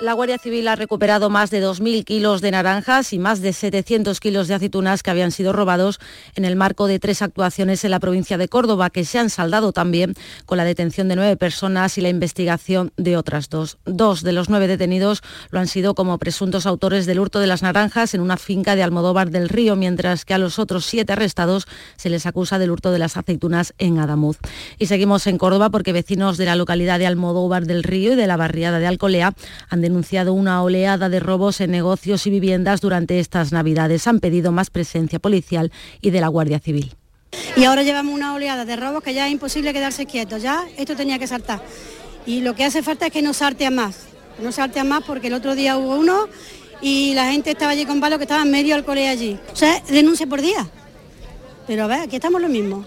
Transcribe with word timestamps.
La 0.00 0.14
Guardia 0.14 0.38
Civil 0.38 0.66
ha 0.68 0.76
recuperado 0.76 1.28
más 1.28 1.50
de 1.50 1.62
2.000 1.62 2.04
kilos 2.04 2.40
de 2.40 2.50
naranjas 2.50 3.12
y 3.12 3.18
más 3.18 3.42
de 3.42 3.52
700 3.52 4.18
kilos 4.18 4.48
de 4.48 4.54
aceitunas 4.54 5.02
que 5.02 5.10
habían 5.10 5.30
sido 5.30 5.52
robados 5.52 6.00
en 6.34 6.46
el 6.46 6.56
marco 6.56 6.86
de 6.86 6.98
tres 6.98 7.20
actuaciones 7.20 7.84
en 7.84 7.90
la 7.90 8.00
provincia 8.00 8.38
de 8.38 8.48
Córdoba, 8.48 8.88
que 8.88 9.04
se 9.04 9.18
han 9.18 9.28
saldado 9.28 9.72
también 9.72 10.14
con 10.46 10.56
la 10.56 10.64
detención 10.64 11.08
de 11.08 11.16
nueve 11.16 11.36
personas 11.36 11.98
y 11.98 12.00
la 12.00 12.08
investigación 12.08 12.92
de 12.96 13.18
otras 13.18 13.50
dos. 13.50 13.76
Dos 13.84 14.22
de 14.22 14.32
los 14.32 14.48
nueve 14.48 14.68
detenidos 14.68 15.20
lo 15.50 15.60
han 15.60 15.66
sido 15.66 15.94
como 15.94 16.16
presuntos 16.16 16.64
autores 16.64 17.04
del 17.04 17.20
hurto 17.20 17.38
de 17.38 17.46
las 17.46 17.60
naranjas 17.60 18.14
en 18.14 18.22
una 18.22 18.38
finca 18.38 18.76
de 18.76 18.82
Almodóvar 18.82 19.30
del 19.30 19.50
Río, 19.50 19.76
mientras 19.76 20.24
que 20.24 20.32
a 20.32 20.38
los 20.38 20.58
otros 20.58 20.86
siete 20.86 21.12
arrestados 21.12 21.66
se 21.96 22.08
les 22.08 22.24
acusa 22.24 22.58
del 22.58 22.70
hurto 22.70 22.90
de 22.90 23.00
las 23.00 23.18
aceitunas 23.18 23.74
en 23.76 23.98
Adamuz. 23.98 24.38
Y 24.78 24.86
seguimos 24.86 25.26
en 25.26 25.36
Córdoba 25.36 25.68
porque 25.68 25.92
vecinos 25.92 26.38
de 26.38 26.46
la 26.46 26.56
localidad 26.56 26.98
de 26.98 27.06
Almodóvar 27.06 27.66
del 27.66 27.82
Río 27.82 28.14
y 28.14 28.16
de 28.16 28.26
la 28.26 28.38
barriada 28.38 28.78
de 28.78 28.86
Alcolea 28.86 29.34
han 29.68 29.89
denunciado 29.90 30.34
una 30.34 30.62
oleada 30.62 31.08
de 31.08 31.18
robos 31.18 31.60
en 31.60 31.72
negocios 31.72 32.24
y 32.28 32.30
viviendas 32.30 32.80
durante 32.80 33.18
estas 33.18 33.50
Navidades. 33.50 34.06
Han 34.06 34.20
pedido 34.20 34.52
más 34.52 34.70
presencia 34.70 35.18
policial 35.18 35.72
y 36.00 36.10
de 36.10 36.20
la 36.20 36.28
Guardia 36.28 36.60
Civil. 36.60 36.94
Y 37.56 37.64
ahora 37.64 37.82
llevamos 37.82 38.14
una 38.14 38.32
oleada 38.32 38.64
de 38.64 38.76
robos 38.76 39.02
que 39.02 39.14
ya 39.14 39.26
es 39.26 39.32
imposible 39.32 39.72
quedarse 39.72 40.06
quietos, 40.06 40.42
ya 40.42 40.64
esto 40.76 40.94
tenía 40.94 41.18
que 41.18 41.26
saltar. 41.26 41.60
Y 42.24 42.40
lo 42.42 42.54
que 42.54 42.64
hace 42.64 42.84
falta 42.84 43.06
es 43.06 43.12
que 43.12 43.20
no 43.20 43.34
salte 43.34 43.66
a 43.66 43.72
más, 43.72 44.06
no 44.40 44.52
salte 44.52 44.78
a 44.78 44.84
más 44.84 45.02
porque 45.02 45.26
el 45.26 45.34
otro 45.34 45.56
día 45.56 45.76
hubo 45.76 45.96
uno 45.96 46.28
y 46.80 47.12
la 47.14 47.32
gente 47.32 47.50
estaba 47.50 47.72
allí 47.72 47.84
con 47.84 48.00
palos 48.00 48.18
que 48.18 48.24
estaban 48.24 48.48
medio 48.48 48.76
al 48.76 48.84
cole 48.84 49.08
allí. 49.08 49.38
O 49.52 49.56
sea, 49.56 49.82
denuncia 49.88 50.26
por 50.28 50.40
día. 50.40 50.68
Pero 51.66 51.84
a 51.84 51.86
ver, 51.88 52.00
aquí 52.02 52.14
estamos 52.14 52.40
lo 52.40 52.48
mismo. 52.48 52.84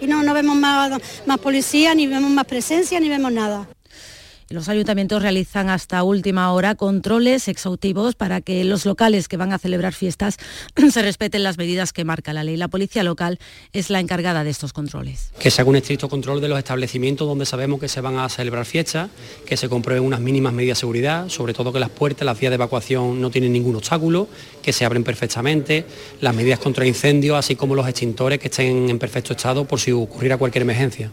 Y 0.00 0.08
no, 0.08 0.24
no 0.24 0.34
vemos 0.34 0.56
más, 0.56 1.00
más 1.26 1.38
policía, 1.38 1.94
ni 1.94 2.08
vemos 2.08 2.30
más 2.32 2.44
presencia, 2.44 2.98
ni 2.98 3.08
vemos 3.08 3.30
nada. 3.30 3.68
Los 4.52 4.68
ayuntamientos 4.68 5.22
realizan 5.22 5.70
hasta 5.70 6.02
última 6.02 6.52
hora 6.52 6.74
controles 6.74 7.46
exhaustivos 7.46 8.16
para 8.16 8.40
que 8.40 8.64
los 8.64 8.84
locales 8.84 9.28
que 9.28 9.36
van 9.36 9.52
a 9.52 9.60
celebrar 9.60 9.92
fiestas 9.92 10.38
se 10.92 11.02
respeten 11.02 11.44
las 11.44 11.56
medidas 11.56 11.92
que 11.92 12.02
marca 12.02 12.32
la 12.32 12.42
ley. 12.42 12.56
La 12.56 12.66
policía 12.66 13.04
local 13.04 13.38
es 13.72 13.90
la 13.90 14.00
encargada 14.00 14.42
de 14.42 14.50
estos 14.50 14.72
controles. 14.72 15.30
Que 15.38 15.52
se 15.52 15.60
haga 15.60 15.70
un 15.70 15.76
estricto 15.76 16.08
control 16.08 16.40
de 16.40 16.48
los 16.48 16.58
establecimientos 16.58 17.28
donde 17.28 17.46
sabemos 17.46 17.78
que 17.78 17.86
se 17.86 18.00
van 18.00 18.18
a 18.18 18.28
celebrar 18.28 18.66
fiestas, 18.66 19.08
que 19.46 19.56
se 19.56 19.68
comprueben 19.68 20.02
unas 20.02 20.18
mínimas 20.18 20.52
medidas 20.52 20.78
de 20.78 20.80
seguridad, 20.80 21.28
sobre 21.28 21.54
todo 21.54 21.72
que 21.72 21.78
las 21.78 21.90
puertas, 21.90 22.26
las 22.26 22.36
vías 22.36 22.50
de 22.50 22.56
evacuación 22.56 23.20
no 23.20 23.30
tienen 23.30 23.52
ningún 23.52 23.76
obstáculo, 23.76 24.26
que 24.62 24.72
se 24.72 24.84
abren 24.84 25.04
perfectamente, 25.04 25.86
las 26.20 26.34
medidas 26.34 26.58
contra 26.58 26.84
incendios, 26.84 27.38
así 27.38 27.54
como 27.54 27.76
los 27.76 27.86
extintores 27.86 28.40
que 28.40 28.48
estén 28.48 28.90
en 28.90 28.98
perfecto 28.98 29.32
estado 29.32 29.64
por 29.64 29.78
si 29.78 29.92
ocurriera 29.92 30.38
cualquier 30.38 30.62
emergencia. 30.62 31.12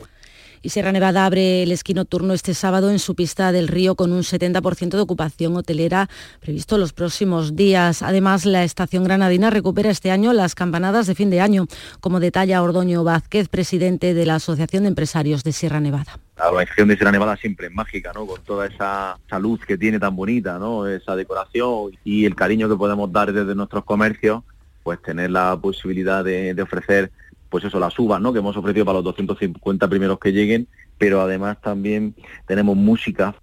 Y 0.61 0.69
Sierra 0.69 0.91
Nevada 0.91 1.25
abre 1.25 1.63
el 1.63 1.71
esquí 1.71 1.93
nocturno 1.93 2.33
este 2.33 2.53
sábado 2.53 2.89
en 2.89 2.99
su 2.99 3.15
pista 3.15 3.51
del 3.51 3.67
río 3.67 3.95
con 3.95 4.11
un 4.11 4.23
70% 4.23 4.89
de 4.89 4.99
ocupación 4.99 5.55
hotelera 5.55 6.09
previsto 6.39 6.77
los 6.77 6.93
próximos 6.93 7.55
días. 7.55 8.01
Además, 8.01 8.45
la 8.45 8.63
estación 8.63 9.03
granadina 9.03 9.49
recupera 9.49 9.89
este 9.89 10.11
año 10.11 10.33
las 10.33 10.55
campanadas 10.55 11.07
de 11.07 11.15
fin 11.15 11.29
de 11.29 11.41
año, 11.41 11.67
como 11.99 12.19
detalla 12.19 12.61
Ordoño 12.61 13.03
Vázquez, 13.03 13.49
presidente 13.49 14.13
de 14.13 14.25
la 14.25 14.35
Asociación 14.35 14.83
de 14.83 14.89
Empresarios 14.89 15.43
de 15.43 15.51
Sierra 15.51 15.79
Nevada. 15.79 16.19
La 16.37 16.49
organización 16.49 16.87
de 16.87 16.95
Sierra 16.95 17.11
Nevada 17.11 17.35
siempre 17.37 17.67
es 17.67 17.73
mágica, 17.73 18.11
¿no? 18.13 18.25
Con 18.25 18.41
toda 18.43 18.67
esa, 18.67 19.17
esa 19.25 19.39
luz 19.39 19.61
que 19.65 19.77
tiene 19.77 19.99
tan 19.99 20.15
bonita, 20.15 20.59
¿no? 20.59 20.85
Esa 20.87 21.15
decoración 21.15 21.91
y 22.03 22.25
el 22.25 22.35
cariño 22.35 22.69
que 22.69 22.75
podemos 22.75 23.11
dar 23.11 23.33
desde 23.33 23.55
nuestros 23.55 23.83
comercios, 23.83 24.43
pues 24.83 25.01
tener 25.01 25.31
la 25.31 25.57
posibilidad 25.57 26.23
de, 26.23 26.53
de 26.53 26.61
ofrecer 26.61 27.11
pues 27.49 27.63
eso, 27.63 27.79
las 27.79 27.97
uvas, 27.99 28.21
¿no? 28.21 28.33
Que 28.33 28.39
hemos 28.39 28.57
ofrecido 28.57 28.85
para 28.85 28.97
los 28.97 29.05
250 29.05 29.87
primeros 29.87 30.19
que 30.19 30.31
lleguen, 30.31 30.67
pero 30.97 31.21
además 31.21 31.61
también 31.61 32.15
tenemos 32.45 32.75
música 32.75 33.35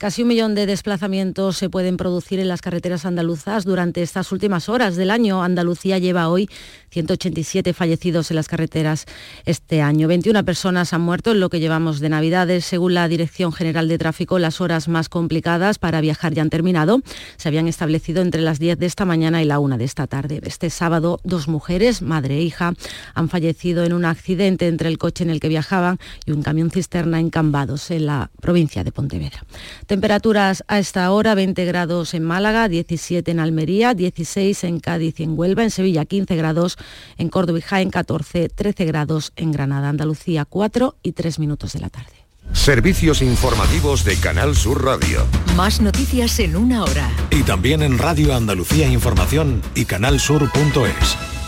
Casi 0.00 0.22
un 0.22 0.28
millón 0.28 0.54
de 0.54 0.64
desplazamientos 0.64 1.58
se 1.58 1.68
pueden 1.68 1.98
producir 1.98 2.40
en 2.40 2.48
las 2.48 2.62
carreteras 2.62 3.04
andaluzas 3.04 3.66
durante 3.66 4.00
estas 4.00 4.32
últimas 4.32 4.70
horas 4.70 4.96
del 4.96 5.10
año. 5.10 5.42
Andalucía 5.42 5.98
lleva 5.98 6.30
hoy 6.30 6.48
187 6.88 7.74
fallecidos 7.74 8.30
en 8.30 8.36
las 8.36 8.48
carreteras 8.48 9.04
este 9.44 9.82
año. 9.82 10.08
21 10.08 10.42
personas 10.46 10.94
han 10.94 11.02
muerto 11.02 11.32
en 11.32 11.40
lo 11.40 11.50
que 11.50 11.60
llevamos 11.60 12.00
de 12.00 12.08
Navidades. 12.08 12.64
Según 12.64 12.94
la 12.94 13.08
Dirección 13.08 13.52
General 13.52 13.88
de 13.88 13.98
Tráfico, 13.98 14.38
las 14.38 14.62
horas 14.62 14.88
más 14.88 15.10
complicadas 15.10 15.78
para 15.78 16.00
viajar 16.00 16.32
ya 16.32 16.40
han 16.40 16.48
terminado. 16.48 17.02
Se 17.36 17.48
habían 17.48 17.68
establecido 17.68 18.22
entre 18.22 18.40
las 18.40 18.58
10 18.58 18.78
de 18.78 18.86
esta 18.86 19.04
mañana 19.04 19.42
y 19.42 19.44
la 19.44 19.58
1 19.58 19.76
de 19.76 19.84
esta 19.84 20.06
tarde. 20.06 20.40
Este 20.44 20.70
sábado, 20.70 21.20
dos 21.24 21.46
mujeres, 21.46 22.00
madre 22.00 22.38
e 22.38 22.42
hija, 22.42 22.72
han 23.12 23.28
fallecido 23.28 23.84
en 23.84 23.92
un 23.92 24.06
accidente 24.06 24.66
entre 24.66 24.88
el 24.88 24.96
coche 24.96 25.24
en 25.24 25.30
el 25.30 25.40
que 25.40 25.48
viajaban 25.48 25.98
y 26.24 26.32
un 26.32 26.42
camión 26.42 26.70
cisterna 26.70 27.20
en 27.20 27.28
Cambados, 27.28 27.90
en 27.90 28.06
la 28.06 28.30
provincia 28.40 28.82
de 28.82 28.92
Pontevedra. 28.92 29.44
Temperaturas 29.90 30.62
a 30.68 30.78
esta 30.78 31.10
hora, 31.10 31.34
20 31.34 31.64
grados 31.64 32.14
en 32.14 32.22
Málaga, 32.22 32.68
17 32.68 33.28
en 33.28 33.40
Almería, 33.40 33.92
16 33.92 34.62
en 34.62 34.78
Cádiz 34.78 35.18
y 35.18 35.24
en 35.24 35.36
Huelva, 35.36 35.64
en 35.64 35.72
Sevilla 35.72 36.04
15 36.04 36.36
grados, 36.36 36.78
en 37.18 37.28
Córdoba 37.28 37.58
y 37.58 37.62
Jaén 37.62 37.90
14, 37.90 38.50
13 38.50 38.84
grados 38.84 39.32
en 39.34 39.50
Granada, 39.50 39.88
Andalucía 39.88 40.44
4 40.44 40.94
y 41.02 41.10
3 41.10 41.40
minutos 41.40 41.72
de 41.72 41.80
la 41.80 41.88
tarde. 41.88 42.12
Servicios 42.52 43.20
informativos 43.20 44.04
de 44.04 44.14
Canal 44.14 44.54
Sur 44.54 44.84
Radio. 44.84 45.26
Más 45.56 45.80
noticias 45.80 46.38
en 46.38 46.54
una 46.54 46.84
hora. 46.84 47.10
Y 47.32 47.42
también 47.42 47.82
en 47.82 47.98
Radio 47.98 48.36
Andalucía 48.36 48.86
Información 48.86 49.60
y 49.74 49.86
canalsur.es. 49.86 51.39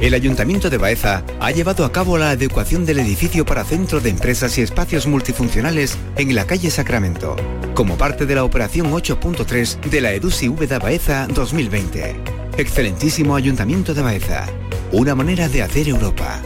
El 0.00 0.14
Ayuntamiento 0.14 0.70
de 0.70 0.78
Baeza 0.78 1.24
ha 1.40 1.50
llevado 1.50 1.84
a 1.84 1.90
cabo 1.90 2.18
la 2.18 2.30
adecuación 2.30 2.86
del 2.86 3.00
edificio 3.00 3.44
para 3.44 3.64
centro 3.64 3.98
de 3.98 4.10
empresas 4.10 4.56
y 4.56 4.62
espacios 4.62 5.08
multifuncionales 5.08 5.98
en 6.16 6.36
la 6.36 6.46
calle 6.46 6.70
Sacramento, 6.70 7.34
como 7.74 7.98
parte 7.98 8.24
de 8.24 8.36
la 8.36 8.44
operación 8.44 8.92
8.3 8.92 9.80
de 9.80 10.00
la 10.00 10.12
EDUSI 10.12 10.50
Úbeda 10.50 10.78
Baeza 10.78 11.26
2020. 11.26 12.14
Excelentísimo 12.58 13.34
Ayuntamiento 13.34 13.92
de 13.92 14.02
Baeza, 14.02 14.46
una 14.92 15.16
manera 15.16 15.48
de 15.48 15.62
hacer 15.62 15.88
Europa. 15.88 16.40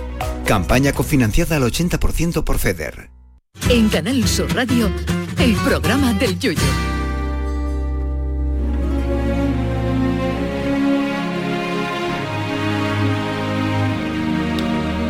Campaña 0.46 0.94
cofinanciada 0.94 1.56
al 1.56 1.64
80% 1.64 2.44
por 2.44 2.58
FEDER. 2.58 3.10
En 3.68 3.90
Canal 3.90 4.26
Sur 4.26 4.54
Radio, 4.54 4.90
el 5.38 5.54
programa 5.56 6.14
del 6.14 6.38
Yoyo. 6.38 7.01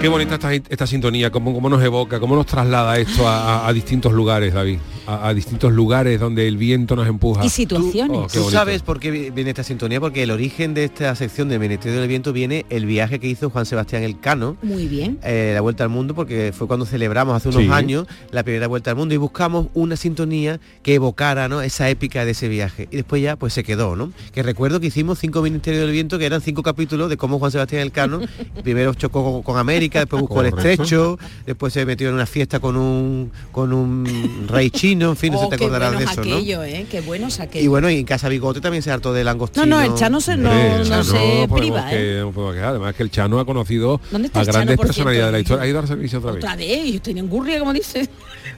Qué 0.02 0.08
bonita 0.08 0.34
esta, 0.34 0.52
esta 0.52 0.86
sintonía, 0.86 1.30
cómo, 1.30 1.54
cómo 1.54 1.68
nos 1.68 1.80
evoca, 1.80 2.18
cómo 2.18 2.34
nos 2.34 2.46
traslada 2.46 2.98
esto 2.98 3.28
a, 3.28 3.60
a- 3.64 3.68
a 3.68 3.72
distintos 3.72 4.12
lugares, 4.12 4.52
David. 4.52 4.78
A, 5.06 5.28
a 5.28 5.34
distintos 5.34 5.72
lugares 5.72 6.18
donde 6.20 6.46
el 6.48 6.56
viento 6.56 6.94
nos 6.96 7.06
empuja. 7.08 7.44
Y 7.44 7.48
situaciones. 7.48 8.16
Oh, 8.16 8.26
¿Tú 8.26 8.38
bonito. 8.40 8.50
sabes 8.50 8.82
por 8.82 8.98
qué 9.00 9.10
vi- 9.12 9.30
viene 9.30 9.50
esta 9.50 9.62
sintonía? 9.64 10.00
Porque 10.00 10.22
el 10.24 10.30
origen 10.32 10.74
de 10.74 10.84
esta 10.84 11.14
sección 11.14 11.48
del 11.48 11.58
Ministerio 11.60 11.98
del 12.00 12.08
Viento 12.08 12.32
viene 12.32 12.66
el 12.68 12.84
viaje 12.86 13.18
que 13.20 13.28
hizo 13.28 13.48
Juan 13.50 13.64
Sebastián 13.66 14.02
Elcano, 14.02 14.56
Muy 14.62 14.86
bien. 14.88 15.18
eh, 15.22 15.52
la 15.54 15.60
Vuelta 15.60 15.84
al 15.84 15.90
Mundo, 15.90 16.14
porque 16.14 16.52
fue 16.56 16.66
cuando 16.68 16.84
celebramos 16.86 17.36
hace 17.36 17.48
unos 17.48 17.62
Sí. 17.62 17.68
años 17.70 18.06
la 18.32 18.42
primera 18.42 18.66
Vuelta 18.66 18.90
al 18.90 18.96
Mundo 18.96 19.14
y 19.14 19.18
buscamos 19.18 19.68
una 19.74 19.96
sintonía 19.96 20.58
que 20.82 20.94
evocara 20.94 21.48
¿no? 21.48 21.62
esa 21.62 21.88
épica 21.90 22.24
de 22.24 22.32
ese 22.32 22.48
viaje. 22.48 22.88
Y 22.90 22.96
después 22.96 23.22
ya 23.22 23.36
pues 23.36 23.52
se 23.54 23.62
quedó, 23.64 23.94
¿no? 23.96 24.12
Que 24.32 24.42
recuerdo 24.42 24.78
que 24.80 24.88
hicimos 24.88 25.18
cinco 25.20 25.42
Ministerios 25.42 25.82
del 25.84 25.92
Viento, 25.92 26.18
que 26.18 26.26
eran 26.26 26.40
cinco 26.40 26.62
capítulos 26.64 27.08
de 27.08 27.16
cómo 27.16 27.38
Juan 27.38 27.50
Sebastián 27.52 27.82
Elcano 27.82 28.20
primero 28.64 28.94
chocó 28.94 29.24
con, 29.24 29.42
con 29.42 29.58
América, 29.58 29.91
después 30.00 30.20
buscó 30.22 30.40
el 30.40 30.48
estrecho, 30.48 31.18
después 31.46 31.72
se 31.72 31.84
metió 31.86 32.08
en 32.08 32.14
una 32.14 32.26
fiesta 32.26 32.60
con 32.60 32.76
un 32.76 33.30
con 33.50 33.72
un 33.72 34.46
rey 34.48 34.70
chino, 34.70 35.10
en 35.10 35.16
fin, 35.16 35.32
no 35.32 35.40
Oh, 35.40 35.44
se 35.44 35.50
te 35.50 35.56
qué 35.58 35.64
acordarás 35.64 35.98
de 35.98 36.04
eso, 36.04 36.24
¿no? 36.24 36.62
¿eh? 36.64 36.86
Qué 36.90 37.00
buenos 37.00 37.40
aquellos. 37.40 37.64
Y 37.64 37.68
bueno, 37.68 37.90
y 37.90 37.98
en 37.98 38.04
Casa 38.04 38.28
Bigote 38.28 38.60
también 38.60 38.82
se 38.82 38.90
hartó 38.90 39.12
de 39.12 39.20
no, 39.20 39.24
langostino. 39.30 39.66
no, 39.66 39.80
el 39.80 39.94
Chano 39.94 40.20
se, 40.20 40.36
no, 40.36 40.52
no 40.78 40.84
Chano, 40.84 41.04
se 41.04 41.48
priva, 41.54 41.88
que- 41.88 42.20
¿eh? 42.20 42.32
no. 42.34 42.48
Además 42.50 42.94
que 42.94 43.02
el 43.02 43.10
Chano 43.10 43.38
ha 43.40 43.44
conocido 43.44 44.00
¿Dónde 44.10 44.26
está 44.26 44.40
a 44.40 44.44
grandes 44.44 44.78
personalidades 44.78 45.26
de 45.28 45.32
la 45.32 45.40
historia. 45.40 45.62
Ha 45.64 45.66
ido 45.68 45.78
a 45.78 45.82
dar 45.82 45.88
servicio 45.88 46.18
otra 46.18 46.32
vez. 46.32 46.44
Otra 46.44 46.56
vez, 46.56 46.86
y 46.86 46.98
tienen 47.00 47.28
gurria, 47.28 47.58
como 47.58 47.72
dice. 47.72 48.08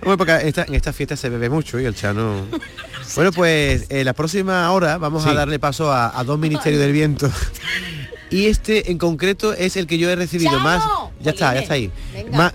Bueno, 0.02 0.18
porque 0.18 0.36
esta- 0.48 0.64
en 0.64 0.74
esta 0.74 0.92
fiesta 0.92 1.16
se 1.16 1.28
bebe 1.28 1.48
mucho 1.48 1.78
y 1.80 1.84
el 1.84 1.94
Chano... 1.94 2.46
bueno, 3.16 3.32
pues 3.32 3.86
la 3.90 4.12
próxima 4.12 4.70
hora 4.72 4.98
vamos 4.98 5.24
a 5.26 5.34
darle 5.34 5.58
paso 5.58 5.90
a, 5.92 6.18
a 6.18 6.24
dos 6.24 6.38
ministerios 6.44 6.80
del 6.80 6.92
viento. 6.92 7.30
Y 8.34 8.46
este 8.46 8.90
en 8.90 8.98
concreto 8.98 9.52
es 9.54 9.76
el 9.76 9.86
que 9.86 9.96
yo 9.96 10.10
he 10.10 10.16
recibido 10.16 10.58
más... 10.58 10.82
Ya 11.20 11.30
está, 11.30 11.54
ya 11.54 11.60
está 11.60 11.74
ahí. 11.74 11.90
Venga. 12.12 12.52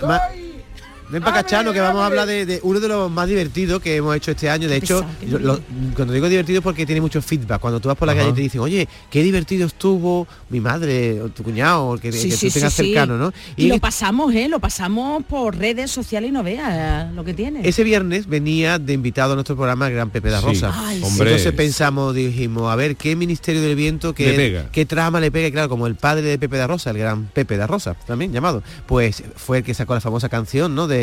Ven 1.11 1.23
para 1.23 1.41
Cachano, 1.41 1.73
que 1.73 1.79
vamos 1.79 2.01
a 2.01 2.05
hablar 2.05 2.27
de, 2.27 2.45
de 2.45 2.59
uno 2.63 2.79
de 2.79 2.87
los 2.87 3.09
más 3.09 3.27
divertidos 3.27 3.81
que 3.81 3.95
hemos 3.95 4.15
hecho 4.15 4.31
este 4.31 4.49
año. 4.49 4.67
De 4.67 4.75
hecho, 4.77 5.03
yo- 5.27 5.39
lo- 5.39 5.59
cuando 5.95 6.13
digo 6.13 6.29
divertido 6.29 6.59
es 6.59 6.63
porque 6.63 6.85
tiene 6.85 7.01
mucho 7.01 7.21
feedback. 7.21 7.59
Cuando 7.59 7.79
tú 7.79 7.87
vas 7.87 7.97
por 7.97 8.05
la 8.05 8.11
Ajá. 8.13 8.21
calle 8.21 8.31
y 8.31 8.35
te 8.35 8.41
dicen, 8.41 8.61
oye, 8.61 8.87
qué 9.09 9.23
divertido 9.23 9.65
estuvo 9.67 10.27
mi 10.49 10.59
madre 10.59 11.21
o 11.21 11.29
tu 11.29 11.43
cuñado, 11.43 11.85
o 11.85 11.93
el 11.95 11.99
que, 12.01 12.11
Sí, 12.11 12.29
que 12.29 12.35
sí, 12.37 12.47
tú 12.49 12.53
tengas 12.53 12.73
sí, 12.73 12.83
sí. 12.83 12.89
cercano, 12.93 13.17
¿no? 13.17 13.33
Y, 13.57 13.67
lo 13.67 13.79
pasamos, 13.79 14.33
¿eh? 14.35 14.47
Lo 14.47 14.59
pasamos 14.59 15.23
por 15.25 15.57
redes 15.57 15.89
sociales 15.89 16.29
y 16.29 16.31
no 16.33 16.43
veas 16.43 17.11
lo 17.13 17.23
que 17.23 17.33
tiene. 17.33 17.67
Ese 17.67 17.83
viernes 17.83 18.27
venía 18.27 18.77
de 18.77 18.93
invitado 18.93 19.31
a 19.33 19.35
nuestro 19.35 19.55
programa 19.55 19.87
el 19.87 19.93
gran 19.93 20.11
Pepe 20.11 20.29
da 20.29 20.39
Sí. 20.41 20.45
Rosa. 20.45 20.71
Ay, 20.75 21.01
Hombre. 21.03 21.29
Entonces 21.31 21.53
pensamos, 21.53 22.13
dijimos, 22.13 22.71
a 22.71 22.75
ver, 22.75 22.95
¿qué 22.95 23.15
Ministerio 23.15 23.61
del 23.61 23.75
Viento, 23.75 24.13
qué, 24.13 24.33
pega. 24.33 24.69
qué 24.71 24.85
trama 24.85 25.19
le 25.19 25.31
pega? 25.31 25.47
Y 25.47 25.51
claro, 25.51 25.69
como 25.69 25.87
el 25.87 25.95
padre 25.95 26.21
de 26.21 26.37
Pepe 26.37 26.57
da 26.57 26.67
Rosa, 26.67 26.91
el 26.91 26.99
gran 26.99 27.25
Pepe 27.25 27.57
da 27.57 27.65
Rosa, 27.65 27.95
también 28.05 28.31
llamado, 28.31 28.61
pues 28.85 29.23
fue 29.35 29.59
el 29.59 29.63
que 29.63 29.73
sacó 29.73 29.95
la 29.95 30.01
famosa 30.01 30.29
canción, 30.29 30.75
¿no? 30.75 30.87
De 30.87 30.98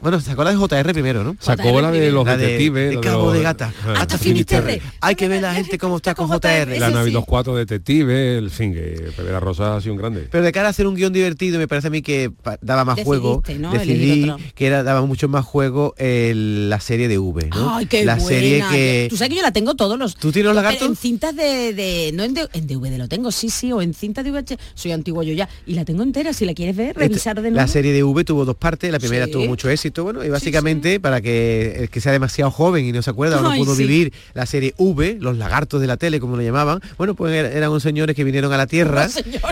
Bueno, 0.00 0.20
sacó 0.20 0.42
la 0.42 0.50
de 0.52 0.56
JR 0.56 0.92
primero, 0.94 1.22
¿no? 1.22 1.36
Sacó 1.38 1.80
la 1.80 1.90
de 1.90 2.10
los 2.10 2.24
La 2.24 2.36
de- 2.36 2.44
detectives. 2.44 2.90
de 2.90 3.00
Cabo 3.00 3.30
de 3.32 3.42
Gata. 3.42 3.72
Ah. 3.86 3.94
Hasta 3.98 4.16
Finisterre. 4.18 4.80
Hay 5.00 5.14
que 5.14 5.28
ver 5.28 5.42
la 5.42 5.54
gente 5.54 5.76
cómo 5.78 5.96
está 5.96 6.14
con 6.14 6.28
JR. 6.28 6.78
La 6.78 6.90
Navidad, 6.90 7.12
los 7.14 7.24
cuatro 7.26 7.54
detectives, 7.56 8.38
el 8.38 8.50
fin, 8.50 8.72
que 8.72 9.10
Pepe 9.16 9.38
Rosa 9.38 9.76
ha 9.76 9.80
sido 9.80 9.92
un 9.94 9.98
grande. 9.98 10.28
Pero 10.30 10.42
de 10.44 10.52
cara 10.52 10.68
a 10.68 10.70
hacer 10.70 10.86
un 10.86 10.94
guion 10.94 11.12
divertido, 11.12 11.58
me 11.58 11.68
parece 11.68 11.88
a 11.88 11.90
mí 11.90 12.00
que 12.02 12.30
daba 12.62 12.84
más 12.84 13.00
juego. 13.02 13.42
Decidí 13.46 14.32
que 14.54 14.66
era, 14.66 14.82
daba 14.82 15.04
mucho 15.04 15.28
más 15.28 15.44
juego 15.44 15.94
el- 15.98 16.70
la 16.70 16.80
serie 16.80 17.06
de 17.08 17.18
V, 17.18 17.48
¿no? 17.54 17.76
Ay, 17.76 17.86
qué 17.86 18.04
la 18.04 18.14
buena. 18.16 18.28
serie 18.28 18.64
que. 18.70 19.06
Tú 19.10 19.16
sabes 19.16 19.30
que 19.30 19.36
yo 19.36 19.42
la 19.42 19.52
tengo 19.52 19.74
todos 19.74 19.98
los... 19.98 20.16
¿Tú 20.16 20.32
tienes 20.32 20.46
los 20.46 20.56
lagartos? 20.56 20.88
En 20.88 20.96
cintas 20.96 21.36
de... 21.36 21.72
de- 21.74 22.10
no 22.14 22.24
en, 22.24 22.34
de- 22.34 22.48
en 22.54 22.66
DVD 22.66 22.96
lo 22.98 23.08
tengo, 23.08 23.30
sí, 23.30 23.50
sí, 23.50 23.72
o 23.72 23.82
en 23.82 23.92
cintas 23.94 24.24
de 24.24 24.30
VH. 24.32 24.56
Soy 24.74 24.92
antiguo 24.92 25.22
yo 25.22 25.34
ya. 25.34 25.48
Y 25.66 25.74
la 25.74 25.84
tengo 25.84 26.02
entera, 26.02 26.32
si 26.32 26.44
la 26.46 26.54
quieres 26.54 26.76
ver, 26.76 26.96
revisar 26.96 27.36
de 27.36 27.42
nuevo. 27.42 27.56
La 27.56 27.68
serie 27.68 27.92
de 27.92 28.02
V 28.02 28.24
tuvo 28.24 28.44
dos 28.44 28.56
partes, 28.56 28.90
la 28.96 29.00
primera 29.00 29.26
Sí. 29.26 29.32
tuvo 29.32 29.46
mucho 29.46 29.68
éxito, 29.70 30.04
bueno, 30.04 30.24
y 30.24 30.28
básicamente 30.28 31.00
para 31.00 31.20
que 31.20 31.76
el 31.84 31.88
que 31.90 32.00
sea 32.00 32.12
demasiado 32.12 32.50
joven 32.50 32.84
y 32.84 32.92
no 32.92 33.02
se 33.02 33.10
acuerda 33.10 33.38
o 33.38 33.42
no 33.42 33.54
pudo 33.56 33.74
vivir 33.76 34.12
la 34.34 34.46
serie 34.46 34.74
V, 34.78 35.18
los 35.20 35.36
lagartos 35.36 35.80
de 35.80 35.86
la 35.86 35.96
tele, 35.96 36.20
como 36.20 36.36
lo 36.36 36.42
llamaban, 36.42 36.80
bueno, 36.98 37.14
pues 37.14 37.32
era- 37.34 37.50
eran 37.52 37.70
unos 37.70 37.82
señores 37.82 38.14
que 38.16 38.24
vinieron 38.24 38.52
a 38.52 38.56
la 38.56 38.66
Tierra, 38.66 39.08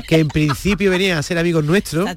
que 0.09 0.19
en 0.19 0.29
principio 0.29 0.91
venían 0.91 1.19
a 1.19 1.23
ser 1.23 1.39
amigos 1.39 1.65
nuestros, 1.65 2.09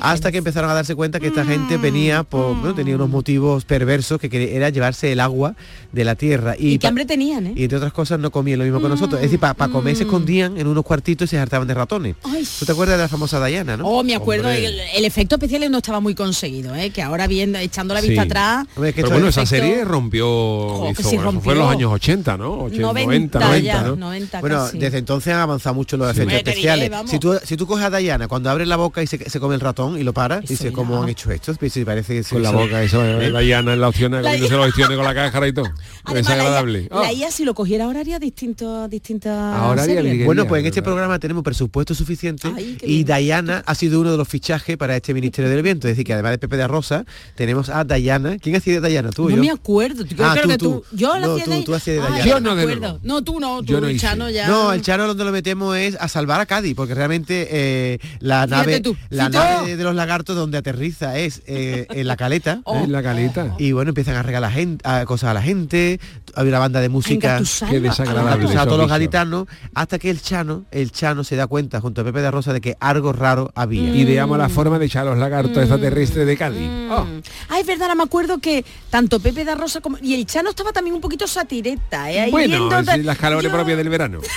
hasta 0.00 0.30
que 0.32 0.38
empezaron 0.38 0.70
a 0.70 0.74
darse 0.74 0.94
cuenta 0.94 1.20
que 1.20 1.28
esta 1.28 1.44
gente 1.44 1.76
venía 1.78 2.22
por, 2.22 2.54
bueno, 2.56 2.74
tenía 2.74 2.94
Mm. 2.94 2.96
unos 3.00 3.10
motivos 3.10 3.64
perversos 3.64 4.20
que 4.20 4.56
era 4.56 4.70
llevarse 4.70 5.12
el 5.12 5.20
agua 5.20 5.54
de 5.92 6.04
la 6.04 6.14
Tierra. 6.14 6.54
Y, 6.58 6.72
qué 6.72 6.78
pa- 6.80 6.88
hambre 6.88 7.04
tenían, 7.04 7.46
¿eh? 7.48 7.52
y 7.56 7.62
entre 7.64 7.78
otras 7.78 7.92
cosas 7.92 8.18
no 8.18 8.30
comían 8.30 8.58
lo 8.58 8.64
mismo 8.64 8.80
que 8.80 8.88
nosotros. 8.88 9.20
Es 9.20 9.30
decir, 9.30 9.38
para 9.40 9.54
comer 9.68 9.96
se 9.96 10.02
escondían 10.04 10.56
en 10.58 10.66
unos 10.66 10.84
cuartitos 10.84 11.28
y 11.28 11.30
se 11.30 11.38
hartaban 11.38 11.66
de 11.68 11.74
ratones. 11.74 12.16
Ay. 12.24 12.46
¿Tú 12.58 12.64
te 12.66 12.72
acuerdas 12.72 12.96
de 12.96 13.02
la 13.04 13.08
famosa 13.08 13.44
Diana, 13.44 13.76
no? 13.76 13.86
Oh, 13.86 14.02
me 14.04 14.14
acuerdo, 14.14 14.48
el, 14.50 14.64
el 14.94 15.04
efecto 15.04 15.36
especial 15.36 15.70
no 15.70 15.78
estaba 15.78 16.00
muy 16.00 16.14
conseguido, 16.14 16.55
¿eh? 16.74 16.90
que 16.90 17.02
ahora 17.02 17.26
viendo, 17.26 17.58
echando 17.58 17.94
la 17.94 18.00
vista 18.00 18.22
Sí. 18.22 18.28
atrás, 18.28 18.66
Hombre, 18.76 18.90
es 18.90 18.94
que 18.96 19.02
Pero 19.02 19.12
bueno, 19.14 19.28
es- 19.28 19.34
esa 19.36 19.42
efecto- 19.42 19.66
serie 19.66 19.84
rompió, 19.84 20.90
hizo- 20.90 21.02
sí 21.08 21.16
eso 21.16 21.40
fue 21.40 21.52
en 21.54 21.58
los 21.58 21.70
años 21.70 21.92
80, 21.92 22.36
¿no? 22.36 22.64
80, 22.64 22.82
90, 22.82 23.04
90, 23.06 23.38
90, 23.40 23.60
ya, 23.64 23.82
¿no? 23.82 23.96
90 23.96 24.40
Bueno, 24.40 24.56
casi. 24.64 24.78
desde 24.78 24.98
entonces 24.98 25.32
han 25.34 25.40
avanzado 25.40 25.74
mucho 25.74 25.96
los 25.96 26.08
Sí. 26.14 26.22
efectos 26.22 26.54
diré, 26.54 26.70
especiales. 26.70 27.10
si, 27.10 27.18
tú, 27.18 27.34
si 27.44 27.56
tú 27.56 27.66
coges 27.66 27.84
a 27.84 27.90
Dayana, 27.90 28.28
cuando 28.28 28.50
abre 28.50 28.66
la 28.66 28.76
boca 28.76 29.02
y 29.02 29.06
se, 29.06 29.18
se 29.28 29.40
come 29.40 29.54
el 29.54 29.60
ratón 29.60 29.98
y 29.98 30.02
lo 30.02 30.12
para, 30.12 30.36
Eso 30.38 30.46
dice, 30.48 30.64
ya. 30.64 30.72
¿cómo 30.72 31.02
han 31.02 31.08
hecho 31.08 31.30
esto? 31.30 31.54
Pues 31.54 31.72
sí, 31.72 31.84
parece 31.84 32.14
que 32.22 32.28
Con 32.28 32.42
la 32.42 32.50
boca, 32.50 32.82
eso, 32.82 33.04
¿Eh? 33.04 33.30
en 33.72 33.80
la 33.80 33.88
opción, 33.88 34.12
comiéndose 34.12 34.56
los 34.56 34.68
opciones 34.68 34.96
con 34.96 35.04
la 35.04 35.14
cáscara 35.14 35.48
y 35.48 35.52
todo. 35.52 35.66
Además, 36.04 36.26
es 36.26 36.30
agradable. 36.30 36.88
La 36.90 36.96
IA, 36.96 37.00
la 37.02 37.08
Ah. 37.08 37.12
IA, 37.12 37.30
si 37.30 37.44
lo 37.44 37.54
cogiera 37.54 37.84
ahora 37.84 38.00
haría 38.00 39.94
series. 39.96 40.20
el- 40.20 40.24
Bueno, 40.26 40.46
pues 40.46 40.60
en 40.60 40.66
este 40.66 40.82
programa 40.82 41.18
tenemos 41.18 41.42
presupuesto 41.42 41.94
suficiente 41.94 42.48
Ay, 42.54 42.78
y. 42.82 43.04
Dayana 43.04 43.62
ha 43.66 43.74
sido 43.74 44.00
uno 44.00 44.10
de 44.10 44.16
los 44.16 44.28
fichajes 44.28 44.76
para 44.76 44.96
este 44.96 45.14
Ministerio 45.14 45.50
del 45.50 45.62
Viento. 45.62 45.86
Es 45.88 45.92
decir, 45.92 46.04
que 46.04 46.12
además 46.12 46.32
de 46.32 46.38
Pepe 46.48 46.56
de 46.56 46.68
Rosa, 46.68 47.04
tenemos 47.34 47.68
a 47.68 47.84
Dayana. 47.84 48.38
¿Quién 48.38 48.56
hacía 48.56 48.74
de 48.74 48.80
Dayana? 48.80 49.10
¿Tú 49.10 49.28
No 49.28 49.36
yo? 49.36 49.42
me 49.42 49.50
acuerdo. 49.50 50.04
Yo 50.04 50.24
Ah, 50.24 50.32
creo 50.32 50.44
tú, 50.44 50.48
que 50.50 50.58
tú. 50.58 50.84
tú. 50.90 50.96
Yo 50.96 51.14
la 51.18 51.26
No, 51.26 51.32
hacía 51.34 51.44
tú- 51.44 51.50
de 51.50 51.62
tú 51.62 51.74
hacías 51.74 51.96
de 51.96 52.02
Ah, 52.02 52.04
Dayana. 52.10 52.24
yo 52.24 52.30
Yo 52.36 52.40
no 52.40 52.54
me 52.54 52.62
acuerdo. 52.62 53.00
No, 53.02 53.22
tú 53.24 53.40
no, 53.40 53.58
tú 53.62 53.72
Yo 53.72 53.80
no 53.80 53.88
el. 53.88 53.98
Chano 54.00 54.30
ya. 54.30 54.46
No, 54.48 54.72
el 54.72 54.82
Chano 54.82 55.06
donde 55.06 55.24
lo 55.24 55.32
metemos 55.32 55.76
es 55.76 55.96
a 56.00 56.08
salvar 56.08 56.40
a 56.40 56.46
Cádiz, 56.46 56.74
porque 56.74 56.94
realmente 56.94 57.48
eh, 57.50 57.98
la 58.20 58.44
Fíjate 58.46 58.66
nave, 58.66 58.80
tú. 58.80 58.96
la 59.10 59.28
nave 59.28 59.76
de 59.76 59.84
los 59.84 59.94
lagartos 59.94 60.36
donde 60.36 60.58
aterriza 60.58 61.18
es 61.18 61.42
eh, 61.46 61.86
en 61.90 62.06
la 62.06 62.16
caleta. 62.16 62.60
Oh. 62.68 62.76
En 62.84 62.90
la 62.92 63.02
calita. 63.02 63.54
Y 63.58 63.72
bueno, 63.72 63.90
empiezan 63.90 64.16
a 64.16 64.22
regalar 64.22 64.50
gente, 64.52 64.86
a- 64.88 65.04
cosas 65.04 65.30
a 65.30 65.34
la 65.34 65.42
gente, 65.42 66.00
hay 66.34 66.48
una 66.48 66.58
banda 66.58 66.80
de 66.80 66.88
música 66.88 67.36
a 67.36 67.40
la 67.40 67.80
desagradable. 67.80 68.56
a 68.58 68.64
todos 68.64 68.78
los 68.78 68.88
gaditanos, 68.88 69.46
hasta 69.74 69.98
que 69.98 70.10
el 70.10 70.20
Chano, 70.20 70.64
el 70.70 70.90
Chano 70.92 71.24
se 71.24 71.36
da 71.36 71.46
cuenta 71.46 71.80
junto 71.80 72.00
a 72.00 72.04
Pepe 72.04 72.20
de 72.20 72.30
Rosa 72.30 72.52
de 72.52 72.60
que 72.60 72.76
algo 72.80 73.12
raro 73.12 73.52
había. 73.54 73.94
Ideamos 73.94 74.36
la 74.38 74.48
forma 74.48 74.78
de 74.78 74.86
echar 74.86 75.06
los 75.06 75.16
lagartos 75.18 75.56
extraterrestres 75.58 76.26
de 76.26 76.35
Cádiz. 76.36 76.68
Oh. 76.90 77.04
Mm. 77.04 77.22
Ah, 77.48 77.60
es 77.60 77.66
verdad, 77.66 77.82
ahora 77.84 77.94
me 77.94 78.02
acuerdo 78.04 78.38
que 78.38 78.64
tanto 78.90 79.18
Pepe 79.20 79.44
da 79.44 79.54
Rosa 79.54 79.80
como... 79.80 79.98
Y 80.00 80.14
el 80.14 80.26
Chano 80.26 80.50
estaba 80.50 80.72
también 80.72 80.94
un 80.94 81.00
poquito 81.00 81.26
satireta, 81.26 82.10
¿eh? 82.10 82.20
Ahí 82.20 82.30
Bueno, 82.30 82.68
viendo- 82.68 82.92
es 82.92 83.04
las 83.04 83.18
calores 83.18 83.50
Yo- 83.50 83.56
propias 83.56 83.76
del 83.78 83.88
verano. 83.88 84.20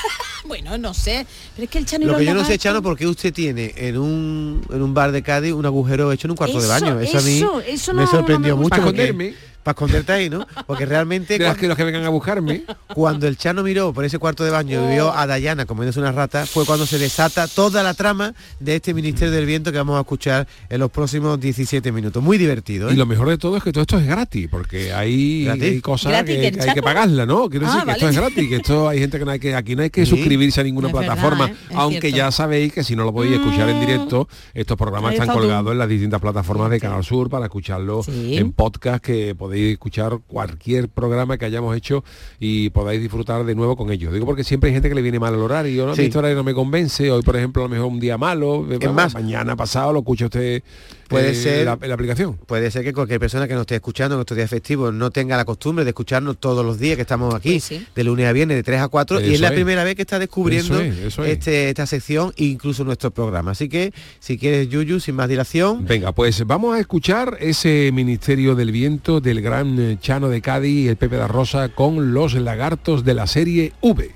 Bueno, 0.46 0.78
no 0.80 0.94
sé. 0.96 1.28
Pero 1.56 1.66
es 1.66 1.70
que 1.70 1.78
el 1.78 1.86
Chano 1.86 2.08
Lo 2.08 2.18
que 2.18 2.26
yo 2.26 2.34
no 2.34 2.44
sé, 2.44 2.58
Chano, 2.58 2.82
por 2.82 2.98
qué 2.98 3.06
usted 3.06 3.32
tiene 3.32 3.72
en 3.76 3.98
un, 4.00 4.66
en 4.72 4.82
un 4.82 4.94
bar 4.96 5.12
de 5.12 5.22
Cádiz 5.22 5.54
un 5.54 5.66
agujero 5.66 6.12
hecho 6.12 6.26
en 6.28 6.32
un 6.32 6.38
cuarto 6.38 6.58
de 6.60 6.64
Eso, 6.66 6.70
baño. 6.86 7.00
Eso, 7.02 7.18
a 7.20 7.22
mí 7.22 7.38
eso, 7.38 7.62
eso 7.62 7.94
me 7.94 8.02
no- 8.04 8.08
sorprendió 8.10 8.54
no 8.56 8.58
me 8.58 8.64
mucho. 8.64 8.76
porque- 8.82 8.92
Para 8.98 9.04
esconderme. 9.10 9.49
Para 9.64 9.74
esconderte 9.74 10.12
ahí, 10.12 10.30
¿no? 10.30 10.48
Porque 10.66 10.86
realmente 10.86 11.38
cuando, 11.38 11.56
que 11.60 11.68
los 11.68 11.76
que 11.78 11.84
vengan 11.84 12.06
a 12.06 12.10
buscarme. 12.10 12.64
cuando 12.94 13.28
el 13.28 13.38
Chano 13.38 13.62
miró 13.62 13.94
por 13.94 14.06
ese 14.06 14.18
cuarto 14.18 14.44
de 14.44 14.52
baño 14.52 14.86
y 14.90 14.94
vio 14.94 15.14
a 15.14 15.28
Dayana 15.28 15.66
comiéndose 15.66 16.00
una 16.00 16.12
rata, 16.12 16.46
fue 16.46 16.66
cuando 16.66 16.86
se 16.86 16.98
desata 16.98 17.48
toda 17.48 17.84
la 17.84 17.94
trama 17.94 18.34
de 18.60 18.78
este 18.78 18.94
Ministerio 18.94 19.32
del 19.34 19.46
Viento 19.46 19.72
que 19.72 19.78
vamos 19.78 19.98
a 19.98 20.02
escuchar 20.02 20.48
en 20.70 20.80
los 20.80 20.90
próximos 20.90 21.40
17 21.40 21.92
minutos. 21.92 22.24
Muy 22.24 22.38
divertido, 22.38 22.90
¿eh? 22.90 22.94
Y 22.94 22.96
lo 22.96 23.06
mejor 23.06 23.28
de 23.30 23.38
todo 23.38 23.58
es 23.58 23.64
que 23.64 23.72
todo 23.74 23.82
esto 23.82 24.00
es 24.00 24.08
gratis, 24.08 24.48
porque 24.50 24.94
hay, 24.94 25.44
¿Gratis? 25.46 25.64
hay 25.64 25.82
cosas 25.82 26.12
¿Gratis 26.14 26.36
que, 26.38 26.62
hay 26.62 26.74
que 26.74 26.82
pagarla, 26.82 27.26
¿no? 27.26 27.50
Quiero 27.50 27.68
Ah, 27.68 27.72
decir 27.72 27.86
que 27.86 27.92
esto 27.92 28.10
es 28.10 28.16
gratis, 28.16 28.50
que 28.50 28.56
esto 28.56 28.90
hay 28.90 29.00
gente 29.00 29.20
que 29.20 29.26
no 29.26 29.32
hay 29.32 29.40
que, 29.40 29.56
aquí 29.56 29.76
no 29.76 29.84
hay 29.84 29.90
que 29.90 30.06
Sí. 30.06 30.12
suscribirse 30.16 30.62
a 30.62 30.64
ninguna 30.64 30.88
Es 30.88 30.94
verdad, 30.94 31.08
plataforma, 31.08 31.48
¿eh? 31.50 31.56
Aunque 31.76 32.00
cierto. 32.02 32.18
ya 32.18 32.32
sabéis 32.32 32.72
que 32.74 32.84
si 32.84 32.96
no 32.96 33.04
lo 33.04 33.12
podéis 33.14 33.36
escuchar 33.36 33.68
en 33.70 33.80
directo, 33.82 34.28
estos 34.54 34.78
programas 34.78 35.14
están 35.14 35.28
colgados 35.28 35.72
en 35.74 35.78
las 35.80 35.90
distintas 35.90 36.22
plataformas 36.22 36.70
de 36.72 36.80
Canal 36.80 37.04
Sur 37.04 37.30
para 37.30 37.46
escucharlo 37.48 38.04
Sí. 38.04 38.38
en 38.38 38.54
podcast, 38.54 39.04
que 39.04 39.36
podéis 39.36 39.49
escuchar 39.54 40.20
cualquier 40.28 40.90
programa 40.90 41.38
que 41.38 41.46
hayamos 41.46 41.76
hecho 41.76 42.04
y 42.40 42.70
podáis 42.70 43.02
disfrutar 43.02 43.46
de 43.46 43.56
nuevo 43.56 43.76
con 43.76 43.92
ellos. 43.92 44.14
Digo 44.14 44.26
porque 44.26 44.44
siempre 44.44 44.70
hay 44.70 44.74
gente 44.74 44.90
que 44.90 44.96
le 44.96 45.02
viene 45.02 45.20
mal 45.20 45.34
el 45.34 45.42
horario, 45.42 45.86
¿no? 45.86 45.96
Sí. 45.96 46.02
Mi 46.02 46.08
este 46.08 46.18
horario 46.18 46.38
no 46.38 46.44
me 46.44 46.54
convence, 46.54 47.12
hoy 47.12 47.22
por 47.22 47.36
ejemplo 47.36 47.64
a 47.64 47.66
lo 47.66 47.70
mejor 47.70 47.88
un 47.88 48.00
día 48.00 48.18
malo, 48.18 48.68
Es 48.72 48.92
más, 48.92 49.14
mañana 49.14 49.56
pasado 49.56 49.94
lo 49.94 50.00
escucha 50.00 50.26
usted 50.26 50.64
Puede 51.10 51.32
eh, 51.32 51.36
ser- 51.36 51.66
la- 51.66 51.74
aplicación. 51.94 52.38
Puede 52.46 52.72
ser 52.72 52.84
que 52.84 52.94
cualquier 52.94 53.20
persona 53.20 53.48
que 53.48 53.54
nos 53.54 53.62
esté 53.62 53.76
escuchando 53.76 54.16
en 54.16 54.22
estos 54.22 54.38
días 54.38 54.50
festivos 54.50 54.94
no 54.94 55.12
tenga 55.12 55.36
la 55.36 55.44
costumbre 55.46 55.84
de 55.84 55.90
escucharnos 55.90 56.38
todos 56.40 56.66
los 56.66 56.80
días 56.80 56.96
que 56.96 57.02
estamos 57.02 57.34
aquí, 57.36 57.54
Pues 57.54 57.64
sí. 57.64 57.86
de 57.96 58.04
lunes 58.04 58.28
a 58.28 58.32
viernes, 58.32 58.56
de 58.58 58.64
3 58.64 58.80
a 58.82 58.88
4, 58.88 59.20
y 59.22 59.34
es 59.34 59.42
la 59.42 59.48
es. 59.50 59.54
primera 59.54 59.84
vez 59.84 59.96
que 59.96 60.04
está 60.04 60.20
descubriendo 60.20 60.80
Eso 60.80 60.84
es, 60.84 60.98
eso 61.00 61.24
es. 61.26 61.32
Este, 61.32 61.70
esta 61.70 61.86
sección 61.86 62.32
e 62.38 62.46
incluso 62.46 62.84
nuestro 62.84 63.12
programa. 63.12 63.52
Así 63.52 63.68
que, 63.70 63.92
si 64.20 64.38
quieres, 64.38 64.70
Yuyu, 64.70 65.00
sin 65.00 65.16
más 65.16 65.28
dilación, 65.28 65.86
Venga, 65.86 66.12
pues 66.14 66.46
vamos 66.46 66.76
a 66.76 66.80
escuchar 66.80 67.38
ese 67.42 67.90
Ministerio 67.94 68.56
del 68.56 68.72
Viento 68.72 69.20
del 69.20 69.42
gran 69.42 69.80
eh, 69.80 69.98
Chano 70.00 70.30
de 70.30 70.42
Cádiz 70.42 70.86
y 70.86 70.88
el 70.88 70.96
Pepe 70.98 71.16
da 71.18 71.28
Rosa 71.28 71.70
con 71.70 72.14
los 72.14 72.34
lagartos 72.36 73.04
de 73.04 73.14
la 73.14 73.26
serie 73.28 73.74
V. 73.82 74.12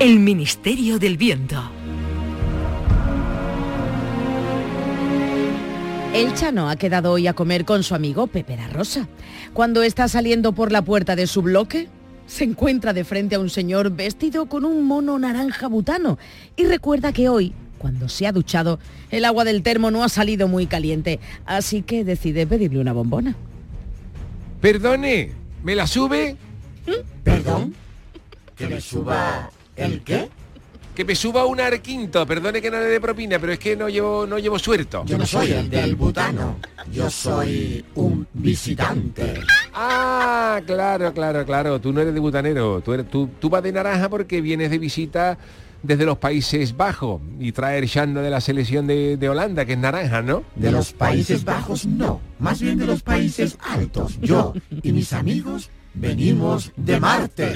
El 0.00 0.18
Ministerio 0.18 0.98
del 0.98 1.18
Viento. 1.18 1.62
El 6.14 6.32
Chano 6.32 6.70
ha 6.70 6.76
quedado 6.76 7.12
hoy 7.12 7.26
a 7.26 7.34
comer 7.34 7.66
con 7.66 7.82
su 7.82 7.94
amigo 7.94 8.26
Pepe 8.26 8.56
da 8.56 8.66
Rosa. 8.68 9.08
Cuando 9.52 9.82
está 9.82 10.08
saliendo 10.08 10.52
por 10.52 10.72
la 10.72 10.80
puerta 10.80 11.16
de 11.16 11.26
su 11.26 11.42
bloque, 11.42 11.88
se 12.26 12.44
encuentra 12.44 12.94
de 12.94 13.04
frente 13.04 13.34
a 13.34 13.40
un 13.40 13.50
señor 13.50 13.90
vestido 13.90 14.46
con 14.46 14.64
un 14.64 14.86
mono 14.86 15.18
naranja 15.18 15.68
butano 15.68 16.16
y 16.56 16.64
recuerda 16.64 17.12
que 17.12 17.28
hoy, 17.28 17.52
cuando 17.76 18.08
se 18.08 18.26
ha 18.26 18.32
duchado, 18.32 18.78
el 19.10 19.26
agua 19.26 19.44
del 19.44 19.62
termo 19.62 19.90
no 19.90 20.02
ha 20.02 20.08
salido 20.08 20.48
muy 20.48 20.66
caliente, 20.66 21.20
así 21.44 21.82
que 21.82 22.04
decide 22.04 22.46
pedirle 22.46 22.80
una 22.80 22.94
bombona. 22.94 23.36
Perdone, 24.62 25.32
¿me 25.62 25.74
la 25.74 25.86
sube? 25.86 26.38
¿Perdón? 27.22 27.74
¿Que 28.56 28.66
me 28.66 28.80
suba 28.80 29.50
el 29.80 30.02
qué? 30.02 30.28
Que 30.94 31.04
me 31.04 31.14
suba 31.14 31.46
un 31.46 31.60
arquinto, 31.60 32.26
perdone 32.26 32.60
que 32.60 32.70
no 32.70 32.78
le 32.78 32.86
dé 32.86 33.00
propina, 33.00 33.38
pero 33.38 33.52
es 33.52 33.58
que 33.58 33.76
no 33.76 33.88
llevo, 33.88 34.26
no 34.26 34.38
llevo 34.38 34.58
suelto. 34.58 35.04
Yo 35.06 35.16
no 35.16 35.24
soy 35.24 35.52
el 35.52 35.70
del 35.70 35.94
butano, 35.94 36.56
yo 36.92 37.08
soy 37.08 37.84
un 37.94 38.26
visitante. 38.34 39.40
Ah, 39.72 40.60
claro, 40.66 41.14
claro, 41.14 41.46
claro. 41.46 41.80
Tú 41.80 41.92
no 41.92 42.00
eres 42.00 42.12
de 42.12 42.20
butanero. 42.20 42.80
Tú, 42.82 42.92
eres, 42.92 43.08
tú, 43.08 43.30
tú 43.38 43.48
vas 43.48 43.62
de 43.62 43.72
naranja 43.72 44.08
porque 44.08 44.40
vienes 44.40 44.70
de 44.70 44.78
visita 44.78 45.38
desde 45.82 46.04
los 46.04 46.18
Países 46.18 46.76
Bajos 46.76 47.20
y 47.38 47.52
traer 47.52 47.86
Shanda 47.86 48.20
de 48.20 48.30
la 48.30 48.40
selección 48.40 48.86
de, 48.86 49.16
de 49.16 49.28
Holanda, 49.28 49.64
que 49.64 49.72
es 49.72 49.78
naranja, 49.78 50.22
¿no? 50.22 50.42
De 50.56 50.70
los 50.70 50.92
Países 50.92 51.44
Bajos 51.44 51.86
no, 51.86 52.20
más 52.38 52.60
bien 52.60 52.78
de 52.78 52.86
los 52.86 53.02
Países 53.02 53.56
Altos. 53.60 54.18
Yo 54.20 54.52
y 54.82 54.92
mis 54.92 55.12
amigos 55.12 55.70
venimos 55.94 56.72
de 56.76 57.00
Marte. 57.00 57.54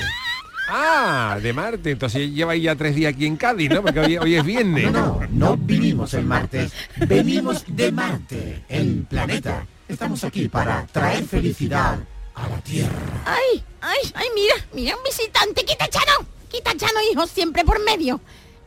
Ah, 0.69 1.39
de 1.43 1.53
Marte. 1.53 1.91
Entonces 1.91 2.31
lleva 2.33 2.57
ya 2.57 2.75
tres 2.75 2.95
días 2.95 3.13
aquí 3.15 3.27
en 3.27 3.37
Cádiz, 3.37 3.71
¿no? 3.71 3.83
Porque 3.83 4.01
hoy, 4.01 4.17
hoy 4.19 4.35
es 4.37 4.45
viernes. 4.45 4.91
No, 4.91 5.21
no, 5.21 5.27
no 5.31 5.57
vinimos 5.57 6.15
el 6.15 6.25
martes, 6.25 6.73
venimos 6.97 7.65
de 7.69 7.93
Marte, 7.93 8.65
el 8.69 9.07
planeta. 9.09 9.67
Estamos 9.89 10.25
aquí 10.25 10.49
para 10.49 10.87
traer 10.87 11.25
felicidad 11.25 11.99
a 12.35 12.49
la 12.49 12.59
Tierra. 12.59 13.23
Ay, 13.27 13.63
ay, 13.81 13.99
ay, 14.15 14.27
mira, 14.35 14.55
mira 14.73 14.97
un 14.97 15.03
visitante. 15.05 15.65
Quita 15.65 15.89
Chano, 15.89 16.27
quita 16.51 16.75
Chano, 16.77 17.01
hijo, 17.13 17.27
siempre 17.27 17.65
por 17.65 17.83
medio. 17.85 18.21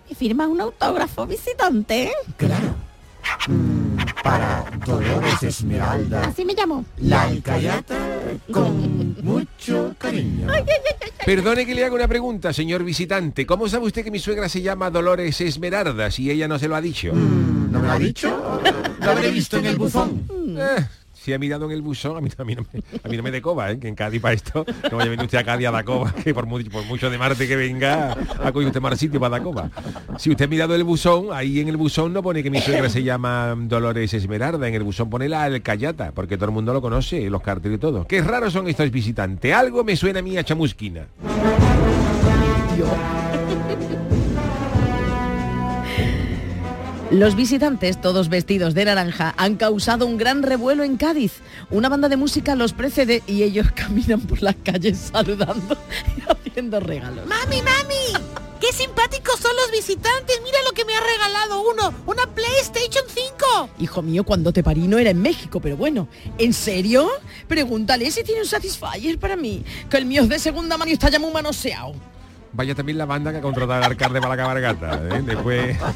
¿Me 0.10 0.16
firma 0.16 0.48
un 0.48 0.62
autógrafo, 0.62 1.26
visitante? 1.26 2.12
Claro. 2.38 2.76
Mm, 3.48 3.77
para 4.24 4.66
Dolores 4.86 5.44
Esmeralda. 5.44 6.26
Así 6.26 6.46
me 6.46 6.54
llamo. 6.54 6.86
La 6.98 7.24
alcayata 7.24 7.98
con 8.52 9.16
mucho 9.24 9.96
cariño. 9.98 10.48
Ay, 10.50 10.64
ay, 10.68 10.68
ay, 10.68 10.96
ay, 11.02 11.12
ay. 11.20 11.26
Perdone 11.26 11.66
que 11.66 11.76
le 11.76 11.84
haga 11.84 11.96
una 11.96 12.08
pregunta, 12.08 12.54
señor 12.54 12.84
visitante. 12.84 13.46
¿Cómo 13.46 13.68
sabe 13.68 13.86
usted 13.86 14.04
que 14.04 14.12
mi 14.12 14.20
suegra 14.20 14.48
se 14.50 14.62
llama 14.62 14.90
Dolores 14.90 15.42
Esmeralda 15.42 16.10
si 16.12 16.32
ella 16.32 16.48
no 16.48 16.58
se 16.58 16.68
lo 16.68 16.76
ha 16.76 16.82
dicho? 16.82 17.14
Mm, 17.14 17.72
¿No 17.72 17.80
me 17.80 17.88
lo 17.88 17.94
ha 17.94 18.00
dicho? 18.00 18.62
Lo 19.00 19.12
habré 19.12 19.30
visto 19.32 19.58
en 19.58 19.66
el 19.68 19.78
buzón. 19.78 20.28
Eh, 20.58 20.86
si 21.28 21.34
ha 21.34 21.38
mirado 21.40 21.66
en 21.66 21.72
el 21.74 21.82
buzón, 21.82 22.16
a 22.16 22.22
mí, 22.22 22.30
a 22.38 22.44
no, 22.46 22.46
me, 22.72 22.80
a 23.04 23.10
mí 23.10 23.18
no 23.18 23.22
me 23.24 23.32
de 23.32 23.42
coba, 23.42 23.70
¿eh? 23.70 23.78
que 23.80 23.90
en 23.90 23.96
Cádiz 23.96 24.22
para 24.22 24.34
esto, 24.34 24.66
no 24.90 24.96
vaya 24.96 25.08
a 25.08 25.10
venir 25.10 25.26
usted 25.26 25.38
a 25.40 25.44
Cádiz 25.44 25.68
a 25.68 25.72
dar 25.72 25.84
coba, 25.84 26.14
que 26.24 26.34
por, 26.34 26.46
mu- 26.46 26.64
por 26.72 26.86
mucho 26.86 27.10
de 27.10 27.18
Marte 27.18 27.50
que 27.50 27.58
venga, 27.58 28.14
a 28.42 28.52
coger 28.54 28.68
usted 28.68 28.80
más 28.80 28.98
sitio 28.98 29.20
para 29.20 29.32
dar 29.32 29.44
coba. 29.44 29.70
Si 30.18 30.30
usted 30.30 30.46
ha 30.46 30.48
mirado 30.48 30.74
el 30.74 30.86
buzón, 30.86 31.28
ahí 31.34 31.60
en 31.60 31.68
el 31.68 31.76
buzón 31.76 32.14
no 32.14 32.24
pone 32.24 32.42
que 32.44 32.50
mi 32.50 32.62
suegra 32.62 32.88
se 32.90 33.04
llama 33.04 33.54
Dolores 33.58 34.14
Esmeralda, 34.14 34.66
en 34.70 34.74
el 34.76 34.84
buzón 34.84 35.10
pone 35.10 35.28
la 35.28 35.44
Alcayata, 35.44 36.14
porque 36.14 36.38
todo 36.38 36.46
el 36.46 36.52
mundo 36.54 36.72
lo 36.74 36.82
conoce, 36.82 37.30
los 37.30 37.42
carteles 37.42 37.76
y 37.76 37.82
todo. 37.82 38.08
Qué 38.08 38.22
raros 38.22 38.54
son 38.54 38.70
estos 38.70 38.90
visitantes, 38.90 39.54
algo 39.54 39.84
me 39.84 39.98
suena 39.98 40.20
a 40.20 40.22
mí 40.22 40.38
a 40.38 40.46
chamusquina. 40.46 41.08
Los 47.12 47.38
visitantes, 47.38 48.02
todos 48.02 48.28
vestidos 48.28 48.74
de 48.74 48.84
naranja, 48.84 49.34
han 49.38 49.56
causado 49.56 50.06
un 50.06 50.18
gran 50.18 50.44
revuelo 50.44 50.84
en 50.84 50.98
Cádiz. 50.98 51.36
Una 51.70 51.88
banda 51.88 52.10
de 52.10 52.18
música 52.18 52.54
los 52.54 52.74
precede 52.74 53.24
y 53.26 53.44
ellos 53.44 53.72
caminan 53.76 54.20
por 54.20 54.44
las 54.44 54.56
calles 54.58 55.10
saludando 55.14 55.78
y 56.18 56.50
haciendo 56.50 56.82
regalos. 56.82 57.26
Mami, 57.26 57.62
mami, 57.62 58.26
qué 58.60 58.74
simpáticos 58.74 59.40
son 59.40 59.56
los 59.56 59.72
visitantes. 59.72 60.42
Mira 60.44 60.58
lo 60.66 60.74
que 60.74 60.84
me 60.84 60.96
ha 60.96 61.00
regalado 61.00 61.62
uno, 61.62 61.94
una 62.08 62.26
PlayStation 62.26 63.06
5. 63.08 63.70
Hijo 63.80 64.02
mío, 64.02 64.26
cuando 64.26 64.52
te 64.52 64.62
parí 64.62 64.90
no 64.90 64.98
era 64.98 65.10
en 65.10 65.22
México, 65.22 65.62
pero 65.62 65.78
bueno, 65.78 66.10
¿en 66.38 66.52
serio? 66.52 67.10
Pregúntale 67.48 68.12
si 68.12 68.26
tiene 68.26 68.42
un 68.42 68.48
Satisfyer 68.48 69.18
para 69.18 69.38
mí, 69.38 69.64
que 69.90 69.96
el 69.96 70.06
mío 70.06 70.24
es 70.24 70.30
de 70.30 70.40
segunda 70.40 70.78
mano 70.78 70.92
y 70.92 70.96
está 70.96 71.10
ya 71.10 71.20
muy 71.20 71.32
manoseado. 71.32 71.96
Vaya 72.58 72.74
también 72.74 72.98
la 72.98 73.06
banda 73.06 73.32
que 73.32 73.38
ha 73.38 73.42
contratado 73.42 73.84
al 73.84 73.92
alcalde 73.92 74.20
para 74.20 74.36
la 74.36 74.42
cabalgata. 74.42 75.18
¿eh? 75.18 75.22
Después. 75.24 75.78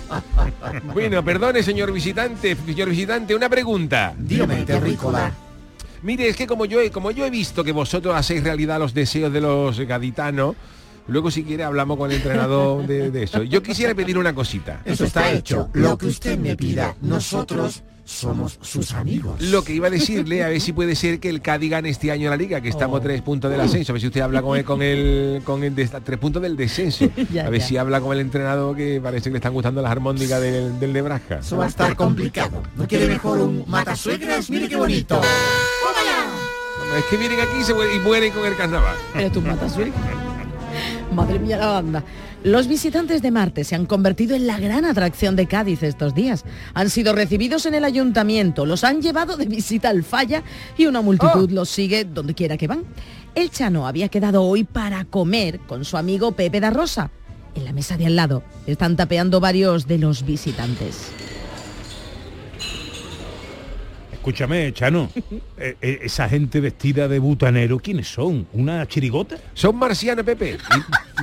Bueno, 0.93 1.23
perdone, 1.25 1.63
señor 1.63 1.91
visitante, 1.91 2.55
señor 2.55 2.89
visitante, 2.89 3.33
una 3.33 3.49
pregunta. 3.49 4.13
Dígame, 4.17 4.63
terrícola. 4.63 5.31
Mire, 6.03 6.29
es 6.29 6.35
que 6.35 6.45
como 6.45 6.65
yo, 6.65 6.79
he, 6.79 6.91
como 6.91 7.11
yo 7.11 7.25
he 7.25 7.29
visto 7.29 7.63
que 7.63 7.71
vosotros 7.71 8.15
hacéis 8.15 8.43
realidad 8.43 8.79
los 8.79 8.93
deseos 8.93 9.33
de 9.33 9.41
los 9.41 9.79
gaditanos, 9.79 10.55
luego 11.07 11.31
si 11.31 11.43
quiere 11.43 11.63
hablamos 11.63 11.97
con 11.97 12.11
el 12.11 12.17
entrenador 12.17 12.85
de, 12.85 13.09
de 13.09 13.23
eso. 13.23 13.43
Yo 13.43 13.63
quisiera 13.63 13.95
pedir 13.95 14.17
una 14.17 14.35
cosita. 14.35 14.81
Eso 14.85 15.05
está 15.05 15.31
hecho. 15.31 15.69
Lo 15.73 15.97
que 15.97 16.05
usted 16.05 16.37
me 16.37 16.55
pida, 16.55 16.95
nosotros 17.01 17.83
somos 18.11 18.59
sus 18.61 18.93
amigos. 18.93 19.41
Lo 19.41 19.63
que 19.63 19.73
iba 19.73 19.87
a 19.87 19.89
decirle, 19.89 20.43
a 20.43 20.49
ver 20.49 20.61
si 20.61 20.73
puede 20.73 20.95
ser 20.95 21.19
que 21.19 21.29
el 21.29 21.41
Cádiz 21.41 21.71
gane 21.71 21.89
este 21.89 22.11
año 22.11 22.29
la 22.29 22.37
liga, 22.37 22.61
que 22.61 22.69
estamos 22.69 22.99
a 22.99 23.03
tres 23.03 23.21
puntos 23.21 23.49
del 23.49 23.61
ascenso. 23.61 23.91
A 23.91 23.93
ver 23.93 24.01
si 24.01 24.07
usted 24.07 24.21
habla 24.21 24.41
con 24.41 24.57
el, 24.57 24.65
con 24.65 24.81
el, 24.81 25.41
con 25.43 25.63
el 25.63 25.73
de, 25.73 25.89
a 25.93 25.99
tres 26.01 26.19
puntos 26.19 26.41
del 26.41 26.55
descenso. 26.57 27.09
Ya, 27.31 27.45
a 27.45 27.49
ver 27.49 27.61
ya. 27.61 27.67
si 27.67 27.77
habla 27.77 28.01
con 28.01 28.11
el 28.13 28.19
entrenador 28.19 28.75
que 28.75 28.99
parece 29.01 29.25
que 29.25 29.31
le 29.31 29.37
están 29.37 29.53
gustando 29.53 29.81
las 29.81 29.91
armónicas 29.91 30.41
del, 30.41 30.79
del 30.79 30.91
Nebraska. 30.91 31.39
Eso 31.39 31.55
va 31.57 31.65
a 31.65 31.67
estar 31.67 31.95
complicado. 31.95 32.61
¿No 32.75 32.87
quiere 32.87 33.07
mejor 33.07 33.39
un 33.39 33.63
matasuegras? 33.67 34.49
Mire 34.49 34.67
qué 34.67 34.75
bonito. 34.75 35.21
Es 36.97 37.05
que 37.05 37.15
vienen 37.15 37.39
aquí 37.39 37.57
y, 37.61 37.63
se 37.63 37.73
mueren, 37.73 37.95
y 37.95 37.99
mueren 37.99 38.33
con 38.33 38.45
el 38.45 38.57
carnaval. 38.57 38.95
Eres 39.15 39.31
tu 39.31 39.41
matasuegra. 39.41 39.93
Madre 41.15 41.39
mía 41.39 41.57
la 41.57 41.67
banda. 41.67 42.03
Los 42.43 42.67
visitantes 42.67 43.21
de 43.21 43.29
Marte 43.29 43.63
se 43.63 43.75
han 43.75 43.85
convertido 43.85 44.35
en 44.35 44.47
la 44.47 44.59
gran 44.59 44.83
atracción 44.83 45.35
de 45.35 45.45
Cádiz 45.45 45.83
estos 45.83 46.15
días. 46.15 46.43
Han 46.73 46.89
sido 46.89 47.13
recibidos 47.13 47.67
en 47.67 47.75
el 47.75 47.85
ayuntamiento, 47.85 48.65
los 48.65 48.83
han 48.83 48.99
llevado 48.99 49.37
de 49.37 49.45
visita 49.45 49.89
al 49.89 50.03
falla 50.03 50.41
y 50.75 50.87
una 50.87 51.01
multitud 51.01 51.51
los 51.51 51.69
sigue 51.69 52.03
donde 52.03 52.33
quiera 52.33 52.57
que 52.57 52.65
van. 52.65 52.83
El 53.35 53.51
Chano 53.51 53.85
había 53.85 54.09
quedado 54.09 54.41
hoy 54.43 54.63
para 54.63 55.05
comer 55.05 55.59
con 55.59 55.85
su 55.85 55.97
amigo 55.97 56.31
Pepe 56.31 56.59
da 56.59 56.71
Rosa. 56.71 57.11
En 57.53 57.63
la 57.63 57.73
mesa 57.73 57.95
de 57.95 58.07
al 58.07 58.15
lado 58.15 58.41
están 58.65 58.95
tapeando 58.95 59.39
varios 59.39 59.85
de 59.85 59.99
los 59.99 60.25
visitantes. 60.25 61.11
Escúchame, 64.21 64.71
Chano, 64.71 65.09
eh, 65.57 65.77
eh, 65.81 65.99
esa 66.03 66.29
gente 66.29 66.59
vestida 66.59 67.07
de 67.07 67.17
butanero, 67.17 67.79
¿quiénes 67.79 68.07
son? 68.07 68.45
¿Una 68.53 68.87
chirigota? 68.87 69.37
Son 69.55 69.75
marcianos, 69.75 70.23
Pepe. 70.23 70.59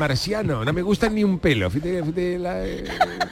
Marciano, 0.00 0.64
no 0.64 0.72
me 0.72 0.82
gustan 0.82 1.14
ni 1.14 1.22
un 1.22 1.38
pelo. 1.38 1.70
Fíjate, 1.70 2.02
fíjate 2.02 2.38
la, 2.40 2.66
eh, 2.66 2.82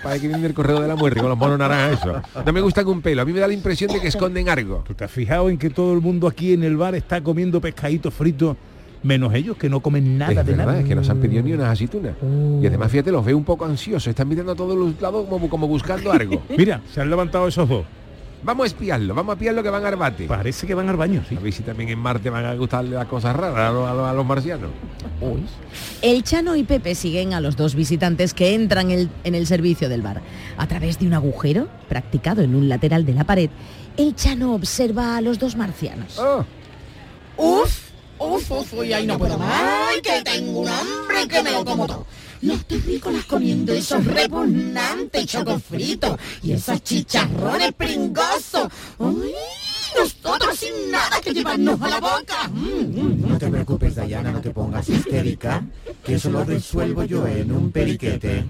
para 0.04 0.20
que 0.20 0.28
viene 0.28 0.46
el 0.46 0.54
correo 0.54 0.80
de 0.80 0.86
la 0.86 0.94
muerte 0.94 1.18
con 1.18 1.30
los 1.30 1.36
monos 1.36 1.58
naranjas 1.58 1.98
eso. 1.98 2.22
No 2.46 2.52
me 2.52 2.60
gustan 2.60 2.86
un 2.86 3.02
pelo. 3.02 3.22
A 3.22 3.24
mí 3.24 3.32
me 3.32 3.40
da 3.40 3.48
la 3.48 3.54
impresión 3.54 3.90
de 3.90 4.00
que 4.00 4.06
esconden 4.06 4.48
algo. 4.48 4.84
¿Tú 4.86 4.94
te 4.94 5.02
has 5.02 5.10
fijado 5.10 5.50
en 5.50 5.58
que 5.58 5.68
todo 5.68 5.94
el 5.94 6.00
mundo 6.00 6.28
aquí 6.28 6.52
en 6.52 6.62
el 6.62 6.76
bar 6.76 6.94
está 6.94 7.20
comiendo 7.20 7.60
pescaditos 7.60 8.14
fritos, 8.14 8.56
menos 9.02 9.34
ellos 9.34 9.56
que 9.56 9.68
no 9.68 9.80
comen 9.80 10.16
nada 10.16 10.30
es 10.30 10.46
de 10.46 10.52
verdad, 10.52 10.66
nada? 10.66 10.78
es 10.78 10.86
que 10.86 10.94
no 10.94 11.02
se 11.02 11.10
han 11.10 11.18
pedido 11.18 11.42
ni 11.42 11.54
unas 11.54 11.70
aceitunas. 11.70 12.14
Y 12.62 12.64
además, 12.68 12.88
fíjate, 12.92 13.10
los 13.10 13.24
veo 13.24 13.36
un 13.36 13.44
poco 13.44 13.64
ansiosos. 13.64 14.06
Están 14.06 14.28
mirando 14.28 14.52
a 14.52 14.54
todos 14.54 14.78
los 14.78 15.00
lados 15.00 15.26
como, 15.28 15.50
como 15.50 15.66
buscando 15.66 16.12
algo. 16.12 16.40
Mira, 16.56 16.80
se 16.94 17.00
han 17.00 17.10
levantado 17.10 17.48
esos 17.48 17.68
dos. 17.68 17.84
Vamos 18.46 18.62
a 18.62 18.66
espiarlo, 18.68 19.12
vamos 19.12 19.32
a 19.32 19.34
espiarlo 19.34 19.60
que 19.60 19.70
van 19.70 19.84
al 19.84 19.96
bate. 19.96 20.26
Parece 20.28 20.68
que 20.68 20.74
van 20.74 20.88
al 20.88 20.96
baño, 20.96 21.20
sí. 21.28 21.34
A 21.36 21.40
ver 21.40 21.52
si 21.52 21.64
también 21.64 21.88
en 21.90 21.98
Marte 21.98 22.30
van 22.30 22.44
a 22.44 22.54
gustarle 22.54 22.94
las 22.94 23.06
cosas 23.06 23.34
raras 23.34 23.58
a 23.70 23.72
los, 23.72 23.88
a 23.90 23.92
los- 23.92 24.08
a 24.08 24.12
los 24.12 24.24
marcianos. 24.24 24.70
El 26.00 26.22
Chano 26.22 26.54
y 26.54 26.62
Pepe 26.62 26.94
siguen 26.94 27.34
a 27.34 27.40
los 27.40 27.56
dos 27.56 27.74
visitantes 27.74 28.34
que 28.34 28.54
entran 28.54 28.92
el- 28.92 29.10
en 29.24 29.34
el 29.34 29.48
servicio 29.48 29.88
del 29.88 30.00
bar. 30.00 30.22
A 30.58 30.66
través 30.68 31.00
de 31.00 31.08
un 31.08 31.14
agujero 31.14 31.66
practicado 31.88 32.42
en 32.42 32.54
un 32.54 32.68
lateral 32.68 33.04
de 33.04 33.14
la 33.14 33.24
pared, 33.24 33.50
el 33.96 34.14
Chano 34.14 34.54
observa 34.54 35.16
a 35.16 35.20
los 35.20 35.40
dos 35.40 35.56
marcianos. 35.56 36.16
Uf, 37.36 37.90
uf, 38.18 38.50
uf, 38.52 38.72
y 38.84 38.92
ahí 38.92 39.08
no 39.08 39.18
puedo 39.18 39.36
más. 39.38 39.50
Ay, 39.52 40.00
que 40.02 40.22
tengo 40.22 40.60
un 40.60 40.68
hambre 40.68 41.26
que 41.28 41.42
me 41.42 41.50
lo 41.50 41.64
como 41.64 41.86
todo. 41.88 42.06
Los 42.42 42.64
terrícolas 42.66 43.24
comiendo 43.24 43.72
esos 43.72 44.04
repugnantes 44.04 45.26
chocos 45.26 45.62
fritos 45.62 46.18
y 46.42 46.52
esos 46.52 46.82
chicharrones 46.82 47.72
pringosos. 47.74 48.68
Ay, 48.98 49.34
nosotros 49.98 50.58
sin 50.58 50.90
nada 50.90 51.20
que 51.22 51.32
llevarnos 51.32 51.80
a 51.80 51.88
la 51.88 52.00
boca. 52.00 52.48
Mm, 52.52 53.28
No 53.28 53.38
te 53.38 53.48
preocupes, 53.48 53.94
Dayana, 53.94 54.32
no 54.32 54.40
te 54.40 54.50
pongas 54.50 54.88
histérica, 54.88 55.62
que 56.04 56.14
eso 56.16 56.30
lo 56.30 56.44
resuelvo 56.44 57.04
yo 57.04 57.26
en 57.26 57.50
un 57.52 57.70
periquete. 57.72 58.44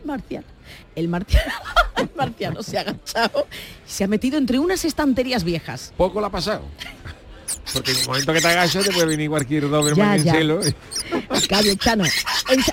El 0.00 0.04
marciano. 0.06 0.46
El 0.94 1.08
marciano, 1.08 1.52
el 1.96 2.10
marciano 2.16 2.62
se 2.62 2.78
ha 2.78 2.80
agachado 2.82 3.46
y 3.86 3.90
se 3.90 4.04
ha 4.04 4.08
metido 4.08 4.38
entre 4.38 4.58
unas 4.58 4.84
estanterías 4.84 5.44
viejas. 5.44 5.92
Poco 5.96 6.20
la 6.20 6.26
ha 6.28 6.30
pasado. 6.30 6.62
Porque 7.72 7.92
en 7.92 7.98
el 7.98 8.06
momento 8.06 8.32
que 8.32 8.40
te 8.40 8.48
agachas 8.48 8.84
te 8.84 8.92
puede 8.92 9.06
venir 9.06 9.28
cualquier 9.30 9.68
Doberman 9.68 10.22
Ya, 10.22 10.32
en 10.32 10.36
celo. 10.36 10.60
Cabe, 11.48 11.76
Chano. 11.76 12.04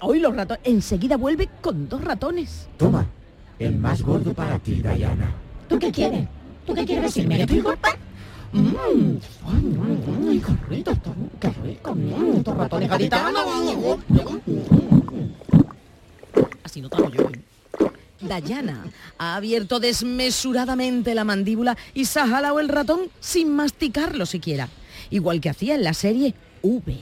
Hoy 0.02 0.20
los 0.20 0.36
ratones. 0.36 0.62
Enseguida 0.66 1.18
vuelve 1.18 1.50
con 1.62 1.88
dos 1.88 2.04
ratones. 2.04 2.68
Toma, 2.78 3.06
el 3.60 3.76
más 3.78 4.02
gordo 4.02 4.34
para 4.34 4.58
ti, 4.60 4.82
Dayana. 4.82 5.32
¿Tú 5.68 5.78
qué 5.80 5.92
quieres? 5.92 6.28
¿Tú 6.66 6.74
qué 6.74 6.86
quieres 6.86 7.06
decirme? 7.06 7.38
¿Que 7.38 7.42
estoy 7.44 7.62
gorda? 7.62 7.98
Mmm, 8.54 9.18
ay, 9.46 9.78
ay, 10.30 10.44
qué 10.46 10.76
rico, 10.76 10.94
qué 11.40 11.50
rico, 11.64 11.94
mm, 11.96 12.38
estos 12.38 12.58
ratones 12.58 12.90
gaditanos. 12.90 13.44
Así 16.64 16.82
no 16.82 16.88
estamos 16.88 17.14
yo. 17.14 17.30
Dayana 18.22 18.86
ha 19.18 19.36
abierto 19.36 19.80
desmesuradamente 19.80 21.14
la 21.16 21.24
mandíbula 21.24 21.78
y 21.94 22.06
se 22.06 22.20
ha 22.20 22.28
jalado 22.28 22.60
el 22.60 22.70
ratón 22.70 23.02
sin 23.20 23.56
masticarlo 23.56 24.26
siquiera. 24.26 24.70
Igual 25.10 25.40
que 25.42 25.50
hacía 25.50 25.76
en 25.76 25.84
la 25.84 25.94
serie 25.94 26.34
V. 26.62 26.98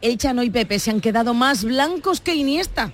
El 0.00 0.18
Chano 0.18 0.42
y 0.42 0.50
Pepe 0.50 0.78
se 0.78 0.90
han 0.90 1.00
quedado 1.00 1.34
más 1.34 1.64
blancos 1.64 2.20
que 2.20 2.34
Iniesta. 2.34 2.92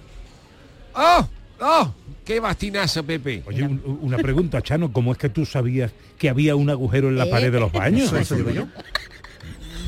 ¡Oh! 0.95 1.29
¡Oh! 1.61 1.93
¡Qué 2.25 2.41
bastinazo, 2.41 3.03
Pepe! 3.05 3.43
Oye, 3.47 3.63
un- 3.63 3.99
una 4.03 4.19
pregunta, 4.19 4.61
Chano, 4.63 4.93
¿cómo 4.93 5.13
es 5.13 5.19
que 5.19 5.29
tú 5.31 5.47
sabías 5.47 5.93
que 6.19 6.29
había 6.29 6.55
un 6.57 6.69
agujero 6.69 7.09
en 7.09 7.17
la 7.17 7.25
¿Eh? 7.25 7.31
pared 7.31 7.51
de 7.53 7.61
los 7.61 7.73
baños? 7.73 8.07
Eso, 8.09 8.19
eso 8.19 8.35
digo 8.37 8.51
yo. 8.51 8.67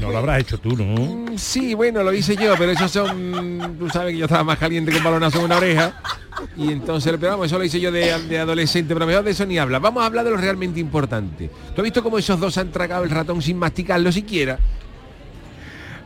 No 0.00 0.10
lo 0.10 0.18
habrás 0.18 0.40
hecho 0.40 0.58
tú, 0.58 0.76
¿no? 0.76 1.36
Sí, 1.36 1.74
bueno, 1.74 2.02
lo 2.02 2.12
hice 2.12 2.34
yo, 2.36 2.54
pero 2.56 2.72
esos 2.72 2.90
son... 2.90 3.76
Tú 3.78 3.88
sabes 3.90 4.12
que 4.12 4.18
yo 4.18 4.24
estaba 4.24 4.44
más 4.44 4.58
caliente 4.58 4.90
que 4.90 4.98
un 4.98 5.04
balonazo 5.04 5.38
en 5.38 5.44
una 5.44 5.56
oreja. 5.58 6.00
Y 6.56 6.72
entonces, 6.72 7.14
pero 7.20 7.32
vamos, 7.32 7.46
eso 7.46 7.58
lo 7.58 7.64
hice 7.64 7.80
yo 7.80 7.92
de, 7.92 8.18
de 8.22 8.38
adolescente, 8.38 8.94
pero 8.94 9.06
mejor 9.06 9.24
de 9.24 9.32
eso 9.32 9.44
ni 9.44 9.58
habla. 9.58 9.78
Vamos 9.78 10.02
a 10.02 10.06
hablar 10.06 10.24
de 10.24 10.30
lo 10.30 10.36
realmente 10.36 10.80
importante. 10.80 11.50
¿Tú 11.74 11.80
has 11.80 11.84
visto 11.84 12.02
cómo 12.02 12.18
esos 12.18 12.40
dos 12.40 12.56
han 12.56 12.70
tragado 12.70 13.04
el 13.04 13.10
ratón 13.10 13.42
sin 13.42 13.58
masticarlo 13.58 14.10
siquiera? 14.10 14.58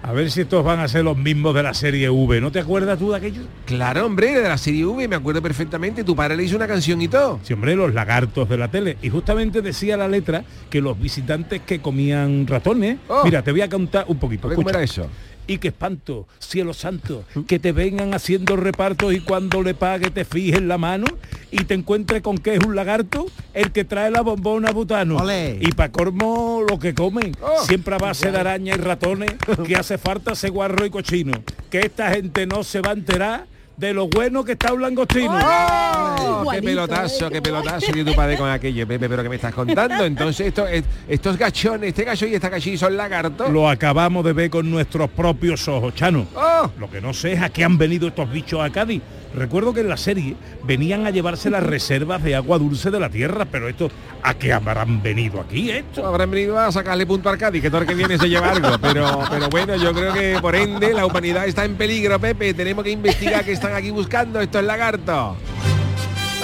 A 0.07 0.13
ver 0.13 0.31
si 0.31 0.43
estos 0.43 0.63
van 0.63 0.81
a 0.81 0.87
ser 0.87 1.03
los 1.03 1.17
mismos 1.17 1.55
de 1.55 1.63
la 1.63 1.73
serie 1.73 2.11
V. 2.11 2.39
¿No 2.39 2.53
te 2.53 2.59
acuerdas 2.59 2.99
tú 2.99 3.13
de 3.13 3.17
aquello? 3.17 3.41
Claro, 3.65 4.05
hombre, 4.05 4.39
de 4.39 4.47
la 4.47 4.59
serie 4.59 4.85
V, 4.85 5.09
me 5.09 5.17
acuerdo 5.17 5.41
perfectamente. 5.41 6.05
Tu 6.05 6.15
padre 6.15 6.37
le 6.37 6.45
hizo 6.45 6.57
una 6.57 6.67
canción 6.67 7.01
y 7.01 7.09
todo. 7.09 7.41
Sí, 7.43 7.55
hombre, 7.55 7.75
los 7.75 7.95
lagartos 7.95 8.47
de 8.47 8.59
la 8.59 8.69
tele. 8.69 8.99
Y 9.01 9.09
justamente 9.09 9.63
decía 9.63 9.97
la 9.97 10.07
letra 10.07 10.45
que 10.69 10.83
los 10.83 11.01
visitantes 11.01 11.63
que 11.63 11.79
comían 11.79 12.47
ratones... 12.47 12.99
Oh. 13.09 13.23
Mira, 13.25 13.41
te 13.41 13.51
voy 13.51 13.63
a 13.63 13.69
contar 13.71 14.05
un 14.07 14.19
poquito. 14.19 14.47
A 14.47 14.51
ver, 14.51 14.57
¿cómo 14.57 14.69
era 14.69 14.83
eso? 14.83 15.09
Y 15.47 15.59
qué 15.59 15.69
espanto, 15.69 16.27
cielo 16.39 16.73
santo, 16.73 17.25
que 17.47 17.59
te 17.59 17.73
vengan 17.73 18.15
haciendo 18.15 18.57
repartos 18.57 19.13
y 19.13 19.21
cuando 19.21 19.63
le 19.63 19.75
pague 19.75 20.11
te 20.11 20.25
fijes 20.25 20.63
la 20.63 20.79
mano 20.79 21.05
y 21.51 21.65
te 21.65 21.75
encuentres 21.75 22.23
con 22.23 22.39
que 22.39 22.55
es 22.55 22.65
un 22.65 22.75
lagarto 22.75 23.27
el 23.53 23.71
que 23.71 23.85
trae 23.85 24.11
la 24.11 24.23
bombona 24.23 24.71
butano. 24.73 25.19
Y 25.61 25.73
pa' 25.73 25.91
cormo 25.91 26.63
lo 26.69 26.79
que 26.79 26.95
comen, 26.95 27.33
Oh. 27.43 27.63
siempre 27.67 27.95
a 27.95 27.99
base 27.99 28.31
de 28.31 28.39
araña 28.39 28.75
y 28.75 28.79
ratones, 28.79 29.35
que 29.67 29.77
hace 29.77 29.99
falta 29.99 30.33
ese 30.33 30.49
guarro 30.49 30.87
y 30.87 30.91
cochino. 30.91 31.33
Que 31.71 31.81
esta 31.81 32.11
gente 32.11 32.47
no 32.47 32.65
se 32.65 32.81
va 32.81 32.91
a 32.91 32.95
enterar 32.95 33.47
de 33.77 33.93
lo 33.93 34.09
bueno 34.09 34.45
que 34.45 34.53
está 34.53 34.73
un 34.73 34.83
langostino. 34.83 35.37
¡Oh! 35.43 36.45
¡Qué 36.51 36.63
pelotazo, 36.63 37.27
¿eh? 37.27 37.31
qué 37.33 37.43
pelotazo 37.43 37.93
dio 37.93 38.05
tu 38.05 38.15
padre 38.15 38.37
con 38.39 38.49
aquello, 38.49 38.87
Pepe, 38.87 39.09
pero 39.09 39.23
que 39.23 39.29
me 39.29 39.37
estás 39.37 39.53
contando. 39.55 40.05
Entonces, 40.05 40.47
esto, 40.49 40.67
es- 40.67 40.85
estos 41.09 41.37
gachones, 41.37 41.89
este 41.89 42.05
gacho 42.05 42.27
y 42.27 42.35
esta 42.35 42.49
gachilla 42.49 42.79
son 42.79 42.97
lagartos. 42.97 43.51
Lo 43.51 43.69
acabamos 43.69 44.25
de 44.25 44.33
ver 44.33 44.51
con 44.51 44.71
nuestros 44.71 45.11
propios 45.11 45.67
ojos, 45.69 45.95
Chano. 45.95 46.27
¡Oh! 46.37 46.71
Lo 46.79 46.89
que 46.91 47.01
no 47.01 47.13
sé 47.13 47.33
es 47.33 47.43
a 47.43 47.49
qué 47.49 47.65
han 47.65 47.77
venido 47.77 48.09
estos 48.09 48.31
bichos 48.31 48.61
a 48.61 48.71
Cádiz. 48.71 49.03
Recuerdo 49.35 49.75
que 49.75 49.81
en 49.81 49.89
la 49.89 49.97
serie 49.97 50.37
venían 50.63 51.07
a 51.07 51.11
llevarse 51.11 51.51
las 51.51 51.63
reservas 51.63 52.23
de 52.23 52.37
agua 52.37 52.59
dulce 52.59 52.91
de 52.91 53.01
la 53.01 53.09
tierra, 53.09 53.45
pero 53.45 53.69
esto, 53.69 53.91
¿a 54.23 54.35
qué 54.35 54.53
habrán 54.53 55.03
venido 55.03 55.41
aquí 55.41 55.71
esto? 55.71 56.07
Habrán 56.07 56.31
venido 56.31 56.59
a 56.59 56.71
sacarle 56.71 57.05
punto 57.05 57.29
al 57.29 57.37
Cádiz, 57.37 57.61
que 57.61 57.69
todo 57.69 57.81
el 57.81 57.87
que 57.87 57.95
viene 57.95 58.17
se 58.17 58.29
lleva 58.29 58.53
algo. 58.53 58.69
Pero, 58.81 59.25
pero 59.29 59.49
bueno, 59.49 59.75
yo 59.77 59.93
creo 59.93 60.13
que 60.13 60.39
por 60.41 60.55
ende 60.55 60.95
la 60.95 61.05
humanidad 61.05 61.47
está 61.49 61.65
en 61.65 61.75
peligro, 61.75 62.21
Pepe. 62.21 62.55
Tenemos 62.55 62.85
que 62.85 62.91
investigar 62.91 63.45
qué 63.45 63.53
están 63.53 63.75
aquí 63.75 63.91
buscando 63.91 64.41
estos 64.41 64.63
lagartos. 64.63 65.37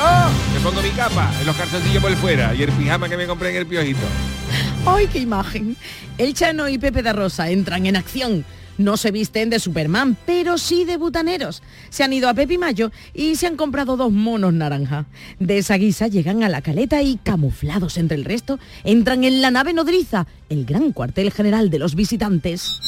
¡Oh! 0.02 0.28
Me 0.54 0.60
pongo 0.60 0.82
mi 0.82 0.90
capa, 0.90 1.30
en 1.40 1.46
los 1.46 1.56
calzoncillos 1.56 2.02
por 2.02 2.12
fuera 2.16 2.54
y 2.54 2.62
el 2.62 2.72
pijama 2.72 3.08
que 3.08 3.16
me 3.16 3.26
compré 3.26 3.50
en 3.50 3.56
el 3.56 3.66
piojito. 3.66 4.00
¡Ay, 4.86 5.06
qué 5.06 5.20
imagen! 5.20 5.76
El 6.18 6.34
Chano 6.34 6.68
y 6.68 6.78
Pepe 6.78 7.02
da 7.02 7.12
Rosa 7.12 7.50
entran 7.50 7.86
en 7.86 7.96
acción. 7.96 8.44
No 8.80 8.96
se 8.96 9.10
visten 9.10 9.50
de 9.50 9.60
Superman, 9.60 10.16
pero 10.24 10.56
sí 10.56 10.86
de 10.86 10.96
butaneros. 10.96 11.62
Se 11.90 12.02
han 12.02 12.14
ido 12.14 12.30
a 12.30 12.34
Pepi 12.34 12.56
Mayo 12.56 12.90
y 13.12 13.36
se 13.36 13.46
han 13.46 13.58
comprado 13.58 13.98
dos 13.98 14.10
monos 14.10 14.54
naranja. 14.54 15.04
De 15.38 15.58
esa 15.58 15.74
guisa 15.74 16.08
llegan 16.08 16.42
a 16.44 16.48
la 16.48 16.62
caleta 16.62 17.02
y, 17.02 17.18
camuflados 17.18 17.98
entre 17.98 18.16
el 18.16 18.24
resto, 18.24 18.58
entran 18.82 19.24
en 19.24 19.42
la 19.42 19.50
nave 19.50 19.74
nodriza, 19.74 20.26
el 20.48 20.64
gran 20.64 20.92
cuartel 20.92 21.30
general 21.30 21.68
de 21.68 21.78
los 21.78 21.94
visitantes. 21.94 22.80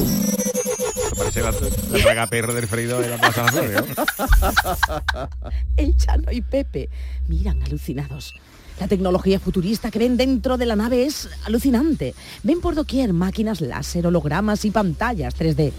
Esto 0.00 1.14
parece 1.16 1.40
la, 1.40 1.52
la 1.52 2.02
traga 2.02 2.26
perro 2.26 2.52
del 2.52 2.66
freído 2.66 3.00
de 3.00 3.10
la 3.10 3.18
Plaza 3.18 3.44
de 3.44 3.72
las 3.72 3.86
Flores, 3.86 3.96
¿no? 3.96 5.28
El 5.76 5.96
Chano 5.96 6.32
y 6.32 6.40
Pepe 6.40 6.90
miran 7.28 7.62
alucinados. 7.62 8.34
La 8.82 8.88
tecnología 8.88 9.38
futurista 9.38 9.92
que 9.92 10.00
ven 10.00 10.16
dentro 10.16 10.58
de 10.58 10.66
la 10.66 10.74
nave 10.74 11.04
es 11.04 11.28
alucinante. 11.44 12.16
Ven 12.42 12.60
por 12.60 12.74
doquier 12.74 13.12
máquinas 13.12 13.60
láser, 13.60 14.08
hologramas 14.08 14.64
y 14.64 14.72
pantallas 14.72 15.38
3D. 15.38 15.70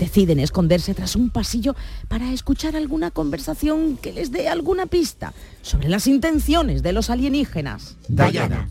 Deciden 0.00 0.40
esconderse 0.40 0.92
tras 0.92 1.14
un 1.14 1.30
pasillo 1.30 1.76
para 2.08 2.32
escuchar 2.32 2.74
alguna 2.74 3.12
conversación 3.12 3.96
que 3.96 4.12
les 4.12 4.32
dé 4.32 4.48
alguna 4.48 4.86
pista 4.86 5.32
sobre 5.62 5.88
las 5.88 6.08
intenciones 6.08 6.82
de 6.82 6.92
los 6.92 7.10
alienígenas. 7.10 7.96
Diana, 8.08 8.68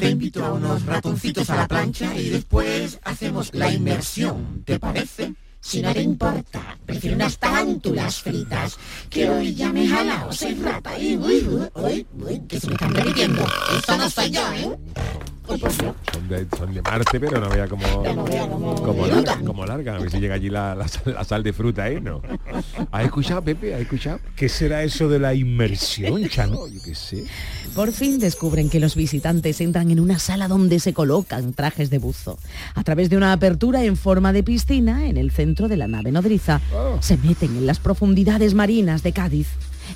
te 0.00 0.08
invito 0.08 0.42
a 0.42 0.54
unos 0.54 0.86
ratoncitos 0.86 1.50
a 1.50 1.56
la 1.56 1.68
plancha 1.68 2.18
y 2.18 2.30
después 2.30 3.00
hacemos 3.04 3.52
la 3.52 3.70
inmersión, 3.70 4.62
¿te 4.64 4.78
parece? 4.78 5.34
Si 5.66 5.82
no 5.82 5.92
te 5.92 6.00
importa, 6.00 6.78
prefiero 6.86 7.16
unas 7.16 7.38
tarántulas 7.38 8.22
fritas, 8.22 8.76
que 9.10 9.28
hoy 9.28 9.52
ya 9.52 9.72
me 9.72 9.84
he 9.84 9.88
jalado, 9.88 10.32
soy 10.32 10.54
rata, 10.54 10.96
y 10.96 11.16
uy, 11.16 11.44
uy, 11.48 11.68
uy, 11.82 12.06
uy, 12.20 12.40
que 12.46 12.60
se 12.60 12.68
me 12.68 12.74
están 12.74 12.94
repitiendo. 12.94 13.44
Eso 13.76 13.96
no 13.96 14.08
soy 14.08 14.30
yo, 14.30 14.52
¿eh? 14.52 14.68
Uy, 15.48 15.58
por 15.58 15.76
Dios. 15.76 15.94
Son 16.12 16.28
de, 16.28 16.46
son 16.56 16.72
de 16.72 16.82
Marte, 16.82 17.18
pero 17.18 17.40
no 17.40 17.48
vea 17.48 17.66
como, 17.66 17.84
como, 18.84 19.06
larga, 19.08 19.40
como 19.44 19.66
larga. 19.66 19.96
A 19.96 19.98
ver 19.98 20.10
si 20.10 20.18
llega 20.20 20.34
allí 20.36 20.50
la, 20.50 20.74
la 20.76 20.86
sal- 20.86 21.14
la 21.14 21.24
sal 21.24 21.42
de 21.42 21.52
fruta, 21.52 21.88
¿eh? 21.88 22.00
No. 22.00 22.22
¿Has 22.92 23.04
escuchado, 23.04 23.42
Pepe? 23.42 23.74
¿Has 23.74 23.80
escuchado? 23.80 24.20
¿Qué 24.36 24.48
será 24.48 24.84
eso 24.84 25.08
de 25.08 25.18
la 25.18 25.34
inmersión, 25.34 26.28
Chano? 26.28 26.68
Yo 26.68 26.80
qué 26.82 26.94
sé. 26.94 27.24
Por 27.76 27.92
fin 27.92 28.18
descubren 28.18 28.70
que 28.70 28.80
los 28.80 28.94
visitantes 28.94 29.60
entran 29.60 29.90
en 29.90 30.00
una 30.00 30.18
sala 30.18 30.48
donde 30.48 30.80
se 30.80 30.94
colocan 30.94 31.52
trajes 31.52 31.90
de 31.90 31.98
buzo. 31.98 32.38
A 32.74 32.82
través 32.82 33.10
de 33.10 33.18
una 33.18 33.34
apertura 33.34 33.84
en 33.84 33.98
forma 33.98 34.32
de 34.32 34.42
piscina 34.42 35.06
en 35.06 35.18
el 35.18 35.30
centro 35.30 35.68
de 35.68 35.76
la 35.76 35.86
nave 35.86 36.10
nodriza, 36.10 36.62
se 37.00 37.18
meten 37.18 37.54
en 37.54 37.66
las 37.66 37.78
profundidades 37.78 38.54
marinas 38.54 39.02
de 39.02 39.12
Cádiz. 39.12 39.48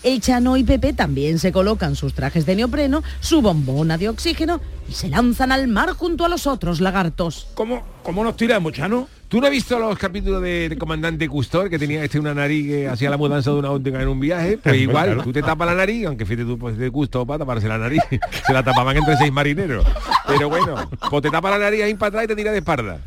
El 0.03 0.21
Chano 0.21 0.57
y 0.57 0.65
Pepe 0.65 0.93
también 0.93 1.39
se 1.39 1.53
colocan 1.53 1.97
sus 1.97 2.15
trajes 2.15 2.47
de 2.47 2.57
neopreno, 2.57 3.03
su 3.21 3.43
bombona 3.43 3.99
de 3.99 4.09
oxígeno 4.09 4.61
y 4.89 4.93
se 4.93 5.09
lanzan 5.09 5.53
al 5.53 5.69
mar 5.69 5.91
junto 5.91 6.25
a 6.25 6.29
los 6.29 6.47
otros 6.47 6.81
lagartos. 6.81 7.49
¿Cómo, 7.55 7.83
cómo 8.03 8.25
nos 8.25 8.37
tiramos, 8.37 8.73
Chano? 8.73 9.09
¿Tú 9.29 9.41
no 9.41 9.47
has 9.47 9.53
visto 9.53 9.79
los 9.79 9.97
capítulos 9.97 10.43
del 10.43 10.77
comandante 10.77 11.29
Custor 11.29 11.71
que 11.71 11.79
tenía 11.79 12.03
este 12.03 12.19
una 12.19 12.35
nariz 12.35 12.67
que 12.67 12.89
hacía 12.89 13.11
la 13.11 13.17
mudanza 13.17 13.51
de 13.53 13.57
una 13.59 13.71
óptica 13.71 14.03
en 14.03 14.09
un 14.09 14.19
viaje? 14.19 14.59
Pues 14.59 14.75
igual, 14.77 15.07
Claro. 15.07 15.23
tú 15.23 15.33
te 15.33 15.41
tapas 15.41 15.69
la 15.69 15.75
nariz, 15.77 16.05
aunque 16.07 16.27
fíjate 16.27 16.45
tú 16.47 16.59
pues 16.59 16.77
de 16.77 16.89
gusto 16.89 17.25
para 17.25 17.39
taparse 17.39 17.69
la 17.69 17.79
nariz. 17.79 18.01
Se 18.47 18.53
la 18.53 18.65
tapaban 18.65 18.97
entre 18.97 19.17
seis 19.17 19.31
marineros. 19.33 19.87
Pero 20.27 20.49
bueno, 20.49 20.75
pues 21.09 21.23
te 21.23 21.31
tapa 21.31 21.49
la 21.51 21.59
nariz 21.59 21.83
ahí 21.85 21.95
para 21.95 22.09
atrás 22.09 22.25
y 22.25 22.27
te 22.27 22.35
tira 22.37 22.51
de 22.51 22.59
espalda. 22.59 22.99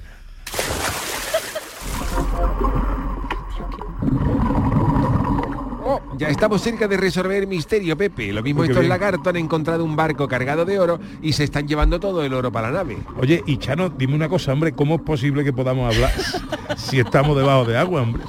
Oh, 5.94 6.02
ya 6.18 6.30
estamos 6.30 6.62
cerca 6.62 6.88
de 6.88 6.98
resolver 6.98 7.44
el 7.44 7.48
misterio, 7.48 7.96
Pepe. 7.96 8.34
Lo 8.34 8.42
mismo 8.42 8.64
estos 8.64 8.80
bien. 8.80 8.90
lagartos 8.90 9.28
han 9.28 9.36
encontrado 9.36 9.86
un 9.86 9.96
barco 9.96 10.28
cargado 10.28 10.66
de 10.66 10.80
oro 10.80 11.00
y 11.22 11.34
se 11.34 11.44
están 11.44 11.68
llevando 11.68 12.00
todo 12.00 12.24
el 12.24 12.34
oro 12.34 12.52
para 12.52 12.72
la 12.72 12.80
nave. 12.80 12.98
Oye, 13.20 13.44
y 13.46 13.58
Chano, 13.58 13.90
dime 13.90 14.16
una 14.16 14.28
cosa, 14.28 14.54
hombre, 14.54 14.74
¿cómo 14.74 14.96
es 14.96 15.02
posible 15.02 15.44
que 15.44 15.54
podamos 15.54 15.94
hablar 15.94 16.12
si 16.78 17.00
estamos 17.00 17.38
debajo 17.38 17.66
de 17.66 17.78
agua, 17.78 18.02
hombre? 18.02 18.24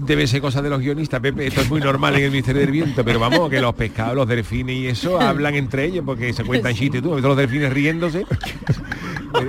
Debe 0.00 0.26
ser 0.26 0.40
cosa 0.40 0.62
de 0.62 0.70
los 0.70 0.80
guionistas, 0.80 1.20
Pepe. 1.20 1.46
Esto 1.46 1.60
es 1.60 1.70
muy 1.70 1.80
normal 1.80 2.16
en 2.16 2.24
el 2.24 2.30
Misterio 2.30 2.60
del 2.60 2.70
Viento, 2.70 3.04
pero 3.04 3.18
vamos, 3.18 3.50
que 3.50 3.60
los 3.60 3.74
pescados, 3.74 4.14
los 4.14 4.28
delfines 4.28 4.76
y 4.76 4.86
eso 4.86 5.20
hablan 5.20 5.54
entre 5.54 5.84
ellos 5.84 6.04
porque 6.04 6.32
se 6.32 6.44
cuentan 6.44 6.74
chistes. 6.74 7.02
Tú, 7.02 7.18
los 7.18 7.36
delfines 7.36 7.72
riéndose. 7.72 8.24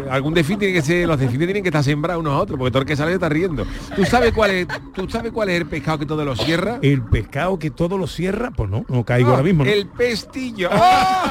Algún 0.09 0.33
delfín 0.33 0.59
tiene 0.59 0.73
que 0.73 0.81
ser, 0.81 1.07
los 1.07 1.19
delfines 1.19 1.47
tienen 1.47 1.63
que 1.63 1.69
estar 1.69 1.83
sembrados 1.83 2.19
unos 2.19 2.33
a 2.33 2.37
otros, 2.37 2.59
porque 2.59 2.71
todo 2.71 2.81
el 2.81 2.87
que 2.87 2.95
sale 2.95 3.13
está 3.13 3.29
riendo. 3.29 3.65
¿Tú 3.95 4.03
sabes 4.05 4.33
cuál 4.33 4.51
es, 4.51 4.67
tú 4.93 5.09
sabes 5.09 5.31
cuál 5.31 5.49
es 5.49 5.61
el 5.61 5.65
pescado 5.65 5.99
que 5.99 6.05
todo 6.05 6.25
lo 6.25 6.35
cierra? 6.35 6.79
El 6.81 7.03
pescado 7.03 7.57
que 7.57 7.71
todo 7.71 7.97
lo 7.97 8.07
cierra, 8.07 8.51
pues 8.51 8.69
no, 8.69 8.85
no 8.89 9.05
caigo 9.05 9.29
ahora 9.29 9.43
mismo. 9.43 9.63
¿no? 9.63 9.69
El 9.69 9.87
pestillo. 9.87 10.69
¡Oh! 10.71 11.23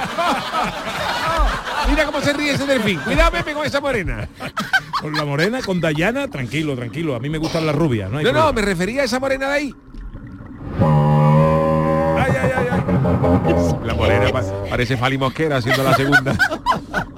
Mira 1.89 2.05
cómo 2.05 2.21
se 2.21 2.33
ríe 2.33 2.53
ese 2.53 2.67
delfín. 2.67 2.99
Cuidado, 3.01 3.31
Pepe, 3.33 3.53
con 3.55 3.65
esa 3.67 3.81
morena. 3.81 4.29
Con 5.01 5.13
la 5.13 5.27
morena, 5.27 5.61
con 5.61 5.79
Dayana, 5.79 6.27
tranquilo, 6.29 6.75
tranquilo. 6.75 7.15
A 7.15 7.21
mí 7.21 7.29
me 7.29 7.37
gustan 7.37 7.67
las 7.67 7.77
rubias, 7.77 8.11
¿no? 8.11 8.17
hay 8.19 8.25
No, 8.25 8.51
me 8.55 8.63
refería 8.63 9.03
a 9.03 9.05
esa 9.05 9.21
morena 9.21 9.47
de 9.49 9.53
ahí. 9.55 9.75
Ay, 10.81 12.33
ay, 12.43 12.51
ay, 12.57 12.67
ay. 12.73 13.85
La 13.85 13.95
morena 13.95 14.33
pa- 14.33 14.43
parece 14.71 14.97
Fali 14.97 15.19
Mosquera 15.19 15.59
haciendo 15.59 15.85
la 15.85 15.95
segunda 15.95 16.37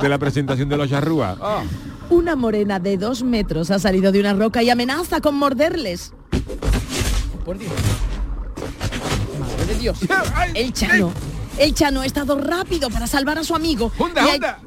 de 0.01 0.09
la 0.09 0.19
presentación 0.19 0.69
de 0.69 0.77
los 0.77 0.91
charrúas. 0.91 1.39
Ah. 1.41 1.63
Una 2.11 2.35
morena 2.35 2.81
de 2.81 2.99
dos 2.99 3.23
metros 3.23 3.71
ha 3.71 3.79
salido 3.79 4.11
de 4.11 4.19
una 4.21 4.35
roca 4.35 4.61
y 4.63 4.71
amenaza 4.71 5.21
con 5.21 5.37
morderles. 5.37 6.13
Por 7.45 7.59
Dios. 7.59 7.73
Madre 9.39 9.67
de 9.67 9.75
Dios. 9.81 9.99
El 10.55 10.73
Chano. 10.73 11.13
El 11.59 11.75
Chano 11.75 12.01
ha 12.03 12.07
estado 12.07 12.39
rápido 12.41 12.89
para 12.91 13.07
salvar 13.07 13.39
a 13.39 13.45
su 13.45 13.55
amigo. 13.55 13.91
¡Hunda, 13.99 14.23
Le 14.25 14.31
ha- 14.31 14.35
hunda! 14.35 14.61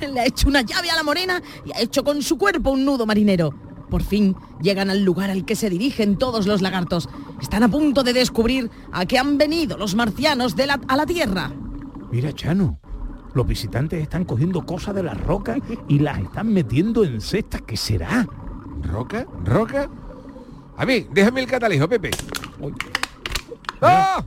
Le 0.12 0.20
ha 0.20 0.26
hecho 0.26 0.48
una 0.48 0.62
llave 0.62 0.90
a 0.90 0.96
la 0.96 1.02
morena 1.02 1.42
y 1.64 1.72
ha 1.72 1.80
hecho 1.80 2.04
con 2.04 2.22
su 2.22 2.36
cuerpo 2.36 2.70
un 2.70 2.84
nudo 2.84 3.06
marinero. 3.06 3.54
Por 3.90 4.02
fin 4.02 4.36
llegan 4.60 4.90
al 4.90 5.02
lugar 5.04 5.30
al 5.30 5.44
que 5.44 5.54
se 5.56 5.70
dirigen 5.70 6.16
todos 6.18 6.46
los 6.46 6.60
lagartos. 6.60 7.08
Están 7.40 7.62
a 7.62 7.68
punto 7.68 8.02
de 8.02 8.12
descubrir 8.12 8.70
a 8.92 9.06
qué 9.06 9.18
han 9.18 9.38
venido 9.38 9.78
los 9.78 9.94
marcianos 9.94 10.56
de 10.56 10.66
la- 10.66 10.80
a 10.88 10.96
la 10.96 11.06
Tierra. 11.06 11.52
Mira, 12.10 12.32
Chano, 12.32 12.80
los 13.34 13.46
visitantes 13.46 14.02
están 14.02 14.24
cogiendo 14.24 14.66
cosas 14.66 14.94
de 14.94 15.02
las 15.04 15.18
rocas 15.20 15.58
y 15.88 16.00
las 16.00 16.18
están 16.18 16.52
metiendo 16.52 17.04
en 17.04 17.20
cestas. 17.20 17.62
¿Qué 17.62 17.76
será? 17.76 18.26
¿Roca? 18.82 19.26
¿Roca? 19.44 19.88
A 20.76 20.84
ver, 20.84 21.06
déjame 21.10 21.40
el 21.40 21.46
catalejo, 21.46 21.88
Pepe. 21.88 22.10
¡Ah! 23.80 24.22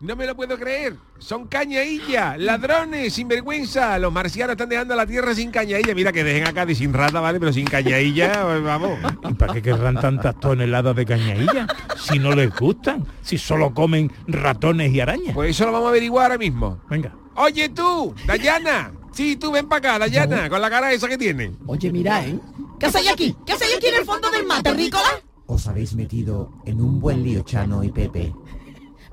No 0.00 0.16
me 0.16 0.26
lo 0.26 0.34
puedo 0.36 0.58
creer. 0.58 0.96
Son 1.18 1.46
cañailla, 1.46 2.36
ladrones, 2.36 3.14
sinvergüenza. 3.14 3.98
Los 3.98 4.12
marcianos 4.12 4.52
están 4.52 4.68
dejando 4.68 4.94
la 4.94 5.06
tierra 5.06 5.34
sin 5.34 5.50
cañailla. 5.50 5.94
Mira 5.94 6.12
que 6.12 6.24
dejen 6.24 6.46
a 6.46 6.52
Cádiz 6.52 6.78
sin 6.78 6.92
rata, 6.92 7.20
¿vale? 7.20 7.40
Pero 7.40 7.52
sin 7.52 7.64
cañailla, 7.64 8.42
pues, 8.44 8.62
vamos. 8.62 8.98
¿Y 9.28 9.34
para 9.34 9.54
qué 9.54 9.62
querrán 9.62 10.00
tantas 10.00 10.38
toneladas 10.40 10.94
de 10.96 11.06
cañailla? 11.06 11.66
Si 11.96 12.18
no 12.18 12.32
les 12.32 12.54
gustan, 12.54 13.06
si 13.22 13.38
solo 13.38 13.72
comen 13.72 14.12
ratones 14.26 14.92
y 14.92 15.00
arañas. 15.00 15.34
Pues 15.34 15.50
eso 15.50 15.66
lo 15.66 15.72
vamos 15.72 15.86
a 15.86 15.90
averiguar 15.90 16.24
ahora 16.26 16.38
mismo. 16.38 16.80
Venga. 16.90 17.14
Oye 17.36 17.68
tú, 17.70 18.14
Dayana. 18.26 18.92
Sí, 19.12 19.36
tú 19.36 19.52
ven 19.52 19.68
para 19.68 19.78
acá, 19.78 19.98
Dayana, 20.00 20.48
con 20.50 20.60
la 20.60 20.68
cara 20.68 20.92
esa 20.92 21.08
que 21.08 21.16
tiene. 21.16 21.52
Oye, 21.66 21.90
mira, 21.92 22.26
¿eh? 22.26 22.38
¿Qué 22.80 22.86
hacéis 22.86 23.10
aquí? 23.10 23.36
¿Qué 23.46 23.52
hacéis 23.52 23.76
aquí 23.76 23.86
en 23.86 23.94
el 24.00 24.04
fondo 24.04 24.28
del 24.30 24.44
mar, 24.44 24.62
terrícola? 24.62 25.22
Os 25.46 25.66
habéis 25.68 25.94
metido 25.94 26.50
en 26.64 26.80
un 26.80 27.00
buen 27.00 27.22
lío, 27.22 27.42
Chano 27.42 27.84
y 27.84 27.90
Pepe. 27.92 28.32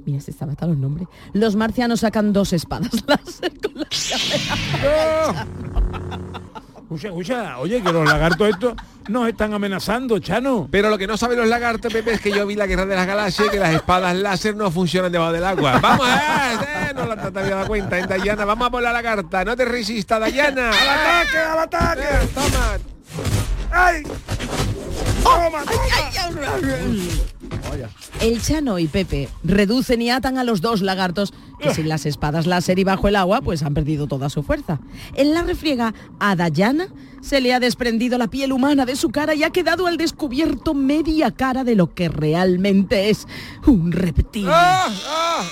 Mira, 0.05 0.19
se 0.19 0.31
sabe 0.31 0.53
hasta 0.53 0.67
los 0.67 0.77
nombres. 0.77 1.07
Los 1.33 1.55
marcianos 1.55 2.01
sacan 2.01 2.33
dos 2.33 2.53
espadas 2.53 2.91
láser 3.07 3.53
con 3.61 3.73
la 3.75 3.87
Escucha, 6.81 7.07
escucha, 7.07 7.59
oye, 7.59 7.81
que 7.81 7.91
los 7.91 8.07
lagartos 8.07 8.49
estos 8.49 8.75
nos 9.07 9.27
están 9.27 9.53
amenazando, 9.53 10.19
Chano. 10.19 10.67
Pero 10.71 10.89
lo 10.89 10.97
que 10.97 11.07
no 11.07 11.17
saben 11.17 11.37
los 11.37 11.47
lagartos, 11.47 11.91
Pepe, 11.91 12.13
es 12.13 12.21
que 12.21 12.31
yo 12.31 12.45
vi 12.45 12.55
la 12.55 12.67
guerra 12.67 12.85
de 12.85 12.95
las 12.95 13.07
galaxias 13.07 13.47
y 13.47 13.51
que 13.51 13.59
las 13.59 13.73
espadas 13.73 14.15
láser 14.15 14.55
no 14.55 14.71
funcionan 14.71 15.11
debajo 15.11 15.31
del 15.31 15.45
agua. 15.45 15.79
Vamos, 15.79 16.07
eh, 16.07 16.89
eh, 16.89 16.93
no 16.95 17.05
la 17.05 17.13
había 17.13 17.55
dado 17.55 17.67
cuenta, 17.67 17.97
en 17.97 18.07
Dayana. 18.07 18.45
Vamos 18.45 18.67
a 18.67 18.71
por 18.71 18.81
la 18.81 18.91
lagarta, 18.93 19.43
no 19.45 19.55
te 19.55 19.65
resistas, 19.65 20.19
Dayana. 20.19 20.69
¡Al 20.69 20.89
ataque, 20.89 21.37
al 21.37 21.59
ataque! 21.59 22.01
Eh, 22.01 22.29
toma. 22.33 23.60
¡Ay! 23.71 24.03
¡Toma, 25.23 25.63
El 28.19 28.41
Chano 28.41 28.79
y 28.79 28.87
Pepe 28.87 29.29
reducen 29.43 30.01
y 30.01 30.09
atan 30.09 30.37
a 30.37 30.43
los 30.43 30.61
dos 30.61 30.81
lagartos 30.81 31.33
que 31.59 31.73
sin 31.73 31.87
las 31.87 32.05
espadas 32.05 32.47
láser 32.47 32.79
y 32.79 32.83
bajo 32.83 33.07
el 33.07 33.15
agua 33.15 33.41
pues 33.41 33.61
han 33.63 33.73
perdido 33.73 34.07
toda 34.07 34.29
su 34.29 34.43
fuerza. 34.43 34.79
En 35.15 35.33
la 35.33 35.43
refriega 35.43 35.93
a 36.19 36.35
Dayana 36.35 36.87
se 37.21 37.39
le 37.39 37.53
ha 37.53 37.59
desprendido 37.59 38.17
la 38.17 38.27
piel 38.27 38.51
humana 38.51 38.85
de 38.85 38.95
su 38.95 39.09
cara 39.09 39.35
y 39.35 39.43
ha 39.43 39.51
quedado 39.51 39.87
al 39.87 39.97
descubierto 39.97 40.73
media 40.73 41.31
cara 41.31 41.63
de 41.63 41.75
lo 41.75 41.93
que 41.93 42.09
realmente 42.09 43.09
es 43.09 43.27
un 43.65 43.91
reptil. 43.91 44.47
¡Ah! 44.49 44.87
¡Ah! 45.07 45.43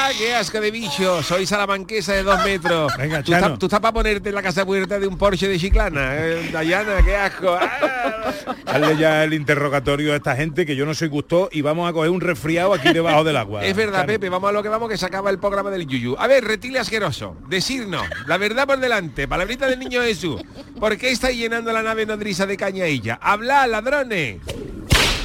¡Ah, 0.00 0.10
qué 0.16 0.32
asco 0.32 0.60
de 0.60 0.70
bicho! 0.70 1.22
Soy 1.24 1.44
salamanquesa 1.44 2.12
de 2.12 2.22
dos 2.22 2.42
metros. 2.44 2.92
Venga, 2.96 3.20
tú, 3.20 3.34
estás, 3.34 3.58
tú 3.58 3.66
estás 3.66 3.80
para 3.80 3.92
ponerte 3.92 4.28
en 4.28 4.34
la 4.36 4.42
casa 4.42 4.64
puerta 4.64 4.96
de 4.98 5.08
un 5.08 5.18
Porsche 5.18 5.48
de 5.48 5.58
Chiclana. 5.58 6.14
Eh, 6.16 6.50
Dayana, 6.52 7.02
qué 7.04 7.16
asco. 7.16 7.58
¡Ah! 7.60 8.32
Hazle 8.64 8.96
ya 8.96 9.24
el 9.24 9.34
interrogatorio 9.34 10.12
a 10.12 10.16
esta 10.16 10.36
gente 10.36 10.64
que 10.64 10.76
yo 10.76 10.86
no 10.86 10.94
soy 10.94 11.08
gusto 11.08 11.48
y 11.50 11.62
vamos 11.62 11.90
a 11.90 11.92
coger 11.92 12.10
un 12.10 12.20
resfriado 12.20 12.72
aquí 12.72 12.92
debajo 12.92 13.24
del 13.24 13.36
agua. 13.36 13.64
Es 13.64 13.74
verdad, 13.74 14.00
Chano. 14.00 14.06
Pepe, 14.06 14.28
vamos 14.28 14.48
a 14.48 14.52
lo 14.52 14.62
que 14.62 14.68
vamos, 14.68 14.88
que 14.88 14.96
se 14.96 15.04
acaba 15.04 15.30
el 15.30 15.38
programa 15.40 15.70
del 15.70 15.84
Yuyu. 15.86 16.14
A 16.16 16.28
ver, 16.28 16.44
reptil 16.44 16.76
asqueroso, 16.76 17.36
decirnos, 17.48 18.06
la 18.26 18.36
verdad 18.38 18.68
por 18.68 18.78
delante, 18.78 19.26
palabrita 19.26 19.66
del 19.66 19.80
niño 19.80 20.02
Jesús. 20.02 20.40
¿Por 20.78 20.96
qué 20.96 21.10
estáis 21.10 21.36
llenando 21.36 21.72
la 21.72 21.82
nave 21.82 22.06
nodriza 22.06 22.46
de 22.46 22.56
cañailla? 22.56 23.18
¡Habla, 23.20 23.66
ladrones! 23.66 24.36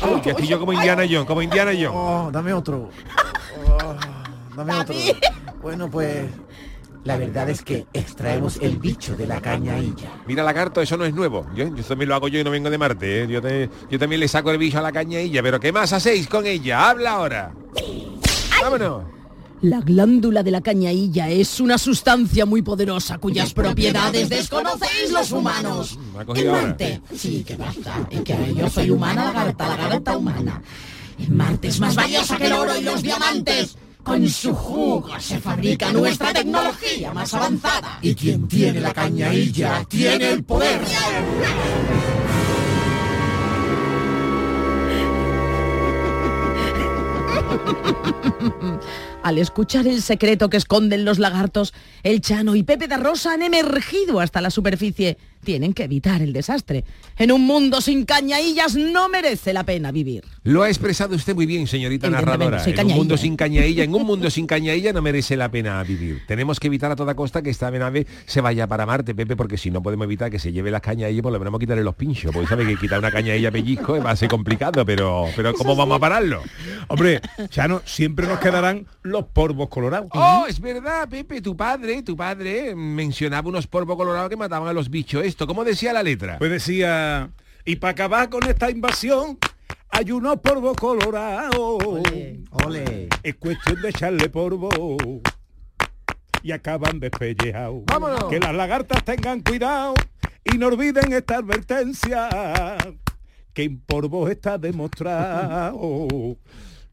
Uy, 0.02 0.22
que 0.22 0.32
estoy 0.32 0.48
yo 0.48 0.60
como 0.60 0.74
Indiana 0.74 1.04
Jones, 1.10 1.28
como 1.28 1.42
Indiana 1.44 1.72
Jones. 1.72 1.92
Oh, 1.94 2.30
dame 2.34 2.54
otro. 2.54 2.90
Oh, 3.68 3.96
dame 4.56 4.74
otro. 4.80 4.96
Bueno, 5.62 5.90
pues 5.90 6.26
la 7.04 7.18
verdad 7.18 7.50
es 7.50 7.62
que 7.62 7.86
extraemos 7.94 8.58
el 8.62 8.78
bicho 8.78 9.16
de 9.16 9.28
la 9.28 9.42
cañailla. 9.42 10.10
Mira, 10.28 10.44
lagarto, 10.44 10.82
eso 10.82 10.96
no 10.98 11.06
es 11.06 11.14
nuevo. 11.14 11.46
Yo, 11.56 11.74
yo 11.76 11.84
también 11.84 12.10
lo 12.10 12.16
hago 12.16 12.28
yo 12.28 12.40
y 12.40 12.44
no 12.44 12.52
vengo 12.52 12.70
de 12.70 12.78
Marte. 12.78 13.24
¿eh? 13.24 13.28
Yo, 13.28 13.42
te- 13.42 13.70
yo 13.90 14.00
también 14.00 14.20
le 14.20 14.28
saco 14.28 14.52
el 14.52 14.58
bicho 14.58 14.80
a 14.80 14.82
la 14.82 14.92
cañailla. 14.92 15.42
Pero 15.44 15.60
¿qué 15.60 15.72
más 15.72 15.92
hacéis 15.94 16.28
con 16.28 16.46
ella? 16.46 16.90
Habla 16.90 17.12
ahora. 17.12 17.52
Vámonos. 18.62 19.04
La 19.62 19.80
glándula 19.80 20.44
de 20.44 20.52
la 20.52 20.60
cañailla 20.60 21.30
es 21.30 21.62
una 21.62 21.78
sustancia 21.78 22.46
muy 22.46 22.62
poderosa 22.62 23.18
cuyas 23.18 23.54
propiedades 23.54 24.28
desconocéis 24.28 25.12
los 25.12 25.32
humanos. 25.32 25.98
Me 26.14 26.20
ha 26.20 26.26
En. 26.26 26.52
Marte, 26.52 27.02
sí, 27.16 27.46
que 27.48 27.56
basta. 27.56 28.06
Es 28.10 28.22
que 28.22 28.54
yo 28.56 28.70
soy 28.70 28.90
humana 28.90 29.24
lagarta, 29.26 29.68
lagarta 29.70 30.18
humana. 30.18 30.62
En 31.18 31.38
Marte 31.38 31.70
es 31.70 31.80
más 31.80 31.96
valiosa 31.96 32.36
que 32.38 32.48
el 32.48 32.54
oro 32.54 32.76
y 32.78 32.82
los 32.84 33.02
diamantes. 33.02 33.78
Con 34.04 34.28
su 34.28 34.54
jugo 34.54 35.20
se 35.20 35.40
fabrica 35.40 35.92
nuestra 35.92 36.34
tecnología 36.34 37.14
más 37.14 37.34
avanzada. 37.34 38.00
Y 38.02 38.14
quien 38.14 38.48
tiene 38.48 38.82
la 38.82 38.94
cañailla 38.94 39.86
tiene 39.86 40.32
el 40.32 40.44
poder. 40.44 40.82
Al 49.24 49.38
escuchar 49.38 49.88
el 49.88 50.02
secreto 50.02 50.50
que 50.50 50.58
esconden 50.58 51.06
los 51.06 51.18
lagartos, 51.18 51.74
el 52.04 52.20
Chano 52.20 52.58
y 52.58 52.64
Pepe 52.64 52.90
de 52.90 52.98
Rosa 52.98 53.32
han 53.32 53.42
emergido 53.42 54.20
hasta 54.20 54.42
la 54.42 54.50
superficie. 54.50 55.18
Tienen 55.46 55.74
que 55.74 55.84
evitar 55.84 56.22
el 56.22 56.34
desastre. 56.34 56.84
En 57.18 57.32
un 57.32 57.46
mundo 57.46 57.82
sin 57.82 58.06
cañaillas 58.06 58.76
no 58.76 59.10
merece 59.10 59.54
la 59.54 59.64
pena 59.64 59.92
vivir. 59.92 60.24
Lo 60.44 60.64
ha 60.64 60.70
expresado 60.70 61.16
usted 61.16 61.36
muy 61.36 61.46
bien, 61.46 61.68
señorita 61.68 62.10
narradora. 62.10 62.64
soy 62.64 62.74
En 62.74 62.88
un 62.88 62.94
mundo 62.94 63.16
¿eh? 63.16 63.18
sin 63.18 63.36
cañailla, 63.36 63.84
en 63.84 63.94
un 63.94 64.06
mundo 64.06 64.30
sin 64.30 64.46
cañailla 64.46 64.92
no 64.94 65.02
merece 65.02 65.38
la 65.38 65.50
pena 65.50 65.82
vivir. 65.84 66.22
Tenemos 66.28 66.60
que 66.60 66.68
evitar 66.68 66.92
a 66.92 66.96
toda 66.96 67.16
costa 67.16 67.42
que 67.42 67.50
esta 67.50 67.72
nave 67.72 68.08
se 68.26 68.42
vaya 68.42 68.68
para 68.68 68.86
Marte, 68.86 69.16
Pepe, 69.16 69.36
porque 69.36 69.58
si 69.58 69.72
no 69.72 69.82
podemos 69.82 70.06
evitar 70.06 70.32
que 70.32 70.40
se 70.40 70.52
lleve 70.52 70.70
las 70.72 70.82
cañaillas, 70.82 71.22
por 71.22 71.32
lo 71.32 71.40
menos 71.40 71.60
quitarle 71.60 71.84
los 71.84 71.96
pinchos. 71.96 72.32
Porque 72.34 72.48
sabe 72.48 72.66
que 72.66 72.78
quitar 72.78 73.00
una 73.00 73.12
cañailla 73.12 73.50
a 73.50 73.52
pellizco 73.52 74.02
va 74.02 74.12
a 74.12 74.16
ser 74.16 74.30
complicado, 74.30 74.86
pero, 74.86 75.28
pero 75.36 75.54
¿cómo 75.54 75.76
vamos 75.76 75.98
a 75.98 76.00
pararlo? 76.00 76.42
Hombre, 76.88 77.22
Chano, 77.50 77.82
siempre 77.86 78.28
nos 78.28 78.40
quedarán 78.40 78.86
los 79.14 79.26
polvos 79.28 79.70
colorados. 79.70 80.10
Oh, 80.12 80.46
es 80.50 80.60
verdad, 80.60 81.08
Pepe, 81.08 81.42
tu 81.42 81.56
padre, 81.56 82.04
tu 82.04 82.18
padre 82.18 82.76
mencionaba 82.76 83.48
unos 83.48 83.68
polvos 83.68 83.96
colorados 83.96 84.30
que 84.30 84.36
mataban 84.36 84.68
a 84.68 84.74
los 84.74 84.90
bichos. 84.90 85.24
Esto, 85.24 85.48
¿cómo 85.48 85.64
decía 85.64 85.94
la 85.94 86.04
letra? 86.04 86.38
Pues 86.40 86.52
decía, 86.52 87.30
y 87.64 87.78
para 87.78 87.92
acabar 87.92 88.30
con 88.30 88.44
esta 88.44 88.70
invasión, 88.70 89.38
hay 89.90 90.12
unos 90.12 90.40
polvos 90.40 90.76
colorados. 90.76 91.82
Ole. 92.66 93.08
Es 93.22 93.36
cuestión 93.36 93.82
de 93.82 93.90
echarle 93.90 94.30
polvo. 94.30 94.70
Y 96.42 96.52
acaban 96.52 97.00
despellejados. 97.00 97.84
¡Vámonos! 97.86 98.26
Que 98.26 98.40
las 98.40 98.54
lagartas 98.54 99.06
tengan 99.06 99.40
cuidado 99.42 99.94
y 100.44 100.58
no 100.58 100.68
olviden 100.68 101.14
esta 101.14 101.38
advertencia. 101.38 102.28
Que 103.54 103.64
en 103.64 103.80
polvos 103.80 104.30
está 104.30 104.58
demostrado 104.58 106.08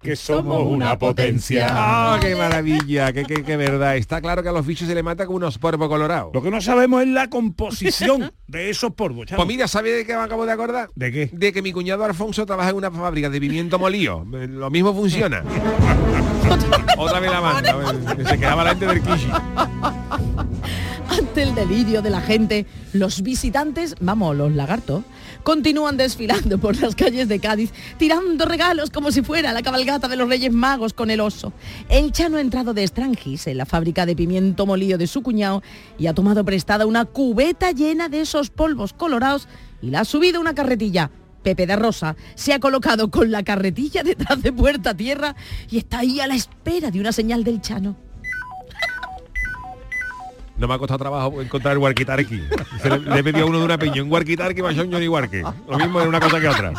que 0.02 0.16
somos 0.16 0.62
una 0.66 0.98
potencia. 0.98 1.66
¡Ah, 1.70 2.18
qué 2.22 2.34
maravilla! 2.34 3.12
¡Qué, 3.12 3.24
qué, 3.24 3.42
qué 3.42 3.56
verdad! 3.56 3.96
Está 3.96 4.20
claro 4.22 4.42
que 4.42 4.48
a 4.48 4.52
los 4.52 4.64
bichos 4.66 4.88
se 4.88 4.94
le 4.94 5.02
mata 5.02 5.26
con 5.26 5.36
unos 5.36 5.58
polvos 5.58 5.88
colorados. 5.88 6.30
Lo 6.32 6.42
que 6.42 6.50
no 6.50 6.60
sabemos 6.62 7.02
es 7.02 7.08
la 7.08 7.28
composición 7.28 8.32
de 8.46 8.70
esos 8.70 8.94
polvos. 8.94 9.26
Chano. 9.26 9.36
Pues 9.36 9.48
mira, 9.48 9.68
¿sabe 9.68 9.90
de 9.92 10.06
qué 10.06 10.14
me 10.16 10.22
acabo 10.22 10.46
de 10.46 10.52
acordar? 10.52 10.88
¿De 10.94 11.12
qué? 11.12 11.30
De 11.32 11.52
que 11.52 11.60
mi 11.60 11.72
cuñado 11.72 12.04
Alfonso 12.04 12.46
trabaja 12.46 12.70
en 12.70 12.76
una 12.76 12.90
fábrica 12.90 13.28
de 13.28 13.40
pimiento 13.40 13.78
molido. 13.78 14.24
Lo 14.24 14.70
mismo 14.70 14.94
funciona. 14.94 15.44
Otra 16.96 17.20
vez 17.20 17.30
la 17.30 17.40
manda. 17.42 17.70
eh, 18.18 18.24
Se 18.26 18.38
quedaba 18.38 18.64
la 18.64 18.70
gente 18.70 18.86
del 18.86 19.02
Kishi. 19.02 19.28
Ante 21.08 21.42
el 21.42 21.54
delirio 21.54 22.02
de 22.02 22.10
la 22.10 22.20
gente, 22.20 22.66
los 22.92 23.22
visitantes, 23.22 23.96
vamos, 24.00 24.34
los 24.36 24.52
lagartos, 24.52 25.04
continúan 25.42 25.96
desfilando 25.96 26.58
por 26.58 26.80
las 26.80 26.94
calles 26.94 27.28
de 27.28 27.40
Cádiz, 27.40 27.72
tirando 27.98 28.44
regalos 28.44 28.90
como 28.90 29.10
si 29.10 29.22
fuera 29.22 29.52
la 29.52 29.62
cabalgata 29.62 30.08
de 30.08 30.16
los 30.16 30.28
Reyes 30.28 30.52
Magos 30.52 30.92
con 30.92 31.10
el 31.10 31.20
oso. 31.20 31.52
El 31.88 32.12
Chano 32.12 32.36
ha 32.36 32.40
entrado 32.40 32.74
de 32.74 32.86
Strangis 32.86 33.46
en 33.46 33.58
la 33.58 33.66
fábrica 33.66 34.06
de 34.06 34.16
pimiento 34.16 34.66
molido 34.66 34.98
de 34.98 35.06
su 35.06 35.22
cuñado 35.22 35.62
y 35.98 36.06
ha 36.06 36.14
tomado 36.14 36.44
prestada 36.44 36.86
una 36.86 37.04
cubeta 37.04 37.72
llena 37.72 38.08
de 38.08 38.20
esos 38.20 38.50
polvos 38.50 38.92
colorados 38.92 39.48
y 39.82 39.90
la 39.90 40.00
ha 40.00 40.04
subido 40.04 40.38
a 40.38 40.40
una 40.40 40.54
carretilla. 40.54 41.10
Pepe 41.42 41.66
de 41.66 41.76
Rosa 41.76 42.16
se 42.34 42.52
ha 42.52 42.60
colocado 42.60 43.10
con 43.10 43.30
la 43.30 43.42
carretilla 43.42 44.02
detrás 44.02 44.42
de 44.42 44.52
puerta 44.52 44.94
tierra 44.94 45.34
y 45.70 45.78
está 45.78 46.00
ahí 46.00 46.20
a 46.20 46.26
la 46.26 46.34
espera 46.34 46.90
de 46.90 47.00
una 47.00 47.12
señal 47.12 47.44
del 47.44 47.60
Chano. 47.60 48.09
No 50.60 50.68
me 50.68 50.74
ha 50.74 50.78
costado 50.78 50.98
trabajo 50.98 51.40
encontrar 51.40 51.72
el 51.72 51.78
Warquitarqui. 51.78 52.42
Le, 52.84 52.98
le 52.98 53.24
pedido 53.24 53.46
a 53.46 53.48
uno 53.48 53.60
de 53.60 53.64
una 53.64 53.78
peña, 53.78 54.02
un 54.02 54.12
Warquitarqui 54.12 54.60
más 54.60 54.76
un 54.76 54.92
Johnny 54.92 55.08
Warque. 55.08 55.42
Lo 55.66 55.78
mismo 55.78 56.02
en 56.02 56.08
una 56.08 56.20
cosa 56.20 56.38
que 56.38 56.48
otra. 56.48 56.74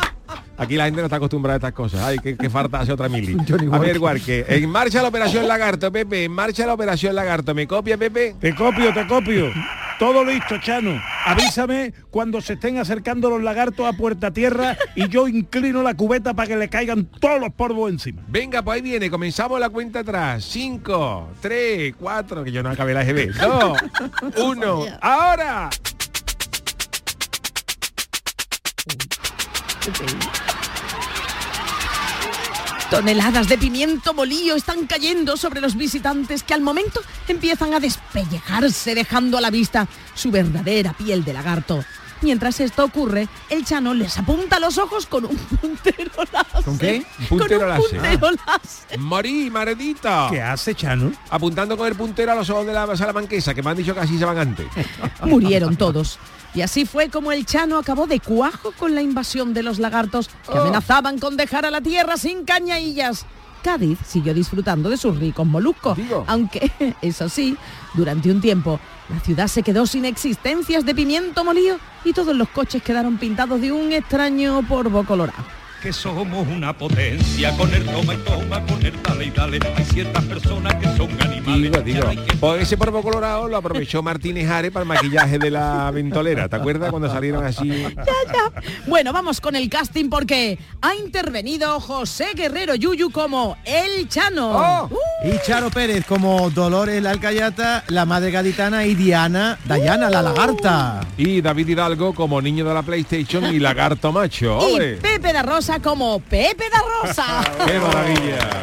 Aquí 0.56 0.76
la 0.76 0.84
gente 0.84 1.00
no 1.00 1.06
está 1.06 1.16
acostumbrada 1.16 1.54
a 1.54 1.58
estas 1.58 1.72
cosas. 1.72 2.00
Ay, 2.00 2.18
qué, 2.22 2.36
qué 2.36 2.50
farta 2.50 2.80
hace 2.80 2.92
otra 2.92 3.08
mili. 3.08 3.36
A 3.72 3.78
ver, 3.78 3.98
Warque. 3.98 4.44
En 4.48 4.68
marcha 4.68 5.02
la 5.02 5.08
operación 5.08 5.48
Lagarto, 5.48 5.90
Pepe. 5.90 6.24
En 6.24 6.32
marcha 6.32 6.66
la 6.66 6.74
operación 6.74 7.14
Lagarto. 7.14 7.54
¿Me 7.54 7.66
copia, 7.66 7.96
Pepe? 7.96 8.36
Te 8.40 8.54
copio, 8.54 8.92
te 8.92 9.06
copio. 9.06 9.50
Todo 9.98 10.24
listo, 10.24 10.58
Chano. 10.58 11.00
Avísame 11.24 11.94
cuando 12.10 12.40
se 12.40 12.54
estén 12.54 12.78
acercando 12.78 13.30
los 13.30 13.42
lagartos 13.42 13.86
a 13.86 13.92
puerta 13.96 14.32
tierra 14.32 14.76
y 14.96 15.08
yo 15.08 15.28
inclino 15.28 15.82
la 15.82 15.94
cubeta 15.94 16.34
para 16.34 16.48
que 16.48 16.56
le 16.56 16.68
caigan 16.68 17.04
todos 17.04 17.40
los 17.40 17.52
polvos 17.52 17.90
encima. 17.90 18.22
Venga, 18.28 18.62
pues 18.62 18.76
ahí 18.76 18.82
viene. 18.82 19.10
Comenzamos 19.10 19.60
la 19.60 19.70
cuenta 19.70 20.00
atrás. 20.00 20.44
5, 20.44 21.28
3, 21.40 21.94
4, 21.98 22.44
que 22.44 22.50
yo 22.50 22.62
no 22.62 22.70
acabé 22.70 22.94
la 22.94 23.04
GB. 23.04 23.32
2, 23.32 23.78
1. 24.38 24.84
¡Ahora! 25.00 25.70
Toneladas 32.90 33.48
de 33.48 33.56
pimiento 33.56 34.12
molío 34.12 34.54
están 34.54 34.86
cayendo 34.86 35.38
sobre 35.38 35.62
los 35.62 35.76
visitantes 35.76 36.42
que 36.42 36.52
al 36.52 36.60
momento 36.60 37.00
empiezan 37.26 37.72
a 37.72 37.80
despellejarse 37.80 38.94
dejando 38.94 39.38
a 39.38 39.40
la 39.40 39.50
vista 39.50 39.88
su 40.14 40.30
verdadera 40.30 40.92
piel 40.92 41.24
de 41.24 41.32
lagarto. 41.32 41.82
Mientras 42.20 42.60
esto 42.60 42.84
ocurre, 42.84 43.28
el 43.48 43.64
Chano 43.64 43.94
les 43.94 44.16
apunta 44.18 44.60
los 44.60 44.78
ojos 44.78 45.06
con 45.06 45.24
un 45.24 45.36
puntero 45.36 46.12
láser. 46.30 46.64
¿Con 46.64 46.78
qué? 46.78 47.04
Un 47.18 47.26
puntero 47.26 47.66
láser. 47.66 48.98
Morí, 48.98 49.50
maredita. 49.50 50.28
¿Qué 50.30 50.40
hace, 50.40 50.74
Chano? 50.74 51.12
Apuntando 51.30 51.76
con 51.76 51.88
el 51.88 51.96
puntero 51.96 52.32
a 52.32 52.34
los 52.34 52.48
ojos 52.50 52.66
de 52.66 52.72
la 52.74 52.96
salamanquesa, 52.96 53.54
que 53.54 53.62
me 53.62 53.70
han 53.70 53.76
dicho 53.78 53.94
que 53.94 54.00
así 54.00 54.18
se 54.18 54.24
van 54.24 54.38
antes. 54.38 54.66
Murieron 55.22 55.76
todos. 55.76 56.18
Y 56.54 56.60
así 56.60 56.84
fue 56.84 57.08
como 57.08 57.32
el 57.32 57.46
Chano 57.46 57.78
acabó 57.78 58.06
de 58.06 58.20
cuajo 58.20 58.72
con 58.78 58.94
la 58.94 59.02
invasión 59.02 59.54
de 59.54 59.62
los 59.62 59.78
lagartos 59.78 60.28
que 60.50 60.58
amenazaban 60.58 61.18
con 61.18 61.36
dejar 61.36 61.64
a 61.64 61.70
la 61.70 61.80
tierra 61.80 62.16
sin 62.16 62.44
cañaillas. 62.44 63.24
Cádiz 63.62 63.98
siguió 64.06 64.34
disfrutando 64.34 64.90
de 64.90 64.96
sus 64.96 65.16
ricos 65.18 65.46
moluscos, 65.46 65.96
aunque, 66.26 66.70
eso 67.02 67.28
sí, 67.28 67.56
durante 67.94 68.30
un 68.30 68.40
tiempo 68.40 68.80
la 69.08 69.20
ciudad 69.20 69.46
se 69.46 69.62
quedó 69.62 69.86
sin 69.86 70.04
existencias 70.04 70.84
de 70.84 70.94
pimiento 70.94 71.44
molido 71.44 71.78
y 72.04 72.12
todos 72.12 72.34
los 72.34 72.48
coches 72.48 72.82
quedaron 72.82 73.18
pintados 73.18 73.60
de 73.60 73.70
un 73.72 73.92
extraño 73.92 74.62
polvo 74.68 75.04
colorado. 75.04 75.61
Que 75.82 75.92
somos 75.92 76.46
una 76.46 76.72
potencia 76.76 77.56
con 77.56 77.72
el 77.74 77.84
toma 77.84 78.14
y 78.14 78.16
toma, 78.18 78.64
con 78.66 78.86
el 78.86 79.02
dale 79.02 79.24
y 79.24 79.30
dale. 79.30 79.58
Hay 79.76 79.84
ciertas 79.84 80.22
personas 80.24 80.74
que 80.76 80.86
son 80.96 81.08
animales. 81.20 81.84
Digo, 81.84 82.04
digo. 82.06 82.22
Pues 82.38 82.62
ese 82.62 82.76
polvo 82.76 83.02
colorado 83.02 83.48
lo 83.48 83.56
aprovechó 83.56 84.00
Martínez 84.00 84.48
Are 84.48 84.70
para 84.70 84.84
el 84.84 84.88
maquillaje 84.88 85.38
de 85.38 85.50
la 85.50 85.90
ventolera. 85.90 86.48
¿Te 86.48 86.54
acuerdas 86.54 86.90
cuando 86.90 87.08
salieron 87.10 87.44
así? 87.44 87.84
Bueno, 88.86 89.12
vamos 89.12 89.40
con 89.40 89.56
el 89.56 89.68
casting 89.68 90.08
porque 90.10 90.58
ha 90.82 90.94
intervenido 90.94 91.80
José 91.80 92.28
Guerrero 92.34 92.74
Yuyu 92.74 93.10
como 93.10 93.56
El 93.64 94.08
Chano. 94.08 94.88
Uh, 94.90 95.28
Y 95.28 95.38
Charo 95.46 95.70
Pérez 95.70 96.04
como 96.06 96.50
Dolores 96.50 97.02
la 97.02 97.10
Alcayata, 97.10 97.84
la 97.88 98.04
madre 98.04 98.30
gaditana 98.30 98.84
y 98.84 98.94
Diana, 98.94 99.58
Dayana 99.64 100.10
la 100.10 100.22
lagarta. 100.22 101.00
Y 101.16 101.40
David 101.40 101.68
Hidalgo 101.68 102.12
como 102.14 102.40
niño 102.42 102.64
de 102.64 102.74
la 102.74 102.82
PlayStation 102.82 103.44
y 103.46 103.58
lagarto 103.58 104.12
macho. 104.12 104.60
y. 104.68 104.96
Pepe 104.96 105.32
da 105.32 105.42
Rosa 105.42 105.71
como 105.80 106.20
Pepe 106.20 106.64
da 106.70 106.82
Rosa. 107.02 107.44
¡Qué 107.66 107.78
maravilla! 107.78 108.62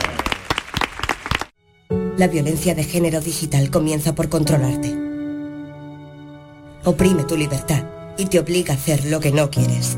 La 2.18 2.28
violencia 2.28 2.76
de 2.76 2.84
género 2.84 3.22
digital 3.22 3.72
comienza 3.72 4.14
por 4.14 4.30
controlarte. 4.30 4.96
Oprime 6.84 7.24
tu 7.24 7.38
libertad 7.38 7.84
y 8.18 8.26
te 8.26 8.40
obliga 8.40 8.74
a 8.74 8.78
hacer 8.78 9.06
lo 9.06 9.20
que 9.20 9.32
no 9.32 9.50
quieres. 9.50 9.98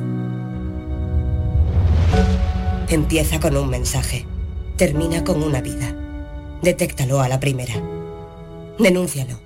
Empieza 2.89 3.39
con 3.39 3.57
un 3.57 3.69
mensaje. 3.69 4.25
Termina 4.77 5.23
con 5.23 5.41
una 5.41 5.61
vida. 5.61 5.95
Detéctalo 6.61 7.21
a 7.21 7.27
la 7.27 7.39
primera. 7.39 7.73
Denúncialo. 8.77 9.39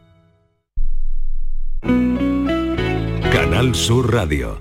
Canal 3.31 3.77
Sur 3.77 4.13
Radio. 4.13 4.61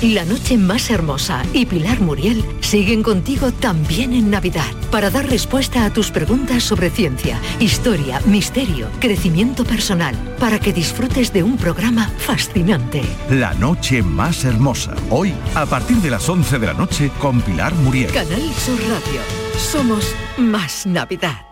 La 0.00 0.24
noche 0.24 0.56
más 0.56 0.90
hermosa 0.90 1.44
y 1.52 1.66
Pilar 1.66 2.00
Muriel 2.00 2.44
siguen 2.60 3.02
contigo 3.02 3.52
también 3.52 4.12
en 4.12 4.30
Navidad 4.30 4.66
para 4.90 5.10
dar 5.10 5.28
respuesta 5.28 5.84
a 5.84 5.92
tus 5.92 6.10
preguntas 6.10 6.64
sobre 6.64 6.90
ciencia, 6.90 7.38
historia, 7.60 8.20
misterio, 8.26 8.88
crecimiento 8.98 9.64
personal, 9.64 10.16
para 10.40 10.58
que 10.58 10.72
disfrutes 10.72 11.32
de 11.32 11.42
un 11.42 11.56
programa 11.56 12.08
fascinante. 12.18 13.02
La 13.30 13.54
noche 13.54 14.02
más 14.02 14.44
hermosa. 14.44 14.94
Hoy, 15.10 15.32
a 15.54 15.66
partir 15.66 15.98
de 15.98 16.10
las 16.10 16.28
11 16.28 16.58
de 16.58 16.66
la 16.66 16.74
noche, 16.74 17.10
con 17.20 17.40
Pilar 17.42 17.74
Muriel. 17.74 18.10
Canal 18.10 18.42
Sur 18.54 18.78
Radio. 18.80 19.20
Somos 19.56 20.14
más 20.36 20.86
Navidad. 20.86 21.51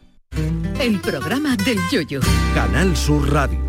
El 0.81 0.99
programa 0.99 1.55
del 1.57 1.77
Yoyo. 1.91 2.19
Canal 2.55 2.97
Sur 2.97 3.31
Radio. 3.31 3.59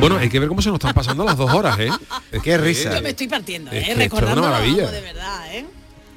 Bueno, 0.00 0.18
hay 0.18 0.28
que 0.28 0.38
ver 0.38 0.48
cómo 0.48 0.60
se 0.62 0.68
nos 0.68 0.76
están 0.76 0.94
pasando 0.94 1.24
las 1.24 1.36
dos 1.36 1.52
horas, 1.52 1.78
¿eh? 1.78 1.88
Es 2.30 2.42
Qué 2.42 2.50
que- 2.50 2.58
risa. 2.58 2.94
Yo 2.94 3.02
me 3.02 3.10
estoy 3.10 3.28
partiendo, 3.28 3.70
Es 3.72 3.76
¿eh? 3.78 3.80
esto 3.80 3.92
es 3.92 3.98
Recordando 3.98 4.42
una 4.42 4.50
maravilla. 4.50 4.90
de 4.90 5.00
verdad, 5.00 5.54
¿eh? 5.54 5.66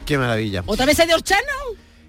Qué 0.05 0.17
maravilla. 0.17 0.63
¿Otra 0.65 0.85
vez 0.85 0.97
de 0.97 1.13
Orchano? 1.13 1.41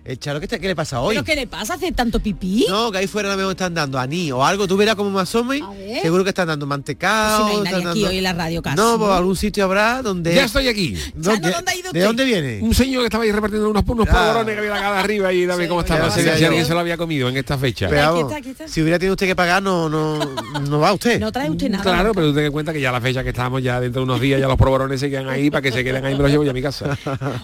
El 0.03 0.19
Charo, 0.19 0.41
¿qué, 0.41 0.49
te- 0.49 0.59
qué 0.59 0.67
le 0.67 0.75
pasa 0.75 0.99
hoy? 1.01 1.15
¿Pero 1.15 1.25
qué 1.25 1.35
le 1.37 1.47
pasa? 1.47 1.75
¿Hace 1.75 1.93
tanto 1.93 2.21
pipí? 2.21 2.65
No, 2.69 2.91
que 2.91 2.99
ahí 2.99 3.07
fuera 3.07 3.37
me 3.37 3.49
están 3.51 3.75
dando 3.75 3.99
aní 3.99 4.33
o 4.33 4.43
algo. 4.45 4.67
Tú 4.67 4.77
verás 4.77 4.95
cómo 4.97 5.11
me 5.11 5.21
asome. 5.21 5.61
Seguro 6.03 6.25
que 6.25 6.31
están 6.31 6.49
dando 6.49 6.67
mantecao. 6.67 7.37
Si 7.37 7.43
no 7.43 7.49
hay 7.51 7.57
nadie 7.65 7.67
están 7.69 7.81
aquí 7.91 8.01
dando- 8.01 8.09
hoy 8.09 8.17
en 8.19 8.25
la 8.25 8.33
radio 8.33 8.63
casi. 8.63 8.77
No, 8.77 8.99
pues 8.99 9.11
algún 9.11 9.37
sitio 9.37 9.65
habrá 9.65 10.01
donde... 10.03 10.35
Ya 10.35 10.47
estoy 10.47 10.69
aquí. 10.69 10.97
¿Dónde, 11.15 11.55
¿De 11.93 12.01
dónde 12.01 12.25
viene? 12.25 12.61
Un 12.63 12.75
señor 12.75 13.03
que 13.03 13.07
estaba 13.09 13.25
ahí 13.25 13.31
repartiendo 13.31 13.69
unos, 13.69 13.85
unos 13.87 14.09
Ah. 14.09 14.13
polvorones 14.13 14.55
que 14.55 14.59
había 14.61 14.75
acá 14.75 15.01
arriba 15.01 15.33
y 15.35 15.45
dame 15.45 15.69
cómo 15.69 15.81
estaba. 15.83 16.11
Si, 16.11 16.27
alguien 16.29 16.65
se 16.65 16.73
lo 16.73 16.81
había 16.81 16.97
comido 16.97 17.29
en 17.29 17.37
esta 17.37 17.59
fecha. 17.59 17.89
Pero 17.91 18.29
si 18.67 18.81
hubiera 18.81 18.99
tenido 18.99 19.13
usted 19.15 19.27
que 19.27 19.37
pagar, 19.37 19.63
no, 19.63 19.89
no, 19.91 20.19
no 20.63 20.79
va 20.81 20.95
usted. 20.95 21.21
No 21.21 21.31
trae 21.31 21.51
usted 21.51 21.69
nada. 21.69 21.85
Claro, 21.85 22.15
pero 22.15 22.29
tú 22.29 22.35
ten 22.35 22.47
en 22.47 22.53
cuenta 22.53 22.73
que 22.73 22.81
ya 22.81 22.91
la 22.91 23.01
fecha 23.03 23.23
que 23.23 23.29
estamos, 23.31 23.63
ya 23.63 23.79
dentro 23.79 24.01
de 24.01 24.05
unos 24.05 24.21
días, 24.21 24.41
ya 24.41 24.49
los 24.49 24.57
polvorones 24.57 24.99
se 24.99 25.11
quedan 25.11 25.29
ahí 25.29 25.51
para 25.51 25.61
que 25.63 25.71
se 25.73 25.85
queden 25.85 26.05
ahí, 26.07 26.15
me 26.15 26.23
los 26.23 26.31
llevo 26.31 26.45
yo 26.45 26.51
a 26.51 26.55
mi 26.55 26.63
casa. 26.63 26.97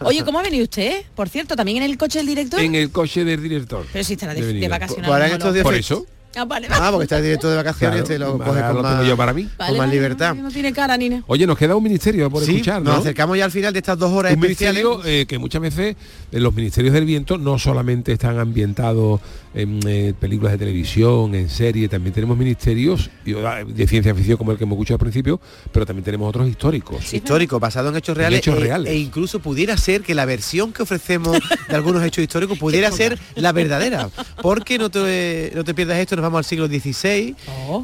Oye, 0.02 0.24
¿cómo 0.24 0.38
ha 0.38 0.42
venido 0.42 0.64
usted? 0.64 1.02
Por 1.14 1.28
cierto, 1.28 1.54
¿también 1.54 1.78
en 1.78 1.82
el 1.84 1.98
coche 1.98 2.18
del 2.18 2.26
director? 2.48 2.60
En 2.60 2.74
el 2.74 2.90
coche 2.90 3.24
del 3.24 3.42
director. 3.42 3.86
Pero 3.92 4.04
si 4.04 4.14
estará 4.14 4.34
de, 4.34 4.40
de 4.52 4.68
vacaciones. 4.68 5.06
No 5.06 5.12
Por 5.62 5.74
eso. 5.74 6.06
Ah, 6.36 6.44
vale, 6.44 6.68
Ah, 6.70 6.88
porque 6.90 7.04
está 7.04 7.20
directo 7.20 7.48
de 7.50 7.56
vacaciones, 7.56 8.02
Claro, 8.02 8.06
te 8.08 8.18
lo 8.18 8.26
ahora 8.26 8.44
coge 8.44 8.60
lo 8.60 8.66
con 8.66 8.76
tengo 8.76 8.82
más, 8.96 9.06
yo 9.08 9.16
para 9.16 9.32
mí. 9.32 9.44
con 9.44 9.52
Vale, 9.58 9.70
más 9.72 9.78
vale, 9.86 9.92
libertad. 9.94 10.34
No 10.34 10.50
tiene 10.50 10.72
cara, 10.72 10.96
Nina. 10.96 11.22
Oye, 11.26 11.46
nos 11.46 11.56
queda 11.56 11.74
un 11.76 11.82
ministerio 11.82 12.30
por 12.30 12.44
Sí, 12.44 12.52
escuchar, 12.52 12.82
nos 12.82 12.94
¿no? 12.94 13.00
acercamos 13.00 13.38
ya 13.38 13.44
al 13.46 13.50
final 13.50 13.72
de 13.72 13.78
estas 13.78 13.98
dos 13.98 14.12
horas 14.12 14.34
un 14.34 14.42
especiales. 14.44 14.84
ministerio 14.84 15.10
eh, 15.22 15.26
que 15.26 15.38
muchas 15.38 15.62
veces 15.62 15.96
eh, 16.32 16.40
los 16.40 16.54
ministerios 16.54 16.92
del 16.94 17.04
viento 17.06 17.38
no 17.38 17.58
solamente 17.58 18.12
están 18.12 18.38
ambientados 18.38 19.20
en 19.54 19.80
eh, 19.86 20.12
películas 20.20 20.52
de 20.52 20.58
televisión, 20.58 21.34
en 21.34 21.48
serie, 21.48 21.88
también 21.88 22.12
tenemos 22.12 22.36
ministerios 22.36 23.08
y, 23.24 23.32
ah, 23.36 23.64
de 23.66 23.86
ciencia 23.88 24.14
ficción 24.14 24.36
como 24.36 24.52
el 24.52 24.58
que 24.58 24.64
hemos 24.64 24.76
escuchado 24.76 24.96
al 24.96 25.00
principio, 25.00 25.40
pero 25.72 25.86
también 25.86 26.04
tenemos 26.04 26.28
otros 26.28 26.46
históricos. 26.48 27.14
históricos 27.14 27.58
basados 27.58 27.90
en 27.92 27.96
hechos 27.96 28.14
En 28.14 28.18
reales, 28.18 28.38
hechos 28.40 28.56
e- 28.56 28.60
reales. 28.60 28.92
e 28.92 28.96
incluso 28.98 29.40
pudiera 29.40 29.74
ser 29.78 30.02
que 30.02 30.14
la 30.14 30.26
versión 30.26 30.74
que 30.74 30.82
ofrecemos 30.82 31.38
de 31.68 31.74
algunos 31.74 32.02
hechos 32.04 32.22
históricos 32.22 32.58
pudiera 32.58 32.90
ser 32.92 33.18
la 33.34 33.52
verdadera 33.52 34.10
porque 34.42 34.76
no 34.78 34.90
te, 34.90 35.52
no 35.54 35.64
te 35.64 35.72
pierdas 35.72 35.98
esto 35.98 36.16
nos 36.16 36.25
vamos 36.26 36.38
al 36.38 36.44
siglo 36.44 36.66
XVI 36.66 37.34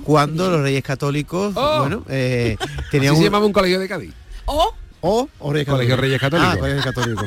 cuando 0.05 0.50
los 0.50 0.61
reyes 0.62 0.83
católicos 0.85 1.55
bueno 1.55 2.05
eh, 2.09 2.57
tenían 2.90 3.12
Así 3.12 3.16
se 3.16 3.20
un- 3.20 3.24
llamaba 3.33 3.46
un 3.46 3.52
colegio 3.52 3.78
de 3.81 3.88
Cádiz. 3.88 4.12
O 4.46 4.74
o, 5.05 5.28
o 5.40 5.52
Reyes 5.52 5.66
Colegio 5.68 5.96
Católicos. 5.96 6.00
Reyes 6.00 6.20
Católicos. 6.20 6.55
Ah, 6.55 6.59
Colegio 6.61 6.83
Católico. 6.85 7.22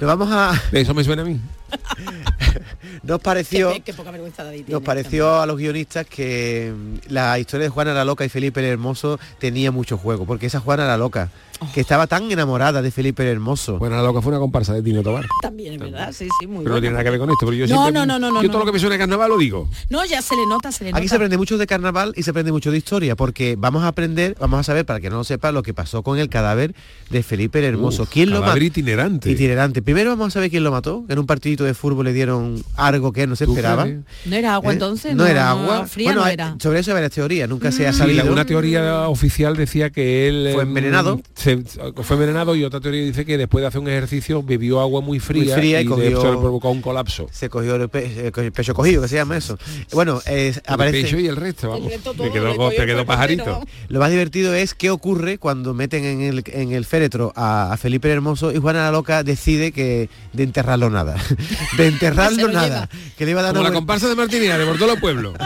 Nos 0.00 0.08
vamos 0.08 0.28
a. 0.32 0.58
Eso 0.72 0.94
me 0.94 1.04
suena 1.04 1.20
a 1.20 1.24
mí. 1.26 1.38
Nos 3.02 3.20
pareció. 3.20 3.72
Qué, 3.72 3.80
qué 3.80 3.92
poca 3.94 4.10
vergüenza 4.10 4.44
David 4.44 4.58
tiene. 4.64 4.72
Nos 4.72 4.82
pareció 4.82 5.40
a 5.40 5.46
los 5.46 5.56
guionistas 5.58 6.06
que 6.06 6.72
mm, 6.74 7.12
la 7.12 7.38
historia 7.38 7.64
de 7.64 7.70
Juana 7.70 7.94
la 7.94 8.04
Loca 8.04 8.24
y 8.24 8.28
Felipe 8.28 8.60
el 8.60 8.66
Hermoso 8.66 9.18
tenía 9.38 9.70
mucho 9.70 9.98
juego, 9.98 10.24
porque 10.26 10.46
esa 10.46 10.60
Juana 10.60 10.86
la 10.86 10.96
Loca, 10.96 11.30
que 11.74 11.80
estaba 11.80 12.06
tan 12.08 12.30
enamorada 12.32 12.82
de 12.82 12.90
Felipe 12.90 13.22
el 13.22 13.28
Hermoso. 13.28 13.78
Juana 13.78 13.96
la 13.96 14.02
Loca 14.02 14.20
fue 14.20 14.30
una 14.30 14.40
comparsa 14.40 14.74
de 14.74 14.82
Tino 14.82 15.02
Tobar. 15.02 15.24
También 15.42 15.74
es 15.74 15.78
verdad, 15.80 16.12
sí, 16.12 16.26
sí, 16.40 16.46
muy 16.46 16.58
Pero 16.64 16.70
no 16.70 16.70
bueno. 16.70 16.80
tiene 16.80 16.92
nada 16.94 17.04
que 17.04 17.10
ver 17.10 17.18
con 17.20 17.30
esto, 17.30 17.46
pero 17.46 17.52
yo 17.52 17.66
No, 17.68 17.82
siempre- 17.82 17.92
no, 17.92 18.06
no, 18.06 18.18
no, 18.18 18.32
no, 18.32 18.42
Yo 18.42 18.48
todo 18.48 18.58
no. 18.58 18.64
lo 18.64 18.66
que 18.66 18.72
me 18.72 18.78
suena 18.80 18.96
a 18.96 18.98
carnaval 18.98 19.30
lo 19.30 19.38
digo. 19.38 19.68
No, 19.88 20.04
ya 20.04 20.20
se 20.22 20.34
le 20.34 20.44
nota, 20.46 20.72
se 20.72 20.84
le 20.84 20.90
nota. 20.90 20.98
Aquí 20.98 21.08
se 21.08 21.14
aprende 21.14 21.36
mucho 21.38 21.58
de 21.58 21.66
carnaval 21.66 22.12
y 22.16 22.22
se 22.24 22.30
aprende 22.30 22.50
mucho 22.50 22.70
de 22.72 22.78
historia, 22.78 23.14
porque 23.14 23.54
vamos 23.56 23.84
a 23.84 23.88
aprender, 23.88 24.36
vamos 24.40 24.58
a 24.60 24.62
saber, 24.64 24.84
para 24.86 24.98
que 25.00 25.08
no 25.08 25.18
lo 25.18 25.24
sepa, 25.24 25.52
lo 25.52 25.62
que 25.62 25.72
pasó 25.72 26.02
con 26.02 26.18
el 26.18 26.28
cadáver 26.28 26.74
de 27.10 27.22
Felipe 27.22 27.60
el 27.60 27.66
Hermoso. 27.66 28.02
Uf, 28.04 28.08
¿Quién 28.10 28.30
lo 28.30 28.40
mató? 28.40 28.56
itinerante. 28.58 29.30
Itinerante. 29.30 29.82
Primero 29.82 30.10
vamos 30.10 30.28
a 30.28 30.30
saber 30.32 30.50
quién 30.50 30.64
lo 30.64 30.72
mató, 30.72 31.04
que 31.06 31.12
en 31.12 31.18
un 31.20 31.26
partidito 31.26 31.62
de 31.64 31.74
fútbol 31.74 32.06
le 32.06 32.12
dieron 32.12 32.51
algo 32.76 33.12
que 33.12 33.26
no 33.26 33.36
se 33.36 33.44
¿Tú 33.46 33.52
esperaba. 33.52 33.86
No 33.86 34.36
era 34.36 34.54
agua 34.54 34.70
¿Eh? 34.70 34.74
entonces. 34.74 35.14
No, 35.14 35.26
era 35.26 35.50
agua. 35.50 35.86
Fría 35.86 36.08
bueno, 36.08 36.20
no 36.22 36.26
era. 36.28 36.56
sobre 36.60 36.80
eso 36.80 36.90
hay 36.90 36.94
varias 36.94 37.12
teorías, 37.12 37.48
nunca 37.48 37.70
se 37.72 37.86
ha 37.86 37.92
Sí, 37.92 37.98
sabido. 38.00 38.24
la- 38.24 38.30
una 38.32 38.44
teoría 38.44 39.08
oficial 39.08 39.56
decía 39.56 39.90
que 39.90 40.28
él 40.28 40.50
Fue 40.54 40.62
em, 40.62 40.68
envenenado. 40.68 41.20
se- 41.34 41.62
fue 42.02 42.14
envenenado 42.16 42.54
y 42.56 42.64
otra 42.64 42.80
teoría 42.80 43.04
dice 43.04 43.24
que 43.24 43.36
después 43.38 43.62
de 43.62 43.68
hacer 43.68 43.80
un 43.80 43.88
ejercicio 43.88 44.42
bebió 44.42 44.80
agua 44.80 45.00
muy 45.00 45.18
fría, 45.20 45.54
fría 45.56 45.80
y 45.80 45.84
y, 45.84 45.88
cogió- 45.88 46.02
de- 46.04 46.08
eso 46.12 46.32
le 46.32 46.38
provocó 46.38 46.70
un 46.70 46.82
colapso. 46.82 47.28
Se 47.32 47.48
cogió 47.48 47.76
el, 47.76 47.88
pe- 47.88 48.06
eh, 48.28 48.32
el 48.34 48.52
pecho 48.52 48.74
cogido, 48.74 49.02
que 49.02 49.08
se 49.08 49.16
llama 49.16 49.36
eso. 49.36 49.58
Bueno, 49.92 50.20
eh, 50.26 50.54
aparece... 50.66 50.98
El 50.98 51.04
pecho 51.04 51.18
y 51.18 51.26
el 51.26 51.36
resto, 51.36 51.70
vamos. 51.70 51.88
resto 51.90 52.10
Te 52.12 52.16
todo, 52.18 52.32
quedó, 52.32 52.48
le 52.48 52.56
cogió 52.56 52.68
te 52.70 52.76
el 52.76 52.86
quedó 52.86 52.96
cuerpo 52.98 53.12
pajarito. 53.12 53.42
entero, 53.44 53.62
Lo 53.88 54.00
más 54.00 54.10
divertido 54.10 54.54
es 54.54 54.74
qué 54.74 54.90
ocurre 54.90 55.38
cuando 55.38 55.74
meten 55.74 56.04
en 56.04 56.20
el, 56.22 56.42
en 56.46 56.72
el 56.72 56.84
féretro 56.84 57.32
a, 57.36 57.72
a 57.72 57.76
Felipe 57.76 58.08
el 58.08 58.14
Hermoso 58.14 58.52
y 58.52 58.58
Juana 58.58 58.84
la 58.84 58.90
Loca 58.92 59.22
decide 59.22 59.72
que 59.72 60.08
de 60.32 60.42
enterrarlo 60.42 60.90
nada. 60.90 61.16
De 61.76 61.86
enterrarlo 61.86 62.41
Se 62.48 62.54
nada. 62.54 62.88
Que 63.16 63.24
le 63.24 63.30
iba 63.32 63.40
a 63.40 63.44
dar 63.44 63.52
Como 63.54 63.64
la 63.68 63.72
comparsa 63.72 64.08
de 64.08 64.14
Martiniana, 64.14 64.64
por 64.64 64.76
todos 64.76 64.90
los 64.92 65.00
pueblos. 65.00 65.34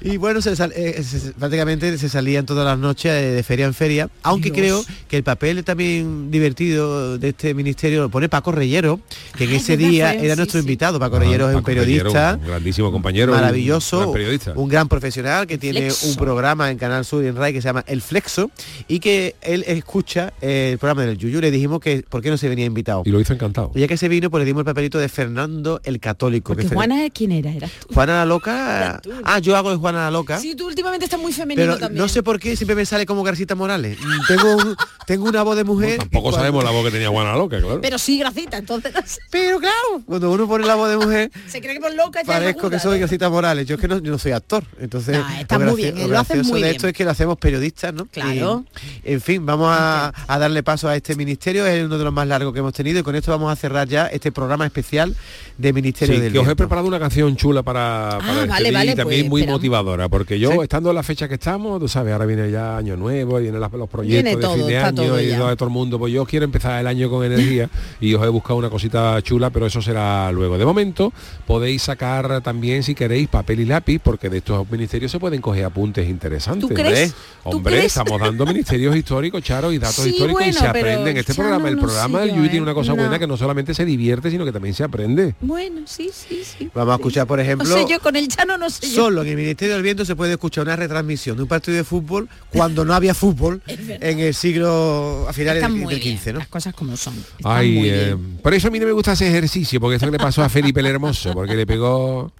Y 0.00 0.16
bueno, 0.16 0.40
se 0.40 0.52
eh, 0.52 1.02
se- 1.02 1.32
prácticamente 1.32 1.98
se 1.98 2.08
salían 2.08 2.46
todas 2.46 2.64
las 2.64 2.78
noches 2.78 3.10
eh, 3.12 3.30
de 3.32 3.42
feria 3.42 3.66
en 3.66 3.74
feria, 3.74 4.08
aunque 4.22 4.50
Dios. 4.52 4.86
creo 4.86 4.96
que 5.08 5.16
el 5.16 5.24
papel 5.24 5.64
también 5.64 6.30
divertido 6.30 7.18
de 7.18 7.30
este 7.30 7.52
ministerio 7.52 8.02
lo 8.02 8.08
pone 8.08 8.28
Paco 8.28 8.52
Reyero, 8.52 9.00
que 9.36 9.44
en 9.44 9.50
Ah, 9.50 9.56
ese 9.56 9.76
día 9.76 10.14
era 10.14 10.34
sí, 10.34 10.38
nuestro 10.38 10.60
sí. 10.60 10.64
invitado. 10.64 11.00
Paco 11.00 11.18
Reyero 11.18 11.50
es 11.50 11.56
un 11.56 11.64
periodista 11.64 12.38
un 12.40 12.46
grandísimo 12.46 12.92
compañero, 12.92 13.32
un 13.32 13.40
maravilloso, 13.40 13.98
gran 13.98 14.12
periodista. 14.12 14.52
un 14.54 14.68
gran 14.68 14.88
profesional 14.88 15.48
que 15.48 15.58
tiene 15.58 15.80
Flexo. 15.80 16.06
un 16.10 16.14
programa 16.16 16.70
en 16.70 16.78
Canal 16.78 17.04
Sur 17.04 17.24
y 17.24 17.26
en 17.26 17.34
RAI 17.36 17.52
que 17.52 17.60
se 17.60 17.68
llama 17.68 17.84
El 17.88 18.00
Flexo 18.00 18.52
y 18.86 19.00
que 19.00 19.34
él 19.42 19.64
escucha 19.66 20.32
eh, 20.40 20.70
el 20.74 20.78
programa 20.78 21.02
del 21.06 21.18
Yuyu. 21.18 21.40
Le 21.40 21.50
dijimos 21.50 21.80
que 21.80 22.04
por 22.08 22.22
qué 22.22 22.30
no 22.30 22.36
se 22.38 22.48
venía 22.48 22.66
invitado. 22.66 23.02
Y 23.04 23.10
lo 23.10 23.20
hizo 23.20 23.32
encantado. 23.32 23.72
Y 23.74 23.80
ya 23.80 23.88
que 23.88 23.96
se 23.96 24.08
vino, 24.08 24.30
pues 24.30 24.42
le 24.42 24.46
dimos 24.46 24.60
el 24.60 24.64
papelito 24.66 24.98
de 24.98 25.08
Fernando 25.08 25.67
el 25.84 26.00
Católico. 26.00 26.52
Porque 26.54 26.68
que 26.68 26.74
Juana, 26.74 27.08
¿quién 27.12 27.32
era? 27.32 27.50
Eras 27.50 27.70
tú. 27.86 27.94
Juana 27.94 28.14
la 28.18 28.24
Loca. 28.26 29.00
Tú. 29.02 29.10
Ah, 29.24 29.38
yo 29.38 29.56
hago 29.56 29.70
de 29.70 29.76
Juana 29.76 30.04
la 30.04 30.10
Loca. 30.10 30.38
Sí, 30.38 30.54
tú 30.54 30.66
últimamente 30.66 31.04
estás 31.04 31.20
muy 31.20 31.32
femenino 31.32 31.66
Pero 31.66 31.78
también. 31.78 32.00
no 32.02 32.08
sé 32.08 32.22
por 32.22 32.38
qué 32.40 32.56
siempre 32.56 32.74
me 32.74 32.84
sale 32.86 33.06
como 33.06 33.22
Garcita 33.22 33.54
Morales. 33.54 33.98
Mm, 34.00 34.26
Tengo, 34.28 34.56
un- 34.56 34.76
tengo 35.06 35.24
una 35.26 35.42
voz 35.42 35.56
de 35.56 35.64
mujer. 35.64 35.98
Tampoco 35.98 36.22
cuando- 36.24 36.38
sabemos 36.38 36.64
la 36.64 36.70
voz 36.70 36.84
que 36.84 36.90
tenía 36.90 37.08
Juana 37.08 37.34
Loca, 37.34 37.58
claro. 37.60 37.80
Pero 37.80 37.98
sí, 37.98 38.18
gracita, 38.18 38.56
entonces 38.58 38.92
no 38.94 39.00
sé. 39.06 39.20
Pero 39.30 39.58
claro, 39.58 40.02
cuando 40.06 40.30
uno 40.30 40.46
pone 40.48 40.66
la 40.66 40.74
voz 40.74 40.88
de 40.90 40.96
mujer, 40.96 41.30
se 41.48 41.60
cree 41.60 41.74
que 41.74 41.80
por 41.80 41.94
loca 41.94 42.20
parezco 42.26 42.60
aguda, 42.66 42.76
que 42.76 42.82
soy 42.82 42.94
¿no? 42.98 43.00
Garcita 43.00 43.28
Morales. 43.30 43.66
Yo 43.66 43.74
es 43.76 43.80
que 43.80 43.88
no, 43.88 43.98
yo 43.98 44.10
no 44.12 44.18
soy 44.18 44.32
actor. 44.32 44.64
Entonces, 44.80 45.18
Nah, 45.18 45.40
está 45.40 45.58
lo 45.58 45.66
muy 45.72 45.82
bien, 45.82 45.98
lo 45.98 46.08
lo 46.08 46.18
haces 46.18 46.28
gracioso 46.36 46.50
muy 46.50 46.60
de 46.60 46.66
bien. 46.68 46.76
esto 46.76 46.88
es 46.88 46.94
que 46.94 47.04
lo 47.04 47.10
hacemos 47.10 47.38
periodistas, 47.38 47.92
¿no? 47.94 48.06
Claro. 48.06 48.64
Y, 49.04 49.12
en 49.12 49.20
fin, 49.20 49.44
vamos 49.46 49.68
a, 49.70 50.12
a 50.26 50.38
darle 50.38 50.62
paso 50.62 50.88
a 50.88 50.96
este 50.96 51.14
ministerio. 51.16 51.66
Es 51.66 51.84
uno 51.84 51.98
de 51.98 52.04
los 52.04 52.12
más 52.12 52.26
largos 52.28 52.52
que 52.52 52.58
hemos 52.60 52.72
tenido 52.74 52.98
y 53.00 53.02
con 53.02 53.14
esto 53.14 53.30
vamos 53.30 53.52
a 53.52 53.56
cerrar 53.56 53.88
ya 53.88 54.06
este 54.06 54.32
programa 54.32 54.66
especial 54.66 55.16
de 55.58 55.72
Ministerio 55.72 56.14
Sí, 56.14 56.20
del 56.22 56.32
que 56.32 56.38
os 56.38 56.48
he 56.48 56.54
preparado 56.56 56.86
una 56.88 56.98
canción 57.00 57.34
chula 57.36 57.62
para, 57.62 58.18
para 58.20 58.42
Ah, 58.42 58.46
vale, 58.46 58.70
despedir 58.70 58.72
vale, 58.74 58.92
y 58.92 58.94
también 58.94 59.20
pues, 59.22 59.28
muy 59.30 59.40
esperamos. 59.42 59.58
motivadora, 59.60 60.08
porque 60.08 60.38
yo, 60.38 60.52
Sí. 60.52 60.58
estando 60.62 60.90
en 60.90 60.94
la 60.96 61.02
fecha 61.02 61.26
que 61.28 61.34
estamos, 61.34 61.80
tú 61.80 61.88
sabes, 61.88 62.12
ahora 62.12 62.26
viene 62.26 62.50
ya 62.50 62.76
año 62.76 62.96
nuevo, 62.96 63.38
vienen 63.38 63.60
las- 63.60 63.72
los 63.72 63.88
proyectos 63.88 64.22
Viene 64.22 64.36
de 64.36 64.42
todo, 64.42 64.54
fin 64.54 64.66
de 64.68 64.78
año 64.78 64.94
todo 64.94 65.20
y 65.20 65.28
todo, 65.32 65.48
de 65.48 65.56
todo 65.56 65.68
el 65.68 65.74
mundo, 65.74 65.98
pues 65.98 66.12
yo 66.12 66.24
quiero 66.24 66.44
empezar 66.44 66.80
el 66.80 66.86
año 66.86 67.10
con 67.10 67.24
energía 67.26 67.68
y 68.00 68.14
os 68.14 68.24
he 68.24 68.28
buscado 68.28 68.56
una 68.56 68.70
cosita 68.70 69.20
chula, 69.22 69.50
pero 69.50 69.66
eso 69.66 69.82
será 69.82 70.30
luego. 70.32 70.56
De 70.58 70.64
momento, 70.64 71.12
podéis 71.46 71.82
sacar 71.82 72.40
también, 72.40 72.82
si 72.84 72.94
queréis, 72.94 73.28
papel 73.28 73.60
y 73.60 73.64
lápiz, 73.64 73.98
porque 74.00 74.30
de 74.30 74.38
estos 74.38 74.70
ministerios 74.70 75.10
se 75.10 75.18
pueden 75.18 75.40
coger 75.40 75.64
apuntes 75.64 76.08
interesantes. 76.08 76.68
¿Tú 76.68 76.74
crees? 76.74 77.12
¿Tú 77.42 77.50
Hombre, 77.56 77.72
crees? 77.74 77.86
estamos 77.96 78.20
dando 78.20 78.46
ministerios 78.46 78.94
históricos, 78.94 79.42
Charo, 79.42 79.72
y 79.72 79.78
datos 79.78 79.96
Sí, 80.04 80.10
históricos 80.10 80.46
y 80.46 80.52
se 80.52 80.60
pero, 80.60 80.70
aprende 80.70 81.10
en 81.10 81.16
este 81.16 81.34
programa. 81.34 81.68
El 81.68 81.74
no 81.76 81.82
programa 81.82 82.20
del 82.20 82.34
Yui 82.36 82.46
¿eh? 82.46 82.48
tiene 82.50 82.62
una 82.62 82.74
cosa 82.74 82.92
No. 82.92 82.96
buena 83.02 83.18
que 83.18 83.26
no 83.26 83.36
solamente 83.36 83.74
se 83.74 83.84
divierte, 83.84 84.30
sino 84.30 84.44
que 84.44 84.52
también 84.52 84.74
se 84.74 84.84
aprende. 84.84 85.34
Bueno, 85.48 85.80
sí, 85.86 86.10
sí, 86.12 86.42
sí. 86.44 86.70
Vamos 86.74 86.92
a 86.92 86.96
escuchar, 86.96 87.26
por 87.26 87.38
No 87.38 87.42
ejemplo, 87.42 87.74
sé 87.74 87.86
yo, 87.88 87.98
con 88.00 88.14
el 88.16 88.28
Chano 88.28 88.58
no 88.58 88.68
sé 88.68 88.86
yo. 88.86 89.04
Solo 89.04 89.22
en 89.22 89.28
el 89.28 89.36
Ministerio 89.36 89.72
del 89.76 89.82
Viento 89.82 90.04
se 90.04 90.14
puede 90.14 90.32
escuchar 90.32 90.64
una 90.64 90.76
retransmisión 90.76 91.38
de 91.38 91.42
un 91.44 91.48
partido 91.48 91.74
de 91.74 91.84
fútbol 91.84 92.28
cuando 92.50 92.84
no 92.84 92.92
había 92.92 93.14
fútbol 93.14 93.62
en 93.66 94.18
el 94.18 94.34
siglo 94.34 95.24
a 95.26 95.32
finales 95.32 95.62
del, 95.62 95.72
muy 95.72 95.94
del 95.94 96.00
bien, 96.02 96.16
15, 96.16 96.34
¿no? 96.34 96.38
Las 96.40 96.48
cosas 96.48 96.74
como 96.74 96.98
son. 96.98 97.14
Ay, 97.44 97.80
eh, 97.82 98.14
por 98.42 98.52
eso 98.52 98.68
a 98.68 98.70
mí 98.70 98.78
no 98.78 98.84
me 98.84 98.92
gusta 98.92 99.12
ese 99.12 99.26
ejercicio, 99.26 99.80
porque 99.80 99.98
que 99.98 100.10
le 100.10 100.18
pasó 100.18 100.44
a 100.44 100.50
Felipe 100.50 100.80
el 100.80 100.86
Hermoso, 100.86 101.32
porque 101.32 101.56
le 101.56 101.66
pegó... 101.66 102.30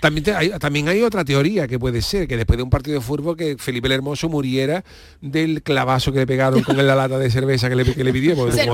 También, 0.00 0.24
te- 0.24 0.34
hay, 0.34 0.50
también 0.58 0.88
hay 0.88 1.02
otra 1.02 1.24
teoría 1.24 1.66
que 1.68 1.78
puede 1.78 2.02
ser, 2.02 2.26
que 2.28 2.36
después 2.36 2.56
de 2.56 2.62
un 2.62 2.70
partido 2.70 2.98
de 2.98 3.04
fútbol 3.04 3.36
que 3.36 3.56
Felipe 3.58 3.86
el 3.86 3.92
Hermoso 3.92 4.28
muriera 4.28 4.84
del 5.20 5.62
clavazo 5.62 6.12
que 6.12 6.18
le 6.20 6.26
pegaron 6.26 6.62
con 6.62 6.76
la 6.76 6.94
lata 6.94 7.18
de 7.18 7.30
cerveza 7.30 7.68
que 7.68 7.76
le, 7.76 7.84
que 7.94 8.04
le 8.04 8.12
pidió. 8.12 8.34
porque 8.36 8.66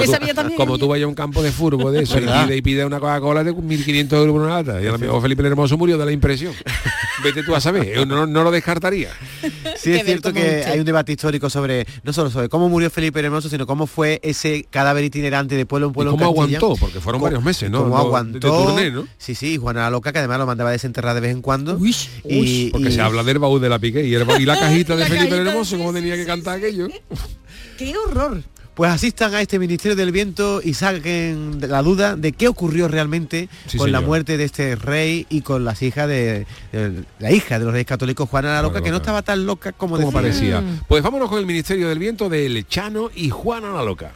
como 0.57 0.79
tú, 0.79 0.87
como 0.87 0.89
vayas 0.89 1.05
a 1.05 1.09
un 1.09 1.15
campo 1.15 1.43
de 1.43 1.53
fútbol 1.53 1.93
de 1.93 2.03
eso 2.03 2.19
y 2.19 2.23
¿Verdad? 2.23 2.45
pide, 2.47 2.57
y 2.57 2.63
pide 2.63 2.85
una 2.85 2.99
Coca-Cola 3.01 3.45
de 3.45 3.55
1.500 3.55 4.13
euros 4.17 4.33
por 4.33 4.43
una 4.43 4.55
lata. 4.63 4.83
Y 4.83 4.87
a 4.87 4.93
lo 4.93 4.99
mejor 4.99 5.23
Felipe 5.23 5.43
el 5.43 5.47
Hermoso 5.49 5.77
murió 5.79 5.97
de 5.99 6.05
la 6.07 6.13
impresión. 6.13 6.53
Vete 7.23 7.43
tú 7.43 7.55
a 7.55 7.61
saber, 7.61 7.95
yo 7.95 8.07
no, 8.07 8.27
no 8.27 8.43
lo 8.43 8.51
descartaría. 8.51 9.11
Sí, 9.77 9.93
es 9.93 10.05
cierto 10.05 10.33
que 10.33 10.65
hay 10.65 10.79
un 10.79 10.85
debate 10.85 11.13
histórico 11.13 11.51
sobre, 11.51 11.87
no 12.03 12.13
solo 12.13 12.31
sobre 12.31 12.49
cómo 12.49 12.69
murió 12.69 12.91
Felipe 12.91 13.19
el 13.21 13.27
Hermoso, 13.27 13.49
sino 13.49 13.67
cómo 13.67 13.87
fue 13.87 14.21
ese 14.23 14.67
cadáver 14.71 15.05
itinerante 15.05 15.55
de 15.55 15.67
pueblo 15.67 15.87
en 15.89 15.91
¿Y 15.91 15.95
pueblo. 15.95 16.13
en 16.13 16.19
cómo 16.19 16.31
aguantó? 16.31 16.77
Porque 16.77 17.01
fueron 17.01 17.21
varios 17.21 17.43
meses, 17.45 17.71
¿no? 17.71 17.83
Cómo 17.85 17.97
de- 17.97 18.01
aguantó. 18.03 18.39
de 18.39 18.65
turné, 18.65 18.91
¿no? 18.91 19.07
Sí, 19.19 19.35
sí, 19.35 19.57
Juana 19.59 19.83
la 19.83 19.91
Loca, 19.91 20.13
que 20.13 20.19
además 20.19 20.39
lo 20.39 20.47
mandaba 20.47 20.71
a 20.71 20.73
de 21.15 21.21
vez 21.21 21.33
en 21.33 21.43
cuando. 21.43 21.77
Uy, 21.77 21.95
y, 22.29 22.71
Porque 22.71 22.89
y- 22.89 22.93
se 22.93 23.01
habla 23.01 23.23
del 23.23 23.39
baúl 23.39 23.61
de 23.61 23.69
la 23.69 23.79
pique 23.79 24.05
y, 24.07 24.15
el 24.15 24.25
ba- 24.25 24.41
y 24.41 24.45
la 24.45 24.57
cajita 24.61 24.95
de 24.95 25.01
La 25.01 25.07
Felipe 25.07 25.29
cajita, 25.31 25.51
Hermoso, 25.51 25.77
como 25.79 25.93
tenía 25.93 26.17
que 26.17 26.25
cantar 26.27 26.59
aquello. 26.59 26.89
¡Qué 27.79 27.95
horror! 27.97 28.43
Pues 28.75 28.91
asistan 28.93 29.35
a 29.35 29.43
este 29.43 29.59
Ministerio 29.59 29.95
del 29.97 30.11
Viento 30.11 30.61
y 30.65 30.73
saquen 30.75 31.59
la 31.69 31.83
duda 31.83 32.17
de 32.17 32.33
qué 32.33 32.49
ocurrió 32.49 32.89
realmente 32.89 33.49
Sí, 33.67 33.77
con 33.77 33.93
la 33.93 34.01
muerte 34.01 34.39
de 34.39 34.45
este 34.45 34.75
rey 34.77 35.27
y 35.29 35.43
con 35.43 35.65
las 35.65 35.83
hijas 35.83 36.09
de, 36.09 36.47
de- 36.73 37.05
la 37.19 37.31
hija 37.33 37.59
de 37.59 37.65
los 37.67 37.73
reyes 37.75 37.87
católicos, 37.87 38.29
Juana 38.29 38.55
la 38.55 38.63
Loca, 38.63 38.81
que 38.81 38.91
no 38.91 38.99
estaba 38.99 39.21
tan 39.23 39.45
loca 39.45 39.73
como, 39.73 39.97
como 39.97 40.13
parecía. 40.13 40.61
Mm. 40.63 40.83
Pues 40.89 41.03
vámonos 41.03 41.29
con 41.29 41.41
el 41.41 41.47
Ministerio 41.47 41.89
del 41.89 41.99
Viento 41.99 42.29
de 42.31 42.49
Lechano 42.49 43.11
y 43.15 43.29
Juana 43.29 43.71
la 43.73 43.83
Loca. 43.85 44.13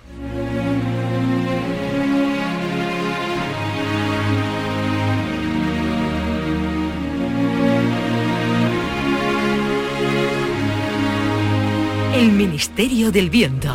El 12.24 12.32
Ministerio 12.32 13.12
del 13.12 13.28
Viento. 13.28 13.70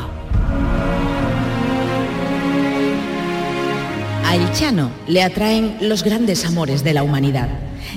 A 4.26 4.36
El 4.36 4.52
Chano 4.54 4.90
le 5.08 5.22
atraen 5.22 5.78
los 5.82 6.04
grandes 6.04 6.44
amores 6.46 6.84
de 6.84 6.96
la 6.96 7.04
humanidad. 7.04 7.48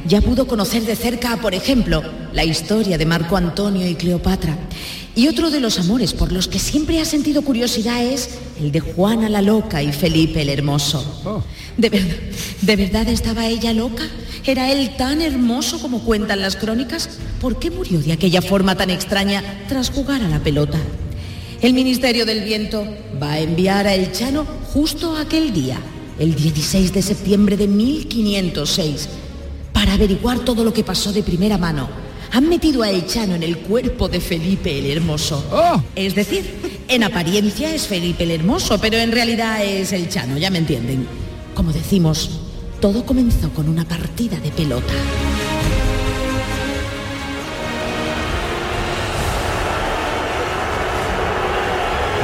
Ya 0.07 0.21
pudo 0.21 0.47
conocer 0.47 0.83
de 0.83 0.95
cerca, 0.95 1.39
por 1.39 1.55
ejemplo, 1.55 2.03
la 2.35 2.45
historia 2.45 2.99
de 2.99 3.07
Marco 3.07 3.39
Antonio 3.39 3.89
y 3.89 3.95
Cleopatra. 3.95 4.55
Y 5.15 5.29
otro 5.29 5.51
de 5.51 5.61
los 5.61 5.79
amores 5.79 6.15
por 6.15 6.33
los 6.33 6.49
que 6.49 6.59
siempre 6.59 7.01
ha 7.01 7.05
sentido 7.05 7.43
curiosidad 7.43 8.03
es 8.03 8.31
el 8.59 8.73
de 8.73 8.81
Juana 8.81 9.29
la 9.29 9.43
Loca 9.43 9.83
y 9.83 9.93
Felipe 9.93 10.41
el 10.41 10.49
Hermoso. 10.49 11.45
¿De, 11.77 11.91
verdad, 11.91 12.17
¿De 12.63 12.77
verdad 12.77 13.09
estaba 13.09 13.47
ella 13.47 13.75
loca? 13.75 14.05
¿Era 14.45 14.73
él 14.73 14.97
tan 14.97 15.21
hermoso 15.21 15.81
como 15.81 16.03
cuentan 16.03 16.41
las 16.41 16.57
crónicas? 16.57 17.11
¿Por 17.41 17.59
qué 17.59 17.71
murió 17.71 18.01
de 18.01 18.13
aquella 18.13 18.41
forma 18.41 18.75
tan 18.75 18.89
extraña 18.91 19.43
tras 19.69 19.91
jugar 19.91 20.23
a 20.23 20.29
la 20.29 20.43
pelota? 20.43 20.79
El 21.61 21.75
Ministerio 21.75 22.27
del 22.27 22.43
Viento 22.43 22.85
va 23.23 23.33
a 23.33 23.41
enviar 23.41 23.87
a 23.87 23.95
El 23.95 24.13
Chano 24.13 24.45
justo 24.73 25.17
aquel 25.17 25.53
día, 25.53 25.79
el 26.19 26.35
16 26.35 26.93
de 26.93 27.03
septiembre 27.03 27.57
de 27.57 27.69
1506, 27.69 29.09
para 29.73 29.93
averiguar 29.93 30.41
todo 30.41 30.65
lo 30.65 30.73
que 30.73 30.83
pasó 30.83 31.13
de 31.13 31.23
primera 31.23 31.59
mano. 31.59 31.89
Han 32.35 32.49
metido 32.49 32.83
a 32.83 32.89
El 32.89 33.07
Chano 33.07 33.35
en 33.35 33.43
el 33.43 33.59
cuerpo 33.59 34.09
de 34.09 34.19
Felipe 34.19 34.79
el 34.79 34.91
Hermoso. 34.91 35.45
Es 35.95 36.15
decir, 36.15 36.83
en 36.89 37.05
apariencia 37.05 37.75
es 37.75 37.87
Felipe 37.87 38.25
el 38.25 38.31
Hermoso, 38.31 38.79
pero 38.79 38.97
en 38.97 39.13
realidad 39.13 39.63
es 39.63 39.93
El 39.93 40.09
Chano, 40.09 40.39
ya 40.39 40.49
me 40.51 40.57
entienden. 40.57 41.07
Como 41.55 41.73
decimos, 41.73 42.41
todo 42.81 43.05
comenzó 43.05 43.51
con 43.51 43.69
una 43.69 43.85
partida 43.85 44.39
de 44.41 44.51
pelota. 44.51 44.95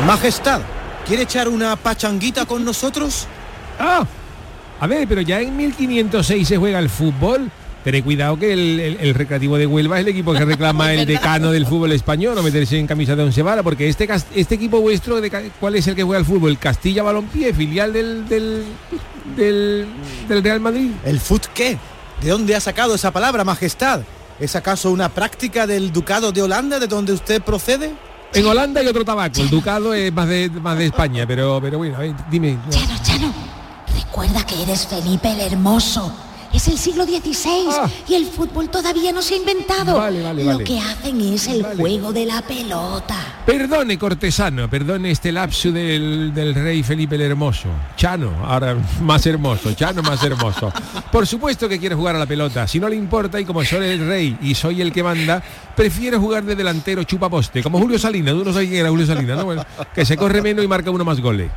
Majestad, 0.06 0.62
¿quiere 1.06 1.24
echar 1.24 1.50
una 1.50 1.76
pachanguita 1.76 2.46
con 2.46 2.64
nosotros? 2.64 3.26
Ah, 3.78 4.06
a 4.80 4.86
ver, 4.86 5.06
pero 5.06 5.20
ya 5.20 5.38
en 5.42 5.54
1506 5.54 6.48
se 6.48 6.56
juega 6.56 6.78
el 6.78 6.88
fútbol. 6.88 7.50
Tened 7.84 8.02
cuidado 8.04 8.36
que 8.38 8.52
el, 8.52 8.80
el- 8.80 8.96
el 9.00 9.14
Recreativo 9.14 9.56
de 9.56 9.66
Huelva 9.66 9.96
es 9.98 10.02
el 10.02 10.08
equipo 10.08 10.32
que 10.34 10.44
reclama 10.44 10.92
el 10.94 11.06
decano 11.06 11.50
del 11.52 11.64
fútbol 11.66 11.92
español, 11.92 12.34
no 12.34 12.42
meterse 12.42 12.78
en 12.78 12.86
camisa 12.86 13.14
de 13.16 13.22
once 13.22 13.40
varas, 13.42 13.62
porque 13.62 13.88
este, 13.88 14.08
este 14.34 14.54
equipo 14.56 14.80
vuestro, 14.80 15.20
de 15.20 15.30
¿cuál 15.60 15.76
es 15.76 15.86
el 15.86 15.94
que 15.94 16.02
juega 16.02 16.18
al 16.18 16.24
fútbol? 16.26 16.50
¿El 16.50 16.58
Castilla 16.58 17.02
Balompié, 17.02 17.54
filial 17.54 17.92
del, 17.92 18.28
del, 18.28 18.64
del, 19.36 19.86
del 20.28 20.42
Real 20.42 20.60
Madrid? 20.60 20.90
¿El 21.04 21.20
fut 21.20 21.46
qué? 21.54 21.78
¿De 22.20 22.30
dónde 22.30 22.54
ha 22.56 22.60
sacado 22.60 22.94
esa 22.96 23.10
palabra, 23.12 23.44
Majestad? 23.44 24.00
¿Es 24.40 24.54
acaso 24.56 24.90
una 24.90 25.08
práctica 25.08 25.66
del 25.66 25.92
Ducado 25.92 26.30
de 26.32 26.42
Holanda 26.42 26.78
de 26.78 26.86
donde 26.88 27.12
usted 27.12 27.40
procede? 27.42 27.92
En 28.34 28.44
Holanda 28.46 28.80
hay 28.80 28.86
otro 28.88 29.04
tabaco, 29.04 29.40
el 29.40 29.48
Ducado 29.50 29.94
es 29.94 30.12
más 30.12 30.28
de, 30.28 30.50
más 30.50 30.76
de 30.76 30.86
España, 30.86 31.24
pero, 31.26 31.58
pero 31.62 31.78
bueno, 31.78 31.96
a 31.96 32.00
ver, 32.00 32.12
dime. 32.30 32.58
Chano, 32.70 32.92
Chano, 33.02 33.32
recuerda 33.96 34.44
que 34.44 34.62
eres 34.62 34.86
Felipe 34.86 35.30
el 35.32 35.40
Hermoso. 35.40 36.12
Es 36.53 36.66
el 36.66 36.78
siglo 36.78 37.05
XVI 37.05 37.68
y 38.09 38.14
el 38.14 38.26
fútbol 38.26 38.68
todavía 38.70 39.12
no 39.12 39.20
se 39.22 39.34
ha 39.34 39.36
inventado. 39.36 39.96
Ah. 39.96 40.05
Vale, 40.05 40.22
vale, 40.22 40.44
Lo 40.44 40.53
vale. 40.53 40.64
que 40.64 40.78
hacen 40.80 41.20
es 41.20 41.46
el 41.46 41.62
juego 41.62 42.12
de 42.12 42.24
la 42.26 42.40
pelota. 42.42 43.16
Perdone, 43.44 43.99
cortesano, 43.99 44.68
perdone 44.68 45.11
este 45.11 45.30
lapso 45.30 45.70
del, 45.70 46.32
del 46.34 46.55
rey 46.55 46.82
Felipe 46.82 47.16
el 47.16 47.22
Hermoso. 47.22 47.68
Chano, 47.96 48.32
ahora 48.44 48.76
más 49.03 49.26
hermoso, 49.26 49.72
Chano 49.74 50.03
más 50.03 50.22
hermoso. 50.24 50.72
Por 51.12 51.26
supuesto 51.26 51.68
que 51.68 51.78
quiere 51.78 51.94
jugar 51.94 52.16
a 52.16 52.18
la 52.18 52.26
pelota. 52.26 52.66
Si 52.66 52.80
no 52.80 52.88
le 52.88 52.96
importa 52.96 53.38
y 53.38 53.44
como 53.44 53.62
soy 53.64 53.86
el 53.86 54.07
rey 54.07 54.38
y 54.40 54.55
soy 54.55 54.80
el 54.80 54.90
que 54.92 55.03
manda, 55.03 55.42
prefiero 55.76 56.18
jugar 56.18 56.44
de 56.44 56.57
delantero 56.57 57.05
chupaposte, 57.05 57.62
como 57.62 57.78
Julio 57.78 57.99
Salinas. 57.99 58.34
Tú 58.34 58.44
no 58.44 58.53
sabes 58.53 58.68
quién 58.68 58.80
era 58.80 58.90
Julio 58.90 59.07
Salinas, 59.07 59.36
¿no? 59.36 59.44
Bueno, 59.44 59.64
que 59.94 60.05
se 60.05 60.16
corre 60.16 60.40
menos 60.40 60.64
y 60.64 60.68
marca 60.68 60.90
uno 60.90 61.05
más 61.05 61.20
goles. 61.20 61.51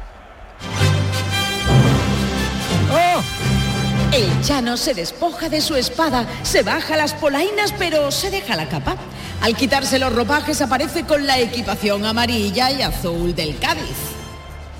Chano 4.61 4.77
se 4.77 4.93
despoja 4.93 5.49
de 5.49 5.59
su 5.59 5.75
espada, 5.75 6.27
se 6.43 6.61
baja 6.61 6.95
las 6.95 7.15
polainas, 7.15 7.73
pero 7.79 8.11
se 8.11 8.29
deja 8.29 8.55
la 8.55 8.69
capa. 8.69 8.95
Al 9.41 9.55
quitarse 9.55 9.97
los 9.97 10.13
ropajes 10.13 10.61
aparece 10.61 11.03
con 11.03 11.25
la 11.25 11.39
equipación 11.39 12.05
amarilla 12.05 12.69
y 12.69 12.83
azul 12.83 13.33
del 13.33 13.57
Cádiz. 13.57 13.97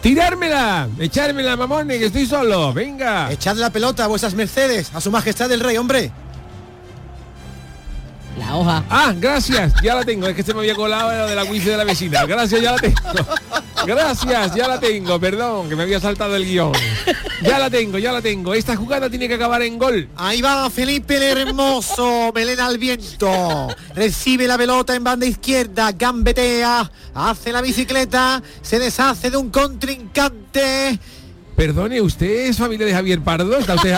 ¡Tirármela! 0.03 0.88
¡Echármela, 0.99 1.57
mamones, 1.57 1.97
que 1.97 2.05
estoy 2.05 2.27
solo! 2.27 2.71
¡Venga! 2.73 3.32
Echad 3.32 3.55
la 3.55 3.71
pelota 3.71 4.03
a 4.03 4.07
vuestras 4.07 4.36
mercedes, 4.36 4.91
a 4.93 5.01
su 5.01 5.09
majestad 5.09 5.51
el 5.51 5.61
rey, 5.61 5.77
hombre. 5.77 6.11
La 8.38 8.55
hoja. 8.55 8.84
Ah, 8.88 9.15
gracias, 9.17 9.73
ya 9.82 9.95
la 9.95 10.03
tengo. 10.03 10.27
Es 10.27 10.36
que 10.36 10.43
se 10.43 10.53
me 10.53 10.59
había 10.59 10.75
colado 10.75 11.11
lo 11.11 11.25
de 11.25 11.36
la 11.36 11.43
wifi 11.43 11.69
de 11.69 11.77
la 11.77 11.86
vecina. 11.86 12.23
Gracias, 12.25 12.61
ya 12.61 12.73
la 12.73 12.77
tengo. 12.77 13.01
Gracias, 13.88 14.53
ya 14.53 14.67
la 14.67 14.79
tengo. 14.79 15.19
Perdón, 15.19 15.69
que 15.69 15.75
me 15.75 15.84
había 15.84 15.99
saltado 15.99 16.36
el 16.36 16.45
guion. 16.45 16.71
Ya 17.41 17.57
la 17.57 17.69
tengo, 17.69 17.97
ya 17.97 18.11
la 18.11 18.21
tengo. 18.21 18.53
Esta 18.53 18.75
jugada 18.75 19.09
tiene 19.09 19.27
que 19.27 19.33
acabar 19.33 19.61
en 19.61 19.77
gol. 19.77 20.07
Ahí 20.15 20.41
va 20.41 20.69
Felipe 20.69 21.17
el 21.17 21.37
Hermoso, 21.37 22.31
melena 22.35 22.67
al 22.67 22.77
viento. 22.77 23.67
Recibe 23.95 24.47
la 24.47 24.57
pelota 24.57 24.95
en 24.95 25.03
banda 25.03 25.25
izquierda, 25.25 25.91
gambetea, 25.91 26.91
hace 27.13 27.51
la 27.51 27.61
bicicleta, 27.61 28.41
se 28.61 28.79
deshace 28.79 29.31
de 29.31 29.37
un 29.37 29.49
contrincante. 29.49 30.99
Perdone, 31.56 32.02
¿usted 32.02 32.47
es 32.47 32.58
familia 32.58 32.86
de 32.88 32.93
Javier 32.93 33.22
Pardo? 33.22 33.56
¿Está 33.58 33.76
usted, 33.76 33.95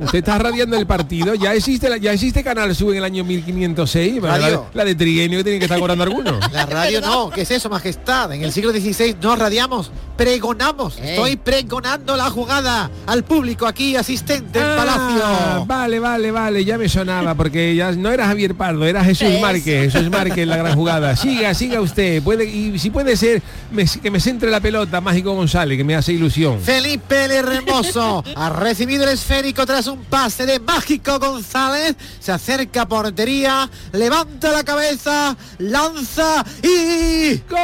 usted 0.00 0.18
está 0.18 0.38
radiando 0.38 0.76
el 0.76 0.86
partido. 0.86 1.34
Ya 1.34 1.52
existe, 1.54 1.88
ya 2.00 2.12
existe 2.12 2.42
Canal 2.42 2.74
Sur 2.74 2.92
en 2.92 2.98
el 2.98 3.04
año 3.04 3.24
1506. 3.24 4.20
Bueno, 4.20 4.28
La, 4.28 4.34
de- 4.38 4.42
Radio. 4.44 4.66
la 4.72 4.84
de 4.84 4.94
tiene 5.42 5.58
que 5.58 5.64
estar 5.66 5.78
cobrando 5.78 6.04
alguno. 6.04 6.38
La 6.52 6.64
radio 6.66 7.00
no, 7.00 7.30
¿qué 7.30 7.42
es 7.42 7.50
eso, 7.50 7.68
majestad? 7.68 8.32
En 8.32 8.42
el 8.42 8.52
siglo 8.52 8.70
XVI 8.72 9.16
no 9.20 9.36
radiamos, 9.36 9.90
pregonamos. 10.16 10.98
Estoy 10.98 11.36
pregonando 11.36 12.16
la 12.16 12.30
jugada 12.30 12.90
al 13.06 13.22
público 13.24 13.66
aquí 13.66 13.96
asistente 13.96 14.58
en 14.58 14.64
Ah, 14.64 14.74
Palacio. 14.76 15.66
Vale, 15.66 15.98
vale, 15.98 16.30
vale, 16.30 16.64
ya 16.64 16.78
me 16.78 16.88
sonaba, 16.88 17.34
porque 17.34 17.74
ya 17.74 17.92
no 17.92 18.10
era 18.10 18.26
Javier 18.26 18.54
Pardo, 18.54 18.86
era 18.86 19.04
Jesús 19.04 19.28
Eso. 19.28 19.40
Márquez, 19.40 19.92
Jesús 19.92 20.10
Márquez 20.10 20.46
la 20.46 20.56
gran 20.56 20.74
jugada. 20.74 21.14
Siga, 21.16 21.52
siga 21.54 21.80
usted, 21.80 22.22
puede, 22.22 22.44
y 22.46 22.78
si 22.78 22.90
puede 22.90 23.16
ser 23.16 23.42
me- 23.70 23.84
que 23.86 24.10
me 24.10 24.20
centre 24.20 24.50
la 24.50 24.60
pelota, 24.60 25.00
Mágico 25.00 25.34
González, 25.34 25.76
que 25.76 25.84
me 25.84 25.94
hace 25.94 26.12
ilusión. 26.12 26.58
Felipe 26.68 27.24
el 27.24 27.30
Hermoso 27.30 28.22
ha 28.36 28.50
recibido 28.50 29.04
el 29.04 29.08
esférico 29.08 29.64
tras 29.64 29.86
un 29.86 30.04
pase 30.04 30.44
de 30.44 30.60
Mágico 30.60 31.18
González. 31.18 31.96
Se 32.20 32.30
acerca 32.30 32.82
a 32.82 32.86
portería, 32.86 33.70
levanta 33.92 34.52
la 34.52 34.62
cabeza, 34.62 35.34
lanza 35.60 36.44
y... 36.62 37.38
¡Gol 37.48 37.58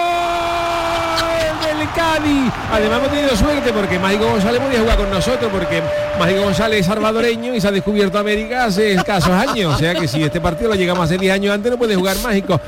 del 1.61 1.93
Cádiz! 1.95 2.51
Además 2.73 2.99
hemos 3.01 3.11
tenido 3.11 3.37
suerte 3.37 3.75
porque 3.75 3.99
Mágico 3.99 4.25
González 4.25 4.63
podía 4.63 4.81
jugar 4.81 4.97
con 4.97 5.11
nosotros 5.11 5.53
porque 5.53 5.83
Mágico 6.19 6.41
González 6.41 6.81
es 6.81 6.87
salvadoreño 6.87 7.55
y 7.55 7.61
se 7.61 7.69
ha 7.69 7.73
descubierto 7.73 8.19
América 8.19 8.65
hace 8.65 8.95
escasos 8.95 9.33
años. 9.33 9.75
O 9.75 9.79
sea 9.79 9.95
que 9.95 10.09
si 10.09 10.23
este 10.23 10.41
partido 10.41 10.71
lo 10.71 10.77
llegamos 10.77 11.05
hace 11.05 11.19
10 11.19 11.35
años 11.35 11.55
antes 11.55 11.71
no 11.71 11.77
puede 11.77 11.95
jugar 11.95 12.17
Mágico. 12.21 12.59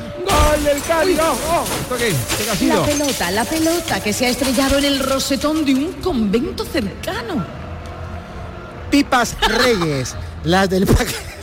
¡Gol 0.56 0.64
del 0.64 0.82
Cádiz! 0.82 1.18
¡Oh, 1.20 1.36
oh! 1.50 1.64
¿Esto 1.82 1.96
qué? 1.96 2.14
¿Qué 2.58 2.66
ha 2.70 2.76
La 2.76 2.84
pelota, 2.84 3.30
la 3.30 3.44
pelota 3.44 4.00
que 4.00 4.12
se 4.12 4.26
ha 4.26 4.28
estrellado 4.30 4.78
en 4.78 4.86
el 4.86 5.00
rosetón 5.00 5.64
de 5.64 5.74
un 5.74 5.92
convento 5.94 6.64
cercano. 6.64 7.44
Pipas 8.90 9.36
Reyes, 9.40 10.14
las 10.44 10.70
del 10.70 10.86
paquete. 10.86 11.36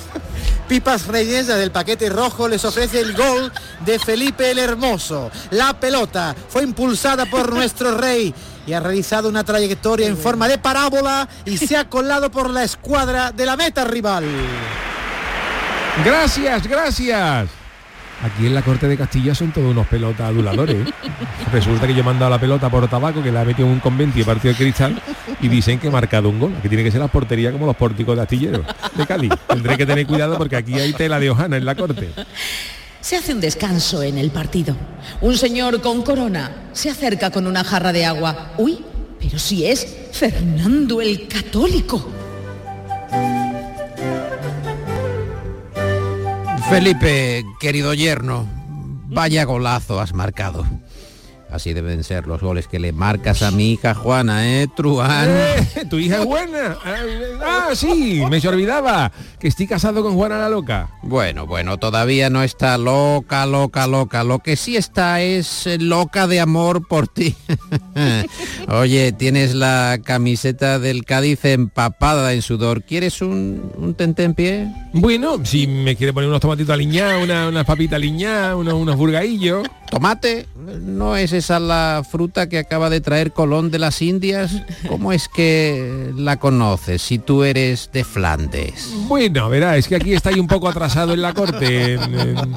Pipas 0.68 1.06
Reyes, 1.08 1.48
las 1.48 1.60
del 1.60 1.72
paquete 1.72 2.10
rojo, 2.10 2.48
les 2.48 2.66
ofrece 2.66 3.02
el 3.02 3.14
gol 3.14 3.52
de 3.86 4.00
Felipe 4.00 4.50
el 4.50 4.58
Hermoso. 4.58 5.30
La 5.52 5.80
pelota 5.80 6.36
fue 6.50 6.64
impulsada 6.64 7.28
por 7.28 7.54
nuestro 7.54 7.96
rey 7.98 8.34
y 8.66 8.74
ha 8.74 8.80
realizado 8.80 9.30
una 9.30 9.44
trayectoria 9.44 10.08
en 10.08 10.18
forma 10.18 10.48
de 10.48 10.58
parábola 10.58 11.28
y 11.46 11.58
se 11.58 11.78
ha 11.78 11.88
colado 11.88 12.32
por 12.32 12.50
la 12.50 12.64
escuadra 12.64 13.32
de 13.32 13.46
la 13.46 13.58
meta 13.58 13.84
rival. 13.84 14.26
Gracias, 16.04 16.66
gracias. 16.66 17.63
Aquí 18.22 18.46
en 18.46 18.56
la 18.56 18.62
corte 18.62 18.88
de 18.88 18.98
Castilla 18.98 19.36
son 19.36 19.52
todos 19.52 19.72
unos 19.72 19.88
pelotas 19.88 20.30
aduladores. 20.30 20.76
¿eh? 20.76 20.94
Resulta 21.52 21.88
que 21.88 21.94
yo 21.94 22.02
he 22.02 22.04
mandado 22.04 22.30
la 22.30 22.40
pelota 22.40 22.70
por 22.70 22.88
tabaco, 22.88 23.22
que 23.22 23.32
la 23.32 23.42
he 23.42 23.46
metido 23.46 23.68
en 23.68 23.74
un 23.74 23.80
convento 23.80 24.18
y 24.18 24.22
he 24.22 24.26
partido 24.26 24.52
el 24.52 24.58
cristal, 24.58 25.02
y 25.42 25.48
dicen 25.50 25.80
que 25.80 25.88
he 25.88 25.92
marcado 25.92 26.30
un 26.30 26.40
gol. 26.40 26.54
Que 26.62 26.70
tiene 26.70 26.84
que 26.84 26.92
ser 26.92 27.02
la 27.02 27.08
portería 27.08 27.52
como 27.52 27.66
los 27.66 27.76
pórticos 27.76 28.16
de 28.16 28.22
astilleros 28.22 28.66
de 28.96 29.06
Cádiz. 29.06 29.32
Tendré 29.48 29.78
que 29.78 29.86
tener 29.86 30.08
cuidado 30.08 30.38
porque 30.38 30.56
aquí 30.56 30.76
hay 30.76 30.94
tela 30.94 31.20
de 31.20 31.30
hojana 31.30 31.58
en 31.58 31.66
la 31.66 31.76
corte. 31.76 32.10
Se 33.02 33.18
hace 33.18 33.34
un 33.34 33.42
descanso 33.42 34.02
en 34.02 34.18
el 34.18 34.32
partido. 34.32 34.78
Un 35.20 35.38
señor 35.38 35.82
con 35.82 36.04
corona 36.04 36.70
se 36.72 36.90
acerca 36.90 37.32
con 37.32 37.48
una 37.48 37.66
jarra 37.66 37.92
de 37.92 38.06
agua. 38.06 38.54
Uy, 38.58 38.80
pero 39.20 39.38
si 39.40 39.66
es 39.66 39.86
Fernando 40.14 41.02
el 41.02 41.28
Católico. 41.28 42.10
Felipe, 46.74 47.46
querido 47.60 47.94
yerno, 47.94 48.48
vaya 49.06 49.46
golazo 49.46 50.00
has 50.00 50.12
marcado. 50.14 50.66
Así 51.54 51.72
deben 51.72 52.04
ser 52.04 52.26
los 52.26 52.42
goles 52.42 52.68
que 52.68 52.80
le 52.80 52.94
marcas 52.94 53.44
a 53.44 53.52
mi 53.52 53.74
hija 53.74 53.94
Juana, 53.94 54.50
¿eh, 54.50 54.68
Truán? 54.76 55.30
Eh, 55.30 55.86
tu 55.88 56.00
hija 56.00 56.22
es 56.22 56.26
buena. 56.26 56.78
Ah, 56.84 57.68
ah, 57.70 57.76
sí, 57.76 58.24
me 58.28 58.42
se 58.42 58.48
olvidaba 58.48 59.12
que 59.40 59.50
estoy 59.50 59.68
casado 59.68 60.02
con 60.02 60.16
Juana 60.16 60.40
la 60.40 60.50
loca. 60.50 60.90
Bueno, 61.04 61.46
bueno, 61.46 61.78
todavía 61.78 62.32
no 62.32 62.42
está 62.42 62.80
loca, 62.80 63.46
loca, 63.46 63.86
loca. 63.86 64.24
Lo 64.24 64.40
que 64.40 64.56
sí 64.56 64.78
está 64.78 65.22
es 65.22 65.68
eh, 65.68 65.78
loca 65.78 66.26
de 66.26 66.40
amor 66.40 66.88
por 66.88 67.08
ti. 67.08 67.36
Oye, 68.70 69.12
tienes 69.12 69.54
la 69.54 70.00
camiseta 70.04 70.80
del 70.80 71.06
Cádiz 71.06 71.46
empapada 71.46 72.34
en 72.34 72.42
sudor. 72.42 72.82
¿Quieres 72.82 73.22
un, 73.22 73.72
un 73.78 73.94
tentempié? 73.94 74.74
Bueno, 74.94 75.46
si 75.46 75.68
me 75.68 75.96
quiere 75.96 76.14
poner 76.14 76.30
unos 76.30 76.42
tomatitos 76.42 76.74
aliñados, 76.74 77.24
una, 77.24 77.48
unas 77.48 77.66
papitas 77.66 77.98
aliñadas, 77.98 78.56
unos, 78.56 78.74
unos 78.74 78.96
burgaillos. 78.96 79.68
¿Tomate? 79.92 80.48
¿No 80.56 81.16
es 81.16 81.34
esa 81.44 81.60
la 81.60 82.04
fruta 82.10 82.48
que 82.48 82.58
acaba 82.58 82.90
de 82.90 83.02
traer 83.02 83.34
Colón 83.34 83.70
de 83.70 83.80
las 83.80 84.02
Indias? 84.02 84.52
¿Cómo 84.88 85.12
es 85.12 85.28
que 85.28 86.12
la 86.16 86.38
conoces 86.38 87.02
si 87.02 87.20
tú 87.20 87.44
eres 87.44 87.90
de 87.94 88.04
Flandes? 88.04 88.90
Bueno, 89.08 89.50
verá, 89.50 89.78
es 89.78 89.88
que 89.88 89.96
aquí 89.98 90.14
estáis 90.14 90.38
un 90.38 90.48
poco 90.48 90.70
atrasado 90.70 91.14
en 91.14 91.22
la 91.22 91.34
corte. 91.34 91.94
en- 91.94 92.20
en- 92.20 92.56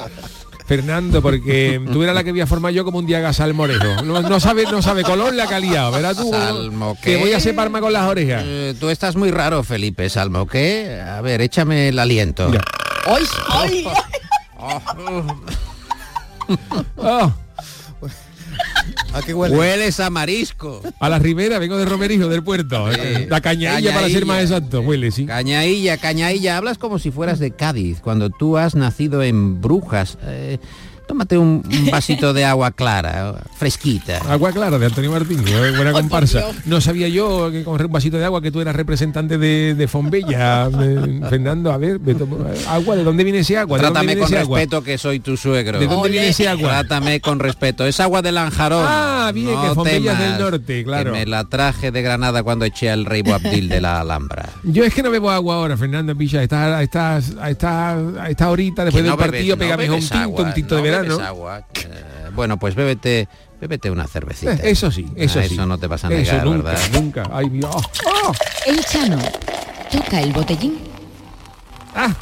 Fernando, 0.66 1.22
porque 1.22 1.80
tú 1.92 2.02
eras 2.02 2.12
la 2.16 2.24
que 2.24 2.32
voy 2.32 2.40
a 2.40 2.46
formar 2.48 2.72
yo 2.72 2.84
como 2.84 2.98
un 2.98 3.06
día 3.06 3.32
salmorejo. 3.32 4.02
No, 4.02 4.20
no 4.22 4.40
sabe, 4.40 4.64
no 4.64 4.82
sabe 4.82 5.04
Colón 5.04 5.36
la 5.36 5.46
que 5.46 5.54
ha 5.54 5.60
liado, 5.60 5.92
¿verdad 5.92 6.16
tú? 6.16 6.28
Salmo, 6.32 6.98
que 7.00 7.18
voy 7.18 7.32
a 7.32 7.36
hacer 7.36 7.54
palma 7.54 7.80
con 7.80 7.92
las 7.92 8.02
orejas. 8.08 8.42
Eh, 8.44 8.74
tú 8.80 8.90
estás 8.90 9.14
muy 9.14 9.30
raro, 9.30 9.62
Felipe 9.62 10.10
Salmo, 10.10 10.44
¿qué? 10.48 11.00
A 11.00 11.20
ver, 11.20 11.40
échame 11.40 11.90
el 11.90 11.98
aliento. 12.00 12.50
¡Ay! 13.06 13.24
¡Ay! 13.48 13.86
Oh, 16.96 17.32
¿A 19.12 19.22
qué 19.22 19.34
huele? 19.34 19.56
Hueles 19.56 20.00
a 20.00 20.10
marisco. 20.10 20.82
a 21.00 21.08
la 21.08 21.18
ribera, 21.18 21.58
vengo 21.58 21.76
de 21.76 21.84
Romerijo, 21.84 22.28
del 22.28 22.42
puerto. 22.42 22.88
la 23.28 23.40
cañailla, 23.40 23.94
para 23.94 24.08
ser 24.08 24.26
más 24.26 24.42
exacto, 24.42 24.80
huele, 24.80 25.10
sí. 25.10 25.26
Cañailla, 25.26 25.96
cañailla, 25.96 26.56
hablas 26.56 26.78
como 26.78 26.98
si 26.98 27.10
fueras 27.10 27.38
de 27.38 27.50
Cádiz, 27.50 28.00
cuando 28.00 28.30
tú 28.30 28.56
has 28.56 28.74
nacido 28.74 29.22
en 29.22 29.60
Brujas. 29.60 30.18
Eh, 30.22 30.58
tómate 31.06 31.38
un, 31.38 31.62
un 31.70 31.90
vasito 31.90 32.32
de 32.32 32.44
agua 32.44 32.72
clara, 32.72 33.34
fresquita. 33.56 34.18
Agua 34.28 34.52
clara 34.52 34.78
de 34.78 34.86
Antonio 34.86 35.10
Martín, 35.12 35.42
eh, 35.46 35.72
buena 35.76 35.92
comparsa. 36.00 36.44
No 36.64 36.80
sabía 36.80 37.08
yo 37.08 37.50
que 37.50 37.62
con 37.64 37.80
un 37.80 37.92
vasito 37.92 38.18
de 38.18 38.24
agua 38.24 38.42
que 38.42 38.50
tú 38.50 38.60
eras 38.60 38.74
representante 38.74 39.38
de, 39.38 39.74
de 39.74 39.88
Fombella. 39.88 40.68
Fernando, 41.28 41.72
a 41.72 41.78
ver, 41.78 42.00
me 42.00 42.14
tomo- 42.14 42.44
agua, 42.68 42.96
¿de 42.96 43.04
dónde 43.04 43.24
viene 43.24 43.40
ese 43.40 43.56
agua? 43.56 43.78
¿De 43.78 43.84
dónde 43.84 43.92
Trátame 44.00 44.06
viene 44.14 44.20
con 44.20 44.32
ese 44.32 44.38
agua? 44.42 44.58
respeto 44.58 44.82
que 44.82 44.98
soy 44.98 45.20
tu 45.20 45.36
suegro. 45.36 45.78
¿De 45.78 45.86
dónde 45.86 46.08
viene 46.08 46.28
ese 46.28 46.48
agua? 46.48 46.68
Trátame 46.70 47.20
con 47.20 47.38
respeto. 47.38 47.86
Es 47.86 48.00
agua 48.00 48.22
de 48.22 48.32
Lanjarón. 48.32 48.84
Ah, 48.88 49.30
bien, 49.34 49.48
que 49.60 49.74
Fombella 49.74 50.12
es 50.12 50.18
del 50.18 50.38
norte, 50.38 50.84
claro. 50.84 51.12
Que 51.12 51.18
me 51.20 51.26
la 51.26 51.44
traje 51.44 51.90
de 51.92 52.02
Granada 52.02 52.42
cuando 52.42 52.64
eché 52.64 52.90
al 52.90 53.04
rey 53.04 53.22
Boabdil 53.22 53.68
de 53.68 53.80
la 53.80 54.00
Alhambra. 54.00 54.48
Yo 54.64 54.84
es 54.84 54.92
que 54.92 55.02
no 55.02 55.10
bebo 55.10 55.30
agua 55.30 55.54
ahora, 55.56 55.76
Fernando 55.76 56.16
Pilla. 56.16 56.42
Estás, 56.42 56.82
estás, 56.82 57.32
estás, 57.48 57.98
a 58.20 58.28
esta 58.30 58.50
horita 58.50 58.84
después 58.84 59.04
del 59.04 59.10
no 59.12 59.16
bebes- 59.16 59.30
partido, 59.30 59.56
no 59.56 59.60
pégame 59.60 59.90
un 59.90 60.00
tinto, 60.00 60.42
un 60.42 60.54
tinto 60.54 60.74
no 60.76 60.82
de 60.82 60.90
bebes 60.90 60.95
verano. 61.02 61.20
agua. 61.24 61.66
Eh, 61.74 62.30
bueno, 62.34 62.58
pues 62.58 62.74
bébete, 62.74 63.28
bébete 63.60 63.90
una 63.90 64.06
cervecita. 64.06 64.54
Eh, 64.54 64.70
eso 64.70 64.90
sí, 64.90 65.06
eso 65.16 65.40
Ah, 65.40 65.42
sí. 65.44 65.54
Eso 65.54 65.66
no 65.66 65.78
te 65.78 65.86
vas 65.86 66.04
a 66.04 66.08
Eso 66.08 66.32
negar, 66.32 66.44
nunca, 66.46 66.62
¿verdad? 66.70 66.82
nunca. 66.92 67.30
Ay, 67.32 67.48
Dios. 67.50 67.74
¡Oh! 67.74 68.32
El 68.66 68.84
Chano 68.84 69.18
toca 69.90 70.20
el 70.20 70.32
botellín. 70.32 70.78
Ah, 71.94 72.14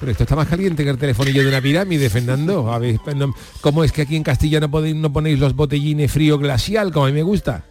pero 0.00 0.10
esto 0.12 0.24
está 0.24 0.34
más 0.34 0.48
caliente 0.48 0.82
que 0.82 0.90
el 0.90 0.98
telefonillo 0.98 1.42
de 1.42 1.48
una 1.48 1.60
pirámide, 1.60 2.10
Fernando. 2.10 2.72
A 2.72 2.78
ver, 2.78 2.98
¿cómo 3.60 3.84
es 3.84 3.92
que 3.92 4.02
aquí 4.02 4.16
en 4.16 4.24
Castilla 4.24 4.58
no, 4.58 4.68
podéis, 4.70 4.96
no 4.96 5.12
ponéis 5.12 5.38
los 5.38 5.54
botellines 5.54 6.10
frío 6.10 6.38
glacial, 6.38 6.90
como 6.92 7.06
a 7.06 7.08
mí 7.08 7.14
me 7.14 7.22
gusta? 7.22 7.64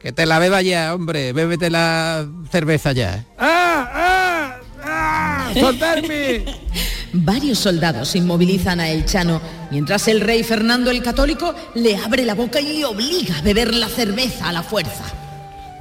Que 0.00 0.12
te 0.12 0.26
la 0.26 0.38
beba 0.38 0.60
ya, 0.62 0.94
hombre. 0.94 1.32
Bébete 1.32 1.70
la 1.70 2.26
cerveza 2.50 2.92
ya. 2.92 3.24
¡Ah! 3.38 3.90
¡Ah! 3.92 4.56
¡Ah! 4.84 5.50
¡Soltarme! 5.60 6.44
Varios 7.12 7.58
soldados 7.58 8.14
inmovilizan 8.16 8.80
a 8.80 8.90
El 8.90 9.04
Chano, 9.06 9.40
mientras 9.70 10.08
el 10.08 10.20
rey 10.20 10.42
Fernando 10.42 10.90
el 10.90 11.02
Católico 11.02 11.54
le 11.74 11.96
abre 11.96 12.24
la 12.24 12.34
boca 12.34 12.60
y 12.60 12.78
le 12.78 12.84
obliga 12.84 13.38
a 13.38 13.42
beber 13.42 13.74
la 13.74 13.88
cerveza 13.88 14.48
a 14.48 14.52
la 14.52 14.62
fuerza. 14.62 15.27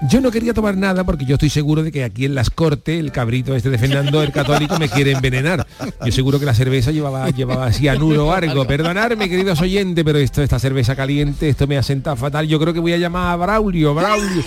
Yo 0.04 0.22
no 0.22 0.30
quería 0.30 0.54
tomar 0.54 0.78
nada 0.78 1.04
porque 1.04 1.26
yo 1.26 1.36
estoy 1.36 1.50
seguro 1.50 1.82
de 1.82 1.92
que 1.92 2.04
aquí 2.04 2.26
en 2.26 2.36
las 2.36 2.52
cortes 2.52 3.00
el 3.00 3.12
cabrito 3.12 3.56
este 3.56 3.72
de 3.72 3.80
Fernando 3.80 4.22
el 4.22 4.32
católico 4.32 4.78
me 4.78 4.90
quiere 4.90 5.12
envenenar. 5.12 5.66
Yo 6.06 6.12
seguro 6.12 6.40
que 6.40 6.46
la 6.46 6.54
cerveza 6.54 6.92
llevaba 6.92 7.30
llevaba 7.32 7.72
cianuro 7.74 8.28
o 8.28 8.32
algo. 8.32 8.66
Perdonadme, 8.66 9.28
queridos 9.28 9.60
oyentes, 9.60 10.06
pero 10.06 10.20
esto 10.20 10.44
esta 10.44 10.60
cerveza 10.60 10.96
caliente, 10.96 11.50
esto 11.50 11.66
me 11.66 11.78
ha 11.78 11.84
sentado 11.84 12.16
fatal. 12.16 12.48
Yo 12.48 12.60
creo 12.60 12.74
que 12.74 12.80
voy 12.80 12.94
a 12.94 12.98
llamar 12.98 13.34
a 13.34 13.36
Braulio, 13.38 13.96
Braulio. 13.96 14.44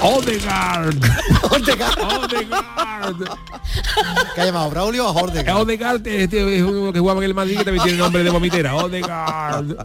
Odegaard. 0.00 0.96
Odegaard. 1.50 3.16
¿Qué 4.34 4.40
ha 4.40 4.44
llamado 4.44 4.70
Braulio 4.70 5.08
a 5.08 5.12
Jorge? 5.12 5.50
Odegaard 5.50 6.06
este 6.06 6.56
es 6.56 6.62
uno 6.62 6.92
que 6.92 7.00
jugaba 7.00 7.18
en 7.18 7.24
el 7.24 7.34
Madrid 7.34 7.58
que 7.58 7.64
también 7.64 7.82
tiene 7.82 7.98
nombre 7.98 8.22
de 8.22 8.30
vomitera. 8.30 8.76
Odegaard. 8.76 9.76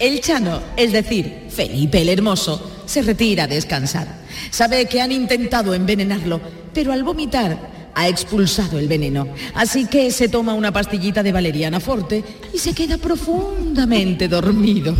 El 0.00 0.22
Chano, 0.22 0.62
es 0.78 0.92
decir, 0.92 1.48
Felipe 1.50 2.00
el 2.00 2.08
Hermoso, 2.08 2.82
se 2.86 3.02
retira 3.02 3.44
a 3.44 3.46
descansar. 3.46 4.08
Sabe 4.50 4.86
que 4.86 5.02
han 5.02 5.12
intentado 5.12 5.74
envenenarlo, 5.74 6.40
pero 6.72 6.94
al 6.94 7.04
vomitar 7.04 7.90
ha 7.94 8.08
expulsado 8.08 8.78
el 8.78 8.88
veneno. 8.88 9.28
Así 9.54 9.84
que 9.84 10.10
se 10.10 10.30
toma 10.30 10.54
una 10.54 10.72
pastillita 10.72 11.22
de 11.22 11.32
valeriana 11.32 11.80
forte 11.80 12.24
y 12.50 12.56
se 12.56 12.72
queda 12.72 12.96
profundamente 12.96 14.26
dormido. 14.26 14.96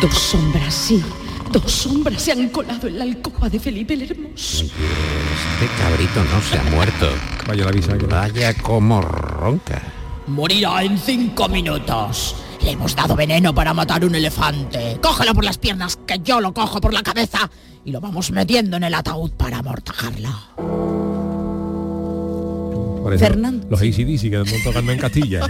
Dos 0.00 0.14
sombras, 0.14 0.72
sí. 0.72 1.02
Dos 1.52 1.72
sombras 1.72 2.22
se 2.22 2.32
han 2.32 2.48
colado 2.50 2.86
en 2.86 2.98
la 2.98 3.04
alcoba 3.04 3.48
de 3.48 3.58
Felipe 3.58 3.94
el 3.94 4.02
Hermoso. 4.02 4.64
Este 4.64 5.66
cabrito 5.78 6.22
no 6.24 6.40
se 6.42 6.58
ha 6.58 6.62
muerto. 6.74 7.08
Vaya 7.46 7.64
la 7.64 7.72
visa. 7.72 7.96
Vaya 8.08 8.54
como 8.54 9.00
ronca. 9.00 9.82
Morirá 10.28 10.84
en 10.84 10.96
cinco 10.96 11.48
minutos. 11.48 12.36
Le 12.62 12.72
hemos 12.72 12.94
dado 12.94 13.16
veneno 13.16 13.54
para 13.54 13.74
matar 13.74 14.04
un 14.04 14.14
elefante. 14.14 14.98
Cógelo 15.02 15.34
por 15.34 15.44
las 15.44 15.58
piernas, 15.58 15.96
que 16.06 16.20
yo 16.22 16.40
lo 16.40 16.54
cojo 16.54 16.80
por 16.80 16.92
la 16.92 17.02
cabeza 17.02 17.50
y 17.84 17.90
lo 17.90 18.00
vamos 18.00 18.30
metiendo 18.30 18.76
en 18.76 18.84
el 18.84 18.94
ataúd 18.94 19.30
para 19.32 19.62
eso, 23.14 23.24
Fernando. 23.24 23.66
Los 23.68 23.80
ACDC 23.80 24.30
que 24.30 24.60
tocando 24.64 24.92
en 24.92 24.98
Castilla. 24.98 25.40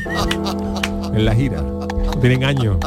en 1.12 1.24
la 1.24 1.34
gira. 1.34 1.62
Tienen 2.20 2.44
años. 2.44 2.78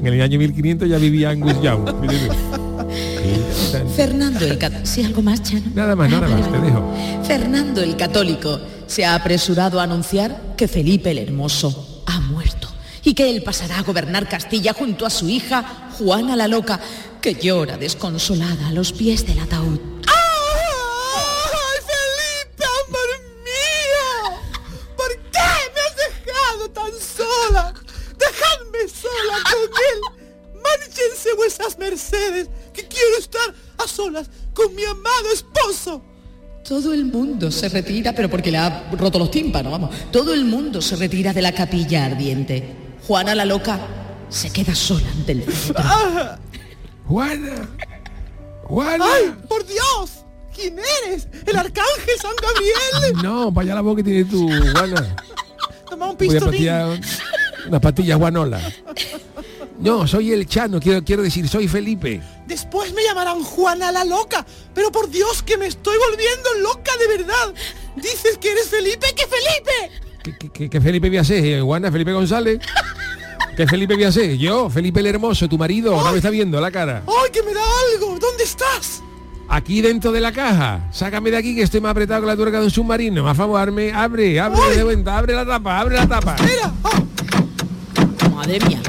En 0.00 0.06
el 0.06 0.22
año 0.22 0.38
1500 0.38 0.88
ya 0.88 0.98
vivía 0.98 1.30
Angus 1.30 1.60
Young. 1.62 1.88
Fernando 3.96 4.44
el 4.44 4.58
Católico. 4.58 4.86
¿Sí 4.86 5.02
algo 5.02 5.22
más, 5.22 5.42
Chano? 5.42 5.66
Nada 5.74 5.96
más, 5.96 6.10
nada 6.10 6.28
más, 6.28 6.50
te 6.50 6.58
dejo. 6.58 6.94
Fernando 7.24 7.82
el 7.82 7.96
Católico 7.96 8.60
se 8.86 9.04
ha 9.04 9.14
apresurado 9.14 9.80
a 9.80 9.82
anunciar 9.84 10.54
que 10.56 10.68
Felipe 10.68 11.10
el 11.10 11.18
Hermoso 11.18 12.02
ha 12.06 12.20
muerto 12.20 12.68
y 13.04 13.14
que 13.14 13.30
él 13.30 13.42
pasará 13.42 13.78
a 13.78 13.82
gobernar 13.82 14.28
Castilla 14.28 14.72
junto 14.72 15.04
a 15.06 15.10
su 15.10 15.28
hija 15.28 15.90
Juana 15.98 16.36
la 16.36 16.48
Loca, 16.48 16.80
que 17.20 17.34
llora 17.34 17.76
desconsolada 17.76 18.68
a 18.68 18.72
los 18.72 18.92
pies 18.92 19.26
del 19.26 19.40
ataúd. 19.40 19.97
Todo 36.68 36.92
el 36.92 37.06
mundo 37.06 37.50
se 37.50 37.68
retira, 37.70 38.12
pero 38.12 38.28
porque 38.28 38.50
le 38.50 38.58
ha 38.58 38.90
roto 38.92 39.18
los 39.18 39.30
tímpanos, 39.30 39.72
vamos. 39.72 39.90
Todo 40.12 40.34
el 40.34 40.44
mundo 40.44 40.82
se 40.82 40.96
retira 40.96 41.32
de 41.32 41.40
la 41.40 41.52
capilla 41.52 42.04
ardiente. 42.04 42.76
Juana 43.06 43.34
la 43.34 43.46
Loca 43.46 43.80
se 44.28 44.50
queda 44.50 44.74
sola 44.74 45.08
ante 45.16 45.32
el 45.32 45.42
féretro. 45.44 45.84
Juana. 47.06 47.68
Juana. 48.64 49.04
¡Ay, 49.16 49.34
por 49.48 49.64
Dios! 49.66 50.24
¿Quién 50.54 50.76
eres? 51.06 51.26
¿El 51.46 51.56
arcángel 51.56 52.18
San 52.20 52.32
Gabriel? 52.42 53.14
No, 53.22 53.52
para 53.54 53.64
allá 53.64 53.74
la 53.76 53.80
boca 53.80 54.02
que 54.02 54.10
tiene 54.10 54.24
tu 54.26 54.46
Juana. 54.46 55.16
Toma 55.88 56.10
un 56.10 56.16
Voy 56.18 56.28
a 56.28 56.32
pistolín. 56.32 56.50
patear 56.52 57.00
unas 57.68 57.80
pastillas 57.80 58.18
guanola. 58.18 58.60
No, 59.80 60.06
soy 60.08 60.32
el 60.32 60.46
Chano, 60.46 60.80
quiero, 60.80 61.04
quiero 61.04 61.22
decir, 61.22 61.48
soy 61.48 61.68
Felipe. 61.68 62.20
Después 62.46 62.92
me 62.94 63.04
llamarán 63.04 63.42
Juana 63.42 63.92
la 63.92 64.04
loca. 64.04 64.44
Pero 64.74 64.90
por 64.90 65.08
Dios 65.08 65.42
que 65.42 65.56
me 65.56 65.66
estoy 65.66 65.96
volviendo 66.10 66.54
loca 66.68 66.90
de 66.98 67.16
verdad. 67.18 67.54
Dices 67.96 68.38
que 68.38 68.50
eres 68.52 68.68
Felipe, 68.68 69.06
que 69.14 69.24
Felipe. 69.26 70.38
¿Qué, 70.38 70.50
qué- 70.50 70.68
qué 70.70 70.80
Felipe 70.80 71.08
voy 71.08 71.18
a 71.18 71.24
ser? 71.24 71.44
eh, 71.44 71.60
Juana, 71.60 71.92
Felipe 71.92 72.12
González. 72.12 72.58
¿Qué 73.56 73.66
Felipe 73.66 73.94
voy 73.94 74.04
a 74.04 74.12
ser? 74.12 74.36
Yo, 74.36 74.68
Felipe 74.68 75.00
el 75.00 75.06
Hermoso, 75.06 75.48
tu 75.48 75.56
marido, 75.58 75.92
no 75.96 76.10
me 76.12 76.16
está 76.18 76.30
viendo 76.30 76.60
la 76.60 76.70
cara. 76.70 77.02
¡Ay, 77.06 77.30
que 77.32 77.42
me 77.42 77.52
da 77.54 77.60
algo! 77.94 78.18
¿Dónde 78.18 78.44
estás? 78.44 79.02
Aquí 79.48 79.80
dentro 79.80 80.12
de 80.12 80.20
la 80.20 80.30
caja. 80.32 80.88
Sácame 80.92 81.30
de 81.30 81.38
aquí 81.38 81.54
que 81.54 81.62
estoy 81.62 81.80
más 81.80 81.92
apretado 81.92 82.20
que 82.20 82.26
la 82.26 82.36
tuerca 82.36 82.58
de 82.58 82.64
un 82.66 82.70
submarino. 82.70 83.22
Más 83.24 83.36
favor, 83.36 83.58
abre, 83.60 83.92
abre, 83.92 84.38
abre 84.40 84.76
de 84.76 84.84
cuenta, 84.84 85.16
abre 85.18 85.34
la 85.34 85.46
tapa, 85.46 85.78
abre 85.80 85.96
la 85.96 86.06
tapa. 86.06 86.36
Mira, 86.42 86.72
ah, 86.84 87.02
Madre 88.38 88.60
mía. 88.68 88.80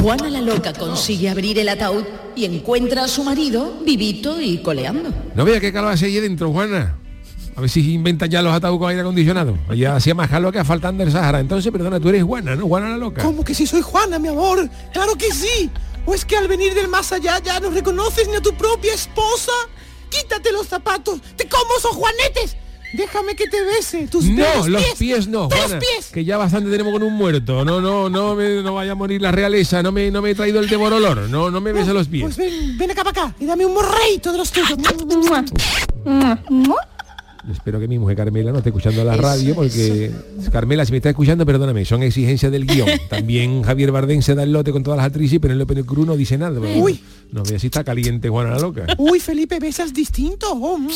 Juana 0.00 0.30
la 0.30 0.40
loca 0.40 0.72
consigue 0.72 1.28
abrir 1.28 1.58
el 1.58 1.68
ataúd 1.68 2.04
y 2.36 2.44
encuentra 2.44 3.02
a 3.02 3.08
su 3.08 3.24
marido 3.24 3.80
vivito 3.84 4.40
y 4.40 4.58
coleando. 4.62 5.12
No 5.34 5.44
vea 5.44 5.58
qué 5.58 5.72
calor 5.72 5.92
hace 5.92 6.06
ahí 6.06 6.20
dentro, 6.20 6.52
Juana. 6.52 6.96
A 7.56 7.60
ver 7.62 7.68
si 7.68 7.92
inventan 7.92 8.30
ya 8.30 8.40
los 8.42 8.54
ataúdes 8.54 8.78
con 8.78 8.90
aire 8.90 9.00
acondicionado. 9.00 9.58
Ya 9.74 9.96
hacía 9.96 10.14
más 10.14 10.30
calor 10.30 10.52
que 10.52 10.62
faltando 10.62 11.02
el 11.02 11.10
Sahara. 11.10 11.40
Entonces, 11.40 11.72
perdona, 11.72 11.98
tú 11.98 12.10
eres 12.10 12.22
Juana, 12.22 12.54
¿no? 12.54 12.68
Juana 12.68 12.90
la 12.90 12.96
loca. 12.96 13.24
¿Cómo 13.24 13.42
que 13.42 13.56
sí 13.56 13.66
soy 13.66 13.82
Juana, 13.82 14.20
mi 14.20 14.28
amor? 14.28 14.70
¡Claro 14.92 15.16
que 15.16 15.32
sí! 15.32 15.68
¿O 16.06 16.14
es 16.14 16.24
que 16.24 16.36
al 16.36 16.46
venir 16.46 16.72
del 16.72 16.86
más 16.86 17.10
allá 17.10 17.40
ya 17.40 17.58
no 17.58 17.70
reconoces 17.70 18.28
ni 18.28 18.36
a 18.36 18.40
tu 18.40 18.54
propia 18.54 18.94
esposa? 18.94 19.50
Quítate 20.10 20.52
los 20.52 20.68
zapatos. 20.68 21.20
¡Te 21.34 21.48
como 21.48 21.76
esos 21.76 21.90
juanetes! 21.90 22.56
Déjame 22.92 23.34
que 23.36 23.46
te 23.46 23.62
bese. 23.62 24.08
Tus 24.08 24.24
No, 24.24 24.36
bellos 24.36 24.68
los 24.68 24.84
pies, 24.98 25.28
no, 25.28 25.48
¡Tus 25.48 25.58
Juana, 25.58 25.78
pies! 25.78 26.06
que 26.12 26.24
ya 26.24 26.36
bastante 26.36 26.70
tenemos 26.70 26.92
con 26.92 27.02
un 27.02 27.14
muerto. 27.14 27.64
No, 27.64 27.80
no, 27.80 28.08
no, 28.08 28.34
me, 28.34 28.62
no 28.62 28.74
vaya 28.74 28.92
a 28.92 28.94
morir 28.94 29.22
la 29.22 29.30
realeza. 29.30 29.82
No 29.82 29.92
me, 29.92 30.10
no 30.10 30.20
me 30.22 30.30
he 30.30 30.34
traído 30.34 30.60
el 30.60 30.68
devorolor. 30.68 31.28
No, 31.28 31.50
no 31.50 31.60
me 31.60 31.72
besa 31.72 31.92
los 31.92 32.08
pies. 32.08 32.24
Pues 32.24 32.36
ven, 32.36 32.76
ven 32.78 32.90
acá 32.90 33.04
para 33.04 33.26
acá 33.26 33.34
y 33.38 33.46
dame 33.46 33.64
un 33.66 33.74
morreito 33.74 34.32
de 34.32 34.38
los 34.38 34.50
tuyos. 34.50 34.76
Espero 37.50 37.80
que 37.80 37.88
mi 37.88 37.98
mujer 37.98 38.16
Carmela 38.16 38.52
no 38.52 38.58
esté 38.58 38.70
escuchando 38.70 39.02
la 39.02 39.16
radio 39.16 39.54
porque 39.54 40.10
Carmela 40.52 40.84
si 40.84 40.92
me 40.92 40.98
está 40.98 41.08
escuchando 41.08 41.46
perdóname 41.46 41.84
son 41.84 42.02
exigencias 42.02 42.52
del 42.52 42.66
guion 42.66 42.88
también 43.08 43.62
Javier 43.62 43.92
Bardem 43.92 44.20
se 44.20 44.34
da 44.34 44.42
el 44.42 44.52
lote 44.52 44.72
con 44.72 44.82
todas 44.82 44.98
las 44.98 45.06
actrices 45.06 45.38
pero 45.40 45.54
el 45.54 45.86
Cruz 45.86 46.06
no 46.06 46.16
dice 46.16 46.36
nada 46.36 46.60
Uy. 46.60 47.00
no 47.32 47.42
vea 47.42 47.58
si 47.58 47.68
está 47.68 47.82
caliente 47.82 48.28
Juana 48.28 48.50
la 48.50 48.58
loca 48.58 48.86
Uy, 48.98 49.20
Felipe, 49.20 49.58
besas 49.58 49.94
distinto. 49.94 50.52
Oh, 50.52 50.78
mm. 50.78 50.90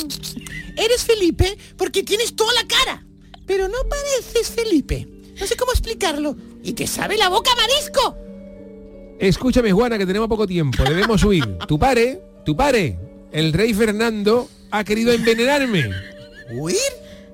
Eres 0.76 1.04
Felipe 1.04 1.56
porque 1.76 2.02
tienes 2.02 2.34
toda 2.36 2.52
la 2.54 2.66
cara, 2.66 3.04
pero 3.46 3.68
no 3.68 3.78
pareces 3.88 4.50
Felipe. 4.50 5.08
No 5.40 5.46
sé 5.46 5.56
cómo 5.56 5.72
explicarlo. 5.72 6.36
Y 6.62 6.74
te 6.74 6.86
sabe 6.86 7.16
la 7.16 7.28
boca 7.28 7.50
marisco. 7.56 8.16
escúchame 9.18 9.72
Juana 9.72 9.96
que 9.98 10.06
tenemos 10.06 10.28
poco 10.28 10.46
tiempo 10.46 10.82
debemos 10.84 11.22
huir 11.24 11.46
tu 11.68 11.78
pare 11.78 12.20
tu 12.44 12.56
pare 12.56 12.98
el 13.32 13.52
rey 13.52 13.72
Fernando 13.72 14.48
ha 14.70 14.84
querido 14.84 15.12
envenenarme 15.12 15.90
¿Huir? 16.52 16.76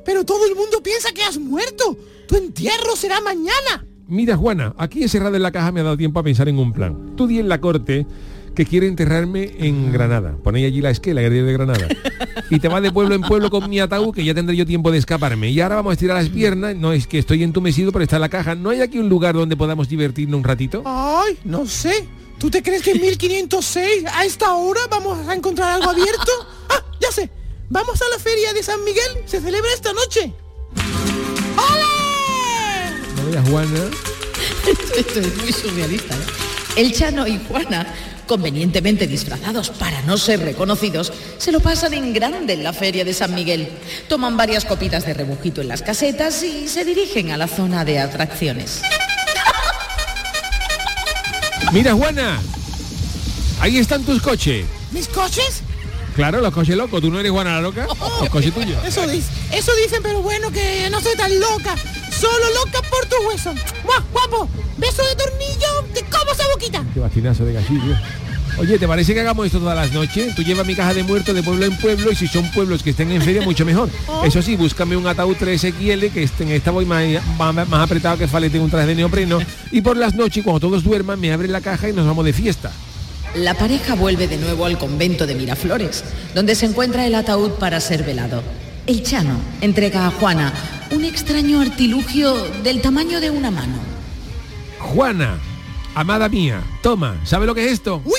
Pero 0.04 0.24
todo 0.24 0.46
el 0.46 0.54
mundo 0.54 0.82
piensa 0.82 1.12
que 1.12 1.22
has 1.22 1.38
muerto. 1.38 1.96
Tu 2.26 2.36
entierro 2.36 2.96
será 2.96 3.20
mañana. 3.20 3.86
Mira, 4.08 4.36
Juana, 4.36 4.74
aquí 4.76 5.02
encerrada 5.02 5.36
en 5.36 5.42
la 5.42 5.52
caja 5.52 5.70
me 5.72 5.80
ha 5.80 5.84
dado 5.84 5.96
tiempo 5.96 6.18
a 6.18 6.22
pensar 6.22 6.48
en 6.48 6.58
un 6.58 6.72
plan. 6.72 7.14
Tú 7.16 7.26
di 7.26 7.38
en 7.38 7.48
la 7.48 7.60
corte 7.60 8.06
que 8.54 8.66
quiere 8.66 8.88
enterrarme 8.88 9.52
en 9.58 9.92
Granada. 9.92 10.36
Ponéis 10.42 10.66
allí 10.66 10.80
la 10.80 10.90
esquela, 10.90 11.22
el 11.22 11.32
de 11.46 11.52
Granada. 11.52 11.86
Y 12.50 12.58
te 12.58 12.68
vas 12.68 12.82
de 12.82 12.90
pueblo 12.90 13.14
en 13.14 13.22
pueblo 13.22 13.50
con 13.50 13.70
mi 13.70 13.78
ataúd, 13.78 14.12
que 14.12 14.24
ya 14.24 14.34
tendré 14.34 14.56
yo 14.56 14.66
tiempo 14.66 14.90
de 14.90 14.98
escaparme. 14.98 15.50
Y 15.50 15.60
ahora 15.60 15.76
vamos 15.76 15.90
a 15.90 15.94
estirar 15.94 16.16
las 16.16 16.28
piernas. 16.28 16.74
No 16.74 16.92
es 16.92 17.06
que 17.06 17.18
estoy 17.18 17.44
entumecido, 17.44 17.92
pero 17.92 18.02
está 18.02 18.16
en 18.16 18.22
la 18.22 18.28
caja. 18.28 18.54
¿No 18.54 18.70
hay 18.70 18.80
aquí 18.80 18.98
un 18.98 19.08
lugar 19.08 19.34
donde 19.34 19.56
podamos 19.56 19.88
divertirnos 19.88 20.38
un 20.38 20.44
ratito? 20.44 20.82
Ay, 20.84 21.38
no 21.44 21.66
sé. 21.66 22.06
¿Tú 22.38 22.50
te 22.50 22.62
crees 22.62 22.82
que 22.82 22.92
en 22.92 23.00
1506 23.00 24.04
a 24.12 24.24
esta 24.24 24.54
hora 24.54 24.80
vamos 24.90 25.28
a 25.28 25.34
encontrar 25.34 25.72
algo 25.72 25.90
abierto? 25.90 26.32
Ah, 26.72 26.84
ya 27.00 27.10
sé. 27.10 27.28
Vamos 27.72 28.02
a 28.02 28.08
la 28.08 28.18
feria 28.18 28.52
de 28.52 28.64
San 28.64 28.82
Miguel. 28.82 29.22
Se 29.26 29.40
celebra 29.40 29.72
esta 29.72 29.92
noche. 29.92 30.32
¡Ole! 31.56 33.00
No 33.14 33.30
veas, 33.30 33.48
Juana. 33.48 33.90
Esto 34.96 35.20
es 35.20 35.36
muy 35.36 35.52
surrealista. 35.52 36.16
¿eh? 36.16 36.18
El 36.74 36.92
Chano 36.92 37.28
y 37.28 37.40
Juana, 37.46 37.86
convenientemente 38.26 39.06
disfrazados 39.06 39.70
para 39.70 40.02
no 40.02 40.18
ser 40.18 40.40
reconocidos, 40.40 41.12
se 41.38 41.52
lo 41.52 41.60
pasan 41.60 41.94
en 41.94 42.12
grande 42.12 42.54
en 42.54 42.64
la 42.64 42.72
feria 42.72 43.04
de 43.04 43.14
San 43.14 43.36
Miguel. 43.36 43.68
Toman 44.08 44.36
varias 44.36 44.64
copitas 44.64 45.06
de 45.06 45.14
rebujito 45.14 45.60
en 45.60 45.68
las 45.68 45.82
casetas 45.82 46.42
y 46.42 46.66
se 46.66 46.84
dirigen 46.84 47.30
a 47.30 47.36
la 47.36 47.46
zona 47.46 47.84
de 47.84 48.00
atracciones. 48.00 48.82
Mira, 51.72 51.94
Juana. 51.94 52.40
Ahí 53.60 53.78
están 53.78 54.02
tus 54.02 54.20
coches. 54.20 54.66
¿Mis 54.90 55.06
coches? 55.06 55.62
Claro, 56.14 56.40
los 56.40 56.52
coches 56.52 56.76
locos. 56.76 57.00
¿Tú 57.00 57.10
no 57.10 57.20
eres 57.20 57.32
Juana 57.32 57.54
la 57.56 57.60
loca? 57.60 57.86
Los 58.20 58.28
coches 58.28 58.52
tuyos. 58.52 58.84
Eso, 58.84 59.06
dice, 59.06 59.30
eso 59.52 59.72
dicen, 59.82 60.02
pero 60.02 60.22
bueno, 60.22 60.50
que 60.50 60.88
no 60.90 61.00
soy 61.00 61.16
tan 61.16 61.38
loca. 61.38 61.74
Solo 62.10 62.44
loca 62.54 62.80
por 62.90 63.06
tu 63.06 63.16
hueso. 63.28 63.54
¡Guau, 63.84 64.02
guapo! 64.12 64.48
Beso 64.76 65.02
de 65.02 65.14
tornillo, 65.16 65.84
te 65.94 66.02
como 66.04 66.32
esa 66.32 66.44
boquita. 66.52 66.84
Qué 66.92 67.00
bastinazo 67.00 67.44
de 67.44 67.54
gachillo. 67.54 67.96
Oye, 68.58 68.78
¿te 68.78 68.86
parece 68.86 69.14
que 69.14 69.20
hagamos 69.20 69.46
esto 69.46 69.58
todas 69.58 69.76
las 69.76 69.92
noches? 69.92 70.34
Tú 70.34 70.42
llevas 70.42 70.66
mi 70.66 70.74
caja 70.74 70.92
de 70.92 71.02
muertos 71.02 71.34
de 71.34 71.42
pueblo 71.42 71.64
en 71.64 71.76
pueblo 71.78 72.10
y 72.10 72.14
si 72.14 72.26
son 72.26 72.50
pueblos 72.50 72.82
que 72.82 72.90
estén 72.90 73.10
en 73.10 73.22
feria, 73.22 73.40
mucho 73.42 73.64
mejor. 73.64 73.88
Eso 74.24 74.42
sí, 74.42 74.56
búscame 74.56 74.96
un 74.96 75.06
ataúd 75.06 75.36
3XL 75.36 76.10
que 76.10 76.22
esté 76.22 76.42
en 76.42 76.50
esta 76.50 76.70
voy 76.70 76.84
más, 76.84 77.04
más, 77.38 77.54
más 77.54 77.80
apretado 77.80 78.18
que 78.18 78.28
falete 78.28 78.58
un 78.58 78.70
traje 78.70 78.88
de 78.88 78.96
neopreno. 78.96 79.38
Y 79.72 79.82
por 79.82 79.96
las 79.96 80.14
noches, 80.14 80.42
cuando 80.42 80.60
todos 80.60 80.82
duerman, 80.82 81.20
me 81.20 81.32
abren 81.32 81.52
la 81.52 81.60
caja 81.60 81.88
y 81.88 81.92
nos 81.92 82.04
vamos 82.04 82.24
de 82.24 82.32
fiesta. 82.32 82.72
La 83.34 83.54
pareja 83.54 83.94
vuelve 83.94 84.26
de 84.26 84.38
nuevo 84.38 84.64
al 84.64 84.76
convento 84.76 85.24
de 85.24 85.36
Miraflores, 85.36 86.02
donde 86.34 86.56
se 86.56 86.66
encuentra 86.66 87.06
el 87.06 87.14
ataúd 87.14 87.52
para 87.52 87.78
ser 87.78 88.02
velado. 88.02 88.42
El 88.88 89.04
Chano 89.04 89.38
entrega 89.60 90.06
a 90.06 90.10
Juana 90.10 90.52
un 90.90 91.04
extraño 91.04 91.60
artilugio 91.60 92.34
del 92.64 92.82
tamaño 92.82 93.20
de 93.20 93.30
una 93.30 93.52
mano. 93.52 93.78
Juana, 94.80 95.38
amada 95.94 96.28
mía, 96.28 96.60
toma, 96.82 97.20
¿sabe 97.24 97.46
lo 97.46 97.54
que 97.54 97.66
es 97.66 97.72
esto? 97.72 98.02
Uy, 98.04 98.18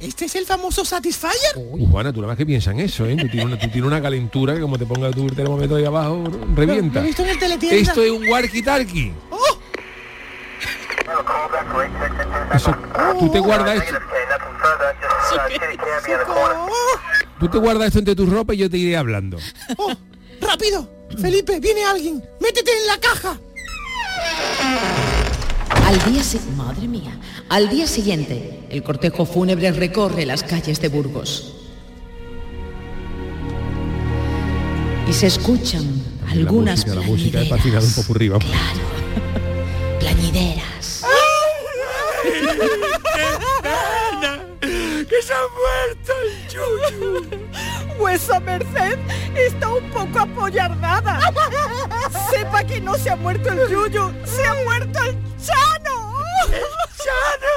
¿este 0.00 0.26
es 0.26 0.34
el 0.34 0.44
famoso 0.44 0.84
Satisfyer? 0.84 1.56
Uy, 1.56 1.86
Juana, 1.90 2.12
tú 2.12 2.20
nada 2.20 2.32
más 2.32 2.36
que 2.36 2.44
piensas 2.44 2.74
en 2.74 2.80
eso, 2.80 3.06
¿eh? 3.06 3.16
Tú 3.16 3.28
tienes 3.28 3.46
una, 3.46 3.58
tú 3.58 3.68
tienes 3.68 3.86
una 3.86 4.02
calentura 4.02 4.54
que 4.54 4.60
como 4.60 4.76
te 4.76 4.84
ponga 4.84 5.10
tu 5.12 5.28
termómetro 5.28 5.76
ahí 5.76 5.86
abajo, 5.86 6.24
revienta. 6.54 6.98
Lo 7.00 7.04
he 7.04 7.06
visto 7.06 7.22
en 7.22 7.28
el 7.30 7.38
teletienda. 7.38 7.76
Esto 7.76 8.02
es 8.02 8.10
un 8.10 8.24
walkie-talkie. 8.24 9.14
¡Oh! 9.30 9.38
Eso, 12.54 12.74
tú 13.18 13.30
te 13.30 13.40
guardas 13.40 13.82
esto. 13.82 13.96
Tú 17.40 17.48
te 17.48 17.58
guardas 17.58 17.86
esto 17.88 17.98
entre 17.98 18.14
tus 18.14 18.28
ropas 18.28 18.54
y 18.56 18.60
yo 18.60 18.70
te 18.70 18.76
iré 18.78 18.96
hablando. 18.96 19.38
¡Oh! 19.78 19.92
¡Rápido! 20.40 20.88
Felipe, 21.20 21.58
viene 21.60 21.84
alguien. 21.84 22.22
¡Métete 22.40 22.70
en 22.80 22.86
la 22.86 22.98
caja! 22.98 23.38
Al 25.86 26.12
día 26.12 26.22
si- 26.22 26.40
madre 26.56 26.86
mía, 26.88 27.18
al 27.48 27.68
día 27.68 27.86
siguiente, 27.86 28.60
el 28.70 28.82
cortejo 28.82 29.26
fúnebre 29.26 29.72
recorre 29.72 30.24
las 30.26 30.42
calles 30.42 30.80
de 30.80 30.88
Burgos. 30.88 31.54
Y 35.08 35.12
se 35.12 35.26
escuchan 35.26 36.02
algunas 36.30 36.86
la 36.86 36.94
música, 36.94 37.00
la 37.00 37.06
música 37.06 37.42
es 37.42 37.48
para 37.48 37.62
final 37.62 37.82
un 37.84 37.92
poco 37.94 38.12
arriba. 38.14 38.38
plañideras. 39.98 41.04
¡Que 45.08 45.22
se 45.22 45.32
ha 45.34 45.42
muerto 45.48 46.12
el 46.22 46.30
Yuyu! 46.48 47.26
Vuesa 47.98 48.40
merced 48.40 48.98
está 49.34 49.68
un 49.68 49.90
poco 49.90 50.20
apoyardada. 50.20 51.20
Sepa 52.30 52.64
que 52.64 52.80
no 52.80 52.94
se 52.94 53.10
ha 53.10 53.16
muerto 53.16 53.50
el 53.52 53.68
Yuyu, 53.68 54.12
se 54.24 54.44
ha 54.44 54.54
muerto 54.64 55.02
el 55.02 55.18
Chano. 55.44 56.14
¡El 56.48 56.62
Chano! 56.96 57.56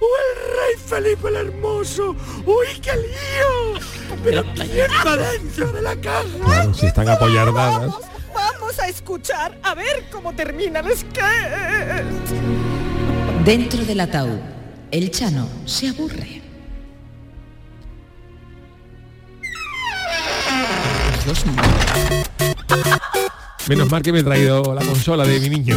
¡O 0.00 0.06
el 0.20 0.36
rey 0.56 0.74
Felipe 0.86 1.28
el 1.28 1.36
Hermoso! 1.36 2.16
¡Uy, 2.44 2.80
qué 2.82 2.96
lío! 2.96 3.80
¿Pero 4.24 4.44
quién 4.54 4.90
va 5.06 5.16
dentro 5.16 5.72
de 5.72 5.82
la 5.82 5.96
caja? 5.96 6.24
Claro, 6.44 6.74
si 6.74 6.86
están 6.86 7.08
apoyardadas. 7.08 7.92
Vamos 8.34 8.78
a 8.78 8.88
escuchar 8.88 9.58
a 9.62 9.74
ver 9.74 10.08
cómo 10.10 10.34
termina 10.34 10.80
el 10.80 10.96
sketch. 10.96 12.73
Dentro 13.44 13.84
del 13.84 14.00
ataúd, 14.00 14.38
el 14.90 15.10
Chano 15.10 15.46
se 15.66 15.88
aburre. 15.88 16.40
Menos 23.68 23.90
mal 23.90 24.00
que 24.00 24.12
me 24.12 24.20
he 24.20 24.22
traído 24.22 24.74
la 24.74 24.82
consola 24.82 25.26
de 25.26 25.40
mi 25.40 25.50
niño. 25.50 25.76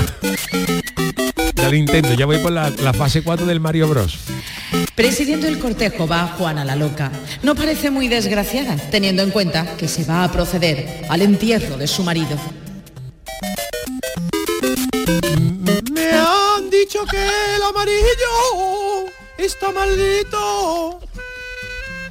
Ya 1.56 1.68
lo 1.68 1.76
intento, 1.76 2.14
ya 2.14 2.26
voy 2.26 2.38
por 2.38 2.54
la, 2.54 2.70
la 2.70 2.94
fase 2.94 3.22
4 3.22 3.46
del 3.46 3.60
Mario 3.60 3.90
Bros. 3.90 4.18
Presidiendo 4.96 5.48
el 5.48 5.60
cortejo 5.60 6.08
va 6.08 6.36
Juana 6.38 6.64
la 6.64 6.78
loca. 6.78 7.12
No 7.44 7.54
parece 7.54 7.92
muy 7.92 8.08
desgraciada, 8.08 8.78
teniendo 8.78 9.24
en 9.24 9.32
cuenta 9.32 9.76
que 9.76 9.90
se 9.90 10.06
va 10.06 10.24
a 10.24 10.32
proceder 10.32 11.06
al 11.10 11.22
entierro 11.22 11.76
de 11.76 11.88
su 11.88 12.02
marido. 12.04 12.38
Dicho 16.80 17.06
que 17.06 17.26
el 17.56 17.62
amarillo 17.64 19.06
está 19.38 19.72
maldito. 19.72 21.00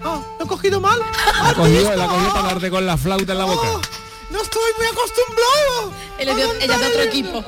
Ah, 0.03 0.21
¿lo 0.39 0.45
he 0.45 0.49
cogido 0.49 0.81
mal? 0.81 0.99
La 1.43 1.55
cogió, 1.55 1.95
la 1.97 2.07
cogió 2.07 2.33
para 2.33 2.49
darte 2.49 2.71
con 2.71 2.87
la 2.87 2.97
flauta 2.97 3.33
en 3.33 3.39
la 3.39 3.45
boca. 3.45 3.69
No 4.31 4.41
estoy 4.43 4.71
muy 4.77 4.87
acostumbrado. 4.87 5.93
Él 6.19 6.29
es 6.29 6.37
de- 6.37 6.64
ella 6.64 6.75
es 6.75 6.81
de 6.81 6.87
otro 6.87 7.03
equipo. 7.03 7.45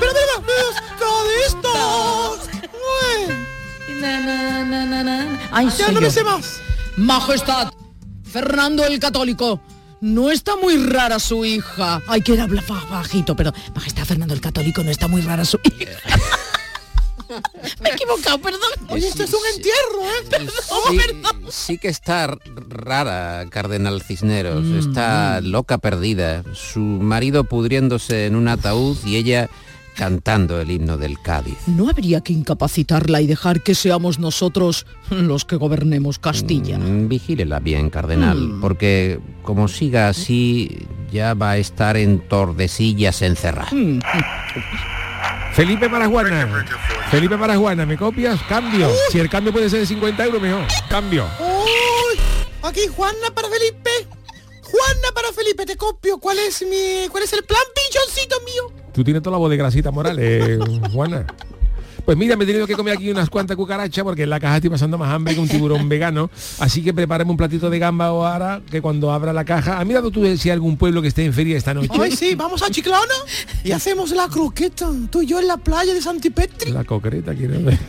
Pero 0.00 0.12
na, 4.00 5.02
na. 5.04 5.48
Ay, 5.52 5.68
Ya 5.78 5.90
no 5.92 6.00
me 6.00 6.10
sé 6.10 6.24
más. 6.24 6.60
Majestad, 6.96 7.72
Fernando 8.30 8.84
el 8.84 8.98
Católico. 8.98 9.60
No 10.04 10.30
está 10.30 10.54
muy 10.56 10.76
rara 10.76 11.18
su 11.18 11.46
hija. 11.46 12.02
Ay, 12.06 12.20
que 12.20 12.38
habla 12.38 12.60
fa- 12.60 12.84
bajito, 12.90 13.34
pero 13.34 13.52
Majestad 13.74 14.04
Fernando 14.04 14.34
el 14.34 14.40
Católico 14.42 14.82
no 14.84 14.90
está 14.90 15.08
muy 15.08 15.22
rara 15.22 15.46
su 15.46 15.58
hija. 15.64 15.92
Me 17.80 17.88
he 17.88 17.92
equivocado, 17.94 18.38
perdón. 18.38 18.60
Oye, 18.90 19.08
esto 19.08 19.22
es 19.24 19.32
un 19.32 19.40
entierro, 19.56 20.02
¿eh? 20.04 20.26
Perdón, 20.28 21.42
Sí, 21.48 21.72
sí 21.72 21.78
que 21.78 21.88
está 21.88 22.36
rara, 22.68 23.46
Cardenal 23.48 24.02
Cisneros. 24.02 24.62
Mm. 24.62 24.78
Está 24.78 25.40
loca 25.40 25.78
perdida. 25.78 26.44
Su 26.52 26.80
marido 26.80 27.44
pudriéndose 27.44 28.26
en 28.26 28.36
un 28.36 28.46
ataúd 28.48 28.98
y 29.06 29.16
ella 29.16 29.48
cantando 29.96 30.60
el 30.60 30.70
himno 30.70 30.96
del 30.96 31.20
Cádiz. 31.20 31.56
¿No 31.66 31.88
habría 31.88 32.20
que 32.20 32.32
incapacitarla 32.32 33.20
y 33.20 33.26
dejar 33.26 33.62
que 33.62 33.74
seamos 33.74 34.18
nosotros 34.18 34.86
los 35.10 35.44
que 35.44 35.56
gobernemos 35.56 36.18
Castilla? 36.18 36.78
Mm, 36.78 37.08
Vigílela 37.08 37.60
bien, 37.60 37.90
Cardenal, 37.90 38.38
Mm. 38.38 38.60
porque 38.60 39.20
como 39.42 39.68
siga 39.68 40.08
así, 40.08 40.86
ya 41.12 41.34
va 41.34 41.52
a 41.52 41.56
estar 41.58 41.96
en 41.96 42.20
Tordesillas 42.28 43.22
encerrada. 43.22 43.70
Mm. 43.72 44.00
Felipe 45.52 45.88
para 45.88 46.06
Juana. 46.06 46.64
Felipe 47.10 47.38
para 47.38 47.56
Juana, 47.56 47.86
¿me 47.86 47.96
copias? 47.96 48.40
Cambio. 48.48 48.90
Si 49.10 49.18
el 49.20 49.28
cambio 49.28 49.52
puede 49.52 49.70
ser 49.70 49.80
de 49.80 49.86
50 49.86 50.24
euros, 50.24 50.42
mejor. 50.42 50.64
Cambio. 50.88 51.28
Uy, 51.38 52.18
aquí 52.62 52.80
Juana 52.94 53.30
para 53.34 53.48
Felipe. 53.48 53.90
Juana 54.62 55.08
para 55.14 55.32
Felipe, 55.32 55.64
te 55.66 55.76
copio. 55.76 56.18
¿Cuál 56.18 56.38
es 56.40 56.62
mi, 56.62 57.08
cuál 57.08 57.22
es 57.22 57.32
el 57.32 57.44
plan 57.44 57.62
pichoncito 57.74 58.36
mío? 58.44 58.83
Tú 58.94 59.02
tienes 59.02 59.22
toda 59.22 59.32
la 59.32 59.38
voz 59.38 59.50
de 59.50 59.56
grasita 59.56 59.90
Morales, 59.90 60.58
Juana. 60.92 61.26
Pues 62.04 62.18
mira, 62.18 62.36
me 62.36 62.44
he 62.44 62.46
tenido 62.46 62.66
que 62.66 62.74
comer 62.74 62.94
aquí 62.94 63.10
unas 63.10 63.30
cuantas 63.30 63.56
cucarachas 63.56 64.04
porque 64.04 64.24
en 64.24 64.30
la 64.30 64.38
caja 64.38 64.56
estoy 64.56 64.68
pasando 64.68 64.98
más 64.98 65.10
hambre 65.10 65.34
que 65.34 65.40
un 65.40 65.48
tiburón 65.48 65.88
vegano. 65.88 66.30
Así 66.58 66.82
que 66.82 66.92
prepárame 66.92 67.30
un 67.30 67.36
platito 67.36 67.70
de 67.70 67.78
gamba 67.78 68.12
o 68.12 68.26
ahora 68.26 68.60
que 68.70 68.82
cuando 68.82 69.10
abra 69.10 69.32
la 69.32 69.44
caja. 69.44 69.80
¿Ha 69.80 69.84
mirado 69.86 70.10
tú 70.10 70.24
si 70.36 70.50
hay 70.50 70.52
algún 70.52 70.76
pueblo 70.76 71.00
que 71.00 71.08
esté 71.08 71.24
en 71.24 71.32
feria 71.32 71.56
esta 71.56 71.72
noche? 71.72 71.88
Ay, 71.98 72.12
sí, 72.12 72.34
vamos 72.34 72.62
a 72.62 72.70
Chiclana 72.70 73.14
y 73.64 73.72
hacemos 73.72 74.10
la 74.10 74.28
croqueta. 74.28 74.90
Tú 75.10 75.22
y 75.22 75.26
yo 75.26 75.40
en 75.40 75.48
la 75.48 75.56
playa 75.56 75.94
de 75.94 76.02
Santipetri. 76.02 76.72
La 76.72 76.84
concreta, 76.84 77.34
quiero 77.34 77.62
ver. 77.62 77.78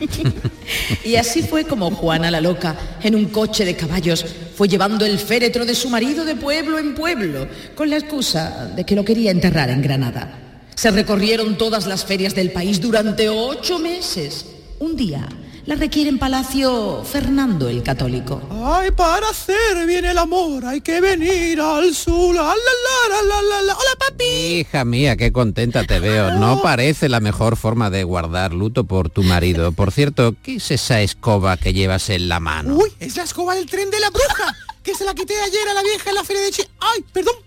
Y 1.04 1.16
así 1.16 1.42
fue 1.42 1.64
como 1.64 1.90
Juana 1.90 2.30
la 2.30 2.40
loca, 2.40 2.74
en 3.02 3.14
un 3.14 3.26
coche 3.26 3.64
de 3.64 3.76
caballos, 3.76 4.24
fue 4.56 4.66
llevando 4.66 5.04
el 5.04 5.18
féretro 5.18 5.64
de 5.64 5.74
su 5.74 5.88
marido 5.90 6.24
de 6.24 6.34
pueblo 6.34 6.78
en 6.78 6.94
pueblo, 6.94 7.46
con 7.76 7.90
la 7.90 7.98
excusa 7.98 8.72
de 8.74 8.84
que 8.84 8.96
lo 8.96 9.04
quería 9.04 9.30
enterrar 9.30 9.70
en 9.70 9.82
Granada. 9.82 10.45
Se 10.76 10.90
recorrieron 10.90 11.56
todas 11.56 11.86
las 11.86 12.04
ferias 12.04 12.34
del 12.34 12.52
país 12.52 12.82
durante 12.82 13.30
ocho 13.30 13.78
meses. 13.78 14.44
Un 14.78 14.94
día 14.94 15.26
la 15.64 15.74
requiere 15.74 16.10
en 16.10 16.18
Palacio 16.18 17.02
Fernando 17.02 17.70
el 17.70 17.82
Católico. 17.82 18.42
Ay, 18.62 18.90
para 18.90 19.30
hacer 19.30 19.86
bien 19.86 20.04
el 20.04 20.18
amor 20.18 20.66
hay 20.66 20.82
que 20.82 21.00
venir 21.00 21.62
al 21.62 21.94
sur. 21.94 22.34
La, 22.34 22.42
la, 22.42 22.52
la, 22.52 23.22
la, 23.22 23.42
la, 23.42 23.62
la. 23.62 23.72
Hola, 23.74 23.90
papi. 23.98 24.24
Hija 24.24 24.84
mía, 24.84 25.16
qué 25.16 25.32
contenta 25.32 25.84
te 25.84 25.98
veo. 25.98 26.32
No 26.32 26.60
parece 26.60 27.08
la 27.08 27.20
mejor 27.20 27.56
forma 27.56 27.88
de 27.88 28.04
guardar 28.04 28.52
luto 28.52 28.84
por 28.84 29.08
tu 29.08 29.22
marido. 29.22 29.72
Por 29.72 29.92
cierto, 29.92 30.34
¿qué 30.42 30.56
es 30.56 30.70
esa 30.70 31.00
escoba 31.00 31.56
que 31.56 31.72
llevas 31.72 32.10
en 32.10 32.28
la 32.28 32.38
mano? 32.38 32.76
Uy, 32.76 32.92
es 33.00 33.16
la 33.16 33.22
escoba 33.22 33.54
del 33.54 33.64
tren 33.64 33.90
de 33.90 33.98
la 33.98 34.10
bruja, 34.10 34.54
que 34.82 34.94
se 34.94 35.06
la 35.06 35.14
quité 35.14 35.40
ayer 35.40 35.68
a 35.70 35.72
la 35.72 35.82
vieja 35.82 36.10
en 36.10 36.16
la 36.16 36.22
feria 36.24 36.42
de 36.42 36.50
Chi. 36.50 36.62
Ay, 36.80 37.02
perdón. 37.14 37.45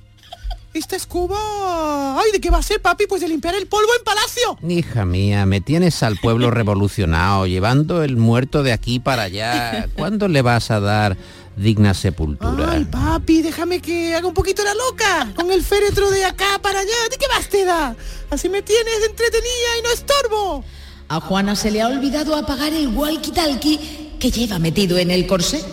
Esta 0.74 0.95
escoba... 0.95 2.20
Ay, 2.20 2.32
¿de 2.32 2.39
qué 2.39 2.51
va 2.51 2.59
a 2.59 2.63
ser, 2.63 2.80
papi? 2.82 3.07
Pues 3.07 3.22
de 3.22 3.28
limpiar 3.28 3.55
el 3.55 3.67
polvo 3.67 3.89
en 3.97 4.03
palacio. 4.03 4.57
Hija 4.67 5.03
mía, 5.03 5.45
me 5.47 5.61
tienes 5.61 6.03
al 6.03 6.17
pueblo 6.17 6.51
revolucionado, 6.59 7.47
llevando 7.47 8.03
el 8.03 8.17
muerto 8.17 8.61
de 8.61 8.72
aquí 8.72 8.99
para 8.99 9.24
allá. 9.24 9.88
¿Cuándo 9.95 10.28
le 10.28 10.43
vas 10.43 10.70
a 10.70 10.80
dar 10.80 11.17
digna 11.55 11.95
sepultura? 11.95 12.72
Ay, 12.72 12.86
papi, 12.86 13.41
déjame 13.41 13.82
que 13.82 14.15
haga 14.15 14.28
un 14.28 14.34
poquito 14.36 14.63
la 14.63 14.76
loca. 14.76 15.34
Con 15.36 15.51
el 15.51 15.63
féretro 15.63 16.11
de 16.11 16.24
acá 16.24 16.59
para 16.61 16.80
allá. 16.80 17.09
¿De 17.09 17.17
qué 17.17 17.26
más 17.36 17.49
te 17.49 17.65
da? 17.65 17.95
Así 18.30 18.47
me 18.47 18.61
tienes 18.61 18.95
entretenida 19.09 19.78
y 19.80 19.84
no 19.84 19.91
estorbo. 19.91 20.63
A 21.07 21.20
Juana 21.20 21.55
se 21.55 21.72
le 21.72 21.82
ha 21.82 21.88
olvidado 21.88 22.36
apagar 22.36 22.72
el 22.74 22.89
walkie-talkie 22.89 24.20
que 24.20 24.30
lleva 24.30 24.59
metido 24.59 24.99
en 24.99 25.09
el 25.09 25.26
corsé. 25.26 25.63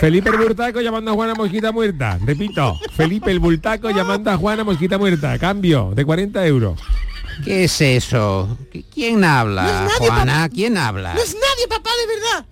Felipe 0.00 0.30
el 0.30 0.36
Burtaco 0.36 0.80
llamando 0.80 1.10
a 1.10 1.14
Juana 1.14 1.34
Mosquita 1.34 1.72
Muerta. 1.72 2.18
Repito, 2.24 2.78
Felipe 2.96 3.30
el 3.30 3.38
Bultaco 3.40 3.90
llamando 3.90 4.30
a 4.30 4.36
Juana 4.36 4.64
Mosquita 4.64 4.98
Muerta. 4.98 5.38
Cambio 5.38 5.92
de 5.94 6.04
40 6.04 6.46
euros. 6.46 6.78
¿Qué 7.44 7.64
es 7.64 7.80
eso? 7.80 8.56
¿Qui- 8.72 8.84
¿Quién 8.92 9.22
habla, 9.24 9.62
No 9.62 9.68
es 9.68 9.92
nadie, 10.00 10.08
Juana? 10.08 10.48
¿Quién 10.48 10.76
habla? 10.78 11.14
No 11.14 11.20
es 11.20 11.34
nadie, 11.34 11.68
papá, 11.68 11.90
de 12.00 12.14
verdad. 12.14 12.46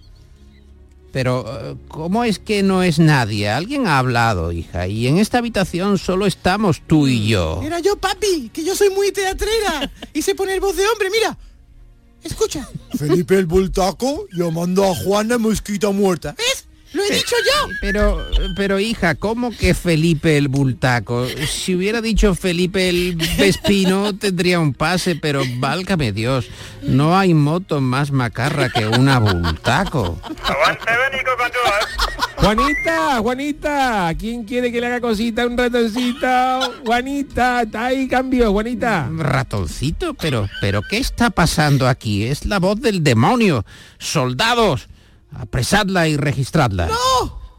Pero, 1.13 1.45
eh, 1.47 1.77
¿cómo 1.89 2.25
es 2.25 2.39
que 2.41 2.63
no 2.63 2.83
es 2.83 2.99
nadie? 2.99 3.49
Alguien 3.49 3.87
ha 3.87 3.99
hablado, 3.99 4.51
hija, 4.53 4.87
y 4.89 5.07
en 5.07 5.19
esta 5.19 5.39
habitación 5.39 5.97
solo 5.97 6.27
estamos 6.27 6.83
tú 6.87 7.07
y 7.07 7.29
yo. 7.29 7.63
Era 7.65 7.79
yo, 7.81 7.97
papi, 7.97 8.51
que 8.53 8.65
yo 8.65 8.75
soy 8.75 8.91
muy 8.91 9.13
teatrera. 9.13 9.91
Y 10.13 10.23
sé 10.23 10.35
poner 10.35 10.61
voz 10.61 10.77
de 10.77 10.87
hombre, 10.87 11.09
mira. 11.11 11.39
Escucha. 12.25 12.69
Felipe 12.99 13.39
el 13.39 13.47
Bultaco 13.47 14.27
llamando 14.33 14.85
a 14.85 14.95
Juana 14.95 15.39
Mosquita 15.39 15.91
Muerta. 15.91 16.35
Lo 16.95 17.03
he 17.03 17.15
dicho 17.15 17.37
yo. 17.45 17.69
Pero, 17.81 18.25
pero 18.57 18.79
hija, 18.79 19.17
¿cómo 19.17 19.51
que 19.51 19.75
Felipe 19.75 20.39
el 20.39 20.49
Bultaco? 20.49 21.27
Si 21.47 21.75
hubiera 21.75 22.01
dicho 22.01 22.35
Felipe 22.35 22.89
el 22.89 23.17
Vespino, 23.37 24.15
tendría 24.19 24.61
un 24.61 24.73
pase, 24.73 25.17
pero 25.17 25.43
válgame 25.59 26.13
Dios, 26.13 26.47
no 26.83 27.19
hay 27.19 27.35
moto 27.35 27.81
más 27.81 28.13
macarra 28.13 28.69
que 28.69 28.87
una 28.87 29.19
Bultaco. 29.19 30.19
Juanita, 32.37 33.19
Juanita, 33.21 34.15
¿quién 34.19 34.45
quiere 34.45 34.71
que 34.71 34.81
le 34.81 34.87
haga 34.87 35.01
cosita 35.01 35.47
un 35.47 35.57
ratoncito? 35.57 36.27
Juanita, 36.85 37.63
está 37.63 37.87
ahí 37.87 38.07
cambio, 38.07 38.53
Juanita. 38.53 39.09
Ratoncito, 39.17 40.15
pero, 40.15 40.49
pero 40.61 40.83
¿qué 40.83 40.99
está 40.99 41.31
pasando 41.31 41.89
aquí? 41.89 42.25
Es 42.25 42.45
la 42.45 42.59
voz 42.59 42.81
del 42.81 43.03
demonio. 43.03 43.65
Soldados, 43.99 44.89
apresadla 45.39 46.09
y 46.09 46.17
registradla. 46.17 46.89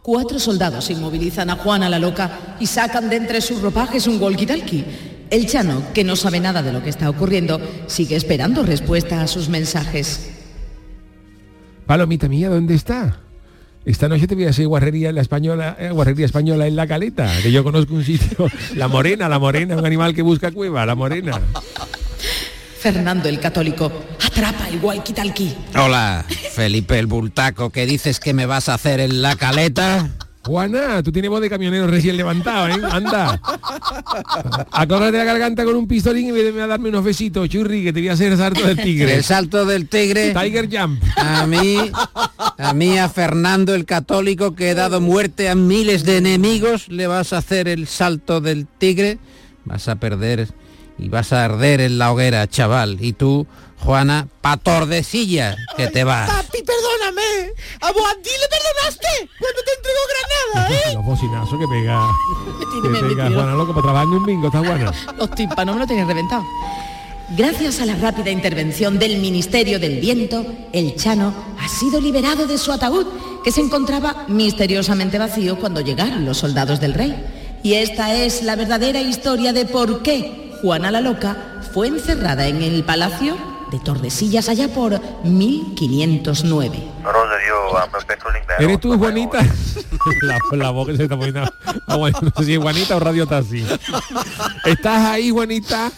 Cuatro 0.01 0.39
soldados 0.39 0.89
inmovilizan 0.91 1.49
a 1.49 1.55
Juana 1.55 1.89
la 1.89 1.99
loca 1.99 2.57
y 2.59 2.67
sacan 2.67 3.09
de 3.09 3.15
entre 3.15 3.41
sus 3.41 3.61
ropajes 3.61 4.07
un 4.07 4.19
walkie-talkie. 4.19 4.86
El 5.32 5.47
Chano, 5.47 5.82
que 5.93 6.03
no 6.03 6.15
sabe 6.15 6.39
nada 6.39 6.61
de 6.61 6.71
lo 6.71 6.84
que 6.84 6.91
está 6.91 7.09
ocurriendo, 7.09 7.59
sigue 7.88 8.15
esperando 8.15 8.63
respuesta 8.63 9.21
a 9.21 9.28
sus 9.28 9.49
mensajes. 9.49 10.30
Palomita 11.88 12.28
mía, 12.28 12.49
¿dónde 12.49 12.76
está? 12.76 13.19
Esta 13.86 14.09
noche 14.09 14.26
te 14.28 14.34
voy 14.34 14.45
a 14.45 14.49
hacer 14.49 14.67
guarrería 14.67 15.09
en 15.09 15.15
la 15.15 15.21
española, 15.21 15.78
eh, 15.80 15.91
guarrería 15.91 16.26
española 16.26 16.65
en 16.65 16.76
la 16.76 16.88
caleta, 16.88 17.32
que 17.43 17.51
yo 17.51 17.63
conozco 17.63 17.93
un 17.93 18.03
sitio. 18.03 18.49
La 18.76 18.88
morena, 18.88 19.30
la 19.30 19.38
morena, 19.38 19.78
un 19.78 19.86
animal 19.86 20.13
que 20.15 20.23
busca 20.23 20.51
cueva, 20.51 20.86
la 20.86 20.95
morena. 20.95 21.39
Fernando 22.86 23.28
el 23.30 23.40
Católico 23.40 23.92
atrapa 24.24 24.70
el 24.70 24.80
walkie-talkie. 24.80 25.56
Hola, 25.76 26.24
Felipe 26.54 27.00
el 27.00 27.08
Bultaco, 27.08 27.72
¿qué 27.72 27.88
dices 27.88 28.20
que 28.20 28.36
me 28.36 28.46
vas 28.46 28.70
a 28.70 28.76
hacer 28.76 29.00
en 29.00 29.24
la 29.24 29.36
caleta? 29.36 30.12
Juana, 30.46 31.02
tú 31.02 31.12
tienes 31.12 31.32
voz 31.32 31.42
de 31.42 31.50
camionero 31.50 31.88
recién 31.88 32.16
levantado, 32.16 32.68
¿eh? 32.68 32.80
Anda. 32.92 33.42
Acórrate 34.72 35.18
la 35.18 35.24
garganta 35.24 35.66
con 35.66 35.76
un 35.76 35.88
pistolín 35.88 36.28
y 36.28 36.32
vete 36.32 36.62
a 36.62 36.68
darme 36.68 36.90
unos 36.90 37.04
besitos, 37.04 37.50
churri, 37.50 37.86
que 37.86 37.92
te 37.92 38.02
voy 38.02 38.10
a 38.10 38.14
hacer 38.14 38.34
el 38.34 38.38
salto 38.38 38.68
del 38.68 38.78
tigre. 38.78 39.16
El 39.16 39.24
salto 39.24 39.66
del 39.66 39.90
tigre. 39.90 40.36
Tiger 40.40 40.70
Jump. 40.72 41.04
A 41.18 41.48
mí, 41.48 41.90
a 42.60 42.74
mí, 42.76 43.00
a 43.00 43.10
Fernando 43.10 43.74
el 43.74 43.86
Católico, 43.86 44.54
que 44.54 44.70
he 44.70 44.76
dado 44.76 45.02
muerte 45.02 45.50
a 45.50 45.56
miles 45.56 46.04
de 46.04 46.18
enemigos, 46.18 46.88
le 46.90 47.08
vas 47.08 47.34
a 47.34 47.40
hacer 47.40 47.68
el 47.68 47.88
salto 47.88 48.42
del 48.42 48.68
tigre, 48.68 49.18
vas 49.66 49.88
a 49.88 49.96
perder 49.96 50.50
y 50.98 51.10
vas 51.10 51.34
a 51.34 51.46
arder 51.46 51.82
en 51.82 51.98
la 51.98 52.12
hoguera, 52.12 52.48
chaval. 52.48 52.98
Y 53.02 53.14
tú, 53.14 53.46
Juana, 53.80 54.28
pa' 54.41 54.58
Tordesilla, 54.58 55.56
que 55.76 55.88
te 55.88 56.04
vas. 56.04 56.30
Papi, 56.30 56.60
perdóname. 56.64 57.54
A 57.82 57.91
Boadí 57.91 58.30
le 58.30 58.48
perdonaste 58.50 59.30
cuando 59.39 59.62
te 59.64 59.74
entregó 59.78 60.00
Granada, 60.10 60.74
¿eh? 60.74 60.93
Los 60.93 61.06
bocinazos 61.06 61.60
que 61.60 61.68
pega. 61.68 62.08
Que 62.84 62.89
pega 62.89 63.08
metido. 63.08 63.41
Juana, 63.41 63.54
loco, 63.56 63.74
para 63.74 63.84
trabajar 63.84 64.08
en 64.08 64.14
un 64.14 64.26
bingo, 64.26 64.48
está 64.48 64.60
Juana. 64.60 64.91
Los 65.18 65.32
tímpanos 65.32 65.76
me 65.76 65.82
lo 65.82 65.88
tenían 65.88 66.08
reventado. 66.08 66.43
Gracias 67.36 67.80
a 67.82 67.86
la 67.86 67.96
rápida 67.96 68.30
intervención 68.30 69.00
del 69.00 69.18
Ministerio 69.18 69.80
del 69.80 70.00
Viento, 70.00 70.46
el 70.74 70.96
Chano 70.96 71.34
ha 71.60 71.68
sido 71.68 72.00
liberado 72.00 72.46
de 72.46 72.60
su 72.60 72.72
ataúd, 72.72 73.08
que 73.43 73.52
se 73.52 73.62
encontraba 73.62 74.26
misteriosamente 74.28 75.18
vacío 75.18 75.58
cuando 75.58 75.82
llegaron 75.82 76.24
los 76.24 76.38
soldados 76.38 76.80
del 76.80 76.93
rey. 76.93 77.16
Y 77.64 77.74
esta 77.74 78.14
es 78.14 78.43
la 78.43 78.56
verdadera 78.56 79.02
historia 79.02 79.54
de 79.54 79.66
por 79.66 80.04
qué 80.04 80.45
Juana 80.66 80.89
la 80.89 80.99
Loca 80.99 81.38
fue 81.76 81.88
encerrada 81.88 82.47
en 82.47 82.63
el 82.63 82.84
palacio 82.84 83.38
de 83.70 83.78
Tordesillas 83.78 84.49
allá 84.49 84.68
por 84.68 84.99
1509. 85.24 86.84
¿Eres 88.57 88.80
tú, 88.80 88.97
Juanita? 88.97 89.41
la, 90.24 90.39
la 90.57 90.72
voz 90.72 90.88
que 90.88 90.97
se 90.97 91.03
está 91.03 91.16
poniendo. 91.16 91.43
Ah, 91.86 91.97
bueno, 91.97 92.18
no 92.20 92.32
sé 92.38 92.45
si 92.45 92.53
es 92.55 92.59
Juanita 92.59 92.95
o 92.95 92.99
Radio 92.99 93.28
Taxi. 93.28 93.63
¿Estás 94.66 95.01
ahí, 95.03 95.30
Juanita? 95.30 95.91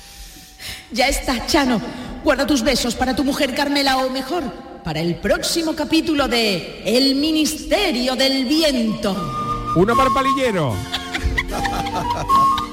Ya 0.91 1.07
está, 1.07 1.45
Chano. 1.45 1.79
Guarda 2.25 2.45
tus 2.45 2.61
besos 2.61 2.93
para 2.93 3.15
tu 3.15 3.23
mujer 3.23 3.55
Carmela 3.55 3.95
o 3.99 4.09
mejor, 4.09 4.43
para 4.83 4.99
el 4.99 5.15
próximo 5.15 5.77
capítulo 5.77 6.27
de 6.27 6.83
El 6.83 7.15
Ministerio 7.15 8.17
del 8.17 8.43
Viento. 8.43 9.15
Uno 9.77 9.95
para 9.95 10.09
el 10.09 10.13
palillero. 10.13 10.75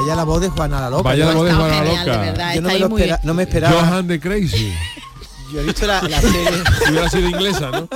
Vaya 0.00 0.14
la 0.14 0.24
voz 0.24 0.40
de 0.40 0.48
Juana 0.48 0.80
la 0.80 0.90
Loca. 0.90 1.02
Vaya 1.02 1.24
la 1.26 1.32
Yo- 1.32 1.38
voz 1.38 1.46
de 1.48 1.54
Juana 1.54 1.68
la 1.68 1.74
genial, 1.84 2.04
de 2.04 2.10
Loca. 2.12 2.20
verdad, 2.22 2.54
Yo 2.54 2.60
no 2.62 2.68
me, 2.68 2.78
lo 2.78 2.86
espera- 2.98 3.20
no 3.24 3.34
me 3.34 3.42
esperaba. 3.42 3.80
Johan 3.80 4.06
de 4.06 4.20
Crazy. 4.20 4.72
Yo 5.52 5.60
he 5.60 5.64
visto 5.64 5.86
la, 5.86 6.02
la 6.08 6.20
serie. 6.20 6.50
Si 6.84 6.90
hubiera 6.90 7.10
sido 7.10 7.28
inglesa, 7.28 7.70
¿no? 7.70 7.88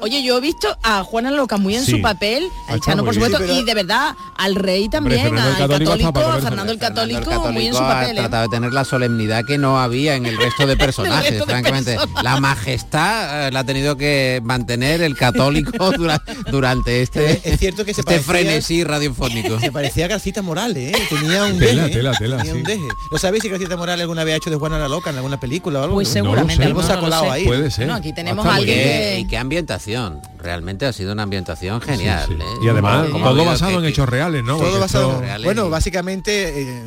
Oye, 0.00 0.22
yo 0.22 0.38
he 0.38 0.40
visto 0.40 0.76
a 0.82 1.02
Juana 1.04 1.30
Loca 1.30 1.56
muy 1.58 1.76
en 1.76 1.84
Sí. 1.84 1.92
su 1.92 2.00
papel, 2.02 2.48
Ah, 2.68 2.72
a 2.72 2.74
está 2.76 2.90
Chano 2.92 3.04
por 3.04 3.14
supuesto, 3.14 3.38
Sí, 3.38 3.44
pero- 3.46 3.58
y 3.60 3.64
de 3.64 3.74
verdad 3.74 4.14
al 4.36 4.54
rey 4.54 4.88
también, 4.88 5.22
Fernando 5.22 5.48
el 5.48 5.54
al 5.54 5.58
Católico 5.68 5.90
católico, 5.90 6.20
a 6.20 6.40
Fernando 6.40 6.72
el 6.72 6.78
católico, 6.78 7.20
Fernando 7.20 7.52
muy 7.52 7.66
en 7.66 7.72
su 7.74 7.78
Católico 7.78 8.00
papel. 8.00 8.08
ha 8.08 8.20
¿eh? 8.20 8.22
tratado 8.24 8.42
de 8.44 8.48
tener 8.48 8.72
la 8.72 8.84
solemnidad 8.84 9.44
que 9.46 9.58
no 9.58 9.78
había 9.80 10.14
en 10.16 10.26
el 10.26 10.36
resto 10.38 10.66
de 10.66 10.76
personajes, 10.78 11.30
resto 11.30 11.46
de 11.46 11.52
francamente. 11.52 11.94
personajes. 11.94 12.24
La 12.24 12.40
majestad 12.40 13.48
eh, 13.48 13.50
la 13.52 13.60
ha 13.60 13.64
tenido 13.64 13.96
que 13.96 14.40
mantener 14.44 15.02
el 15.02 15.16
católico 15.16 15.92
dura- 15.96 16.22
durante 16.50 17.02
este, 17.02 17.40
Es 17.44 17.58
cierto 17.60 17.84
que 17.84 17.94
se 17.94 18.00
este 18.00 18.14
parecía- 18.14 18.32
frenesí 18.32 18.84
radiofónico. 18.84 19.60
Se 19.60 19.70
parecía 19.72 20.06
a 20.06 20.08
Garcita 20.08 20.42
Morales, 20.42 20.94
¿eh? 20.94 21.02
Tenía 21.08 21.44
un 21.44 21.58
Tela, 21.58 21.82
deje. 21.84 21.94
tela, 21.96 22.12
tela, 22.18 22.36
Tenía 22.38 22.54
un 22.54 22.60
sí. 22.60 22.66
deje. 22.66 22.88
¿No 23.10 23.18
sabéis 23.18 23.42
si 23.42 23.48
Garcita 23.48 23.76
Morales 23.76 24.02
alguna 24.02 24.24
vez 24.24 24.34
ha 24.34 24.36
hecho 24.38 24.50
de 24.50 24.56
Juana 24.56 24.78
la 24.78 24.88
Loca 24.88 25.10
en 25.10 25.16
alguna 25.16 25.38
película 25.38 25.80
o 25.80 25.82
algo? 25.84 25.94
Pues 25.96 26.08
No 26.08 26.14
seguramente, 26.14 26.61
sé. 26.62 26.68
algo 26.68 26.82
se 26.82 26.92
ha 26.92 27.00
colado 27.00 27.30
ahí. 27.30 27.44
Puede 27.44 27.70
ser. 27.70 27.86
No, 27.86 27.94
aquí 27.94 28.12
tenemos 28.12 28.44
Ah, 28.46 28.48
a 28.48 28.52
está 28.52 28.62
muy 28.62 28.70
alguien 28.72 28.88
que- 28.88 29.18
Y 29.20 29.24
qué 29.26 29.38
ambientación, 29.38 30.20
realmente 30.38 30.86
ha 30.86 30.92
sido 30.92 31.12
una 31.12 31.22
ambientación 31.24 31.80
genial. 31.80 32.26
Sí, 32.28 32.34
sí. 32.36 32.42
¿eh? 32.42 32.64
Y 32.64 32.68
además, 32.68 33.08
todo 33.10 33.44
basado 33.44 33.72
que- 33.72 33.78
en 33.78 33.84
hechos 33.86 34.08
reales, 34.08 34.42
¿no? 34.44 34.54
Todo 34.56 34.64
Porque 34.64 34.78
basado. 34.80 35.08
esto- 35.10 35.20
reales 35.22 35.44
Bueno, 35.44 35.70
básicamente. 35.70 36.62
eh, 36.62 36.82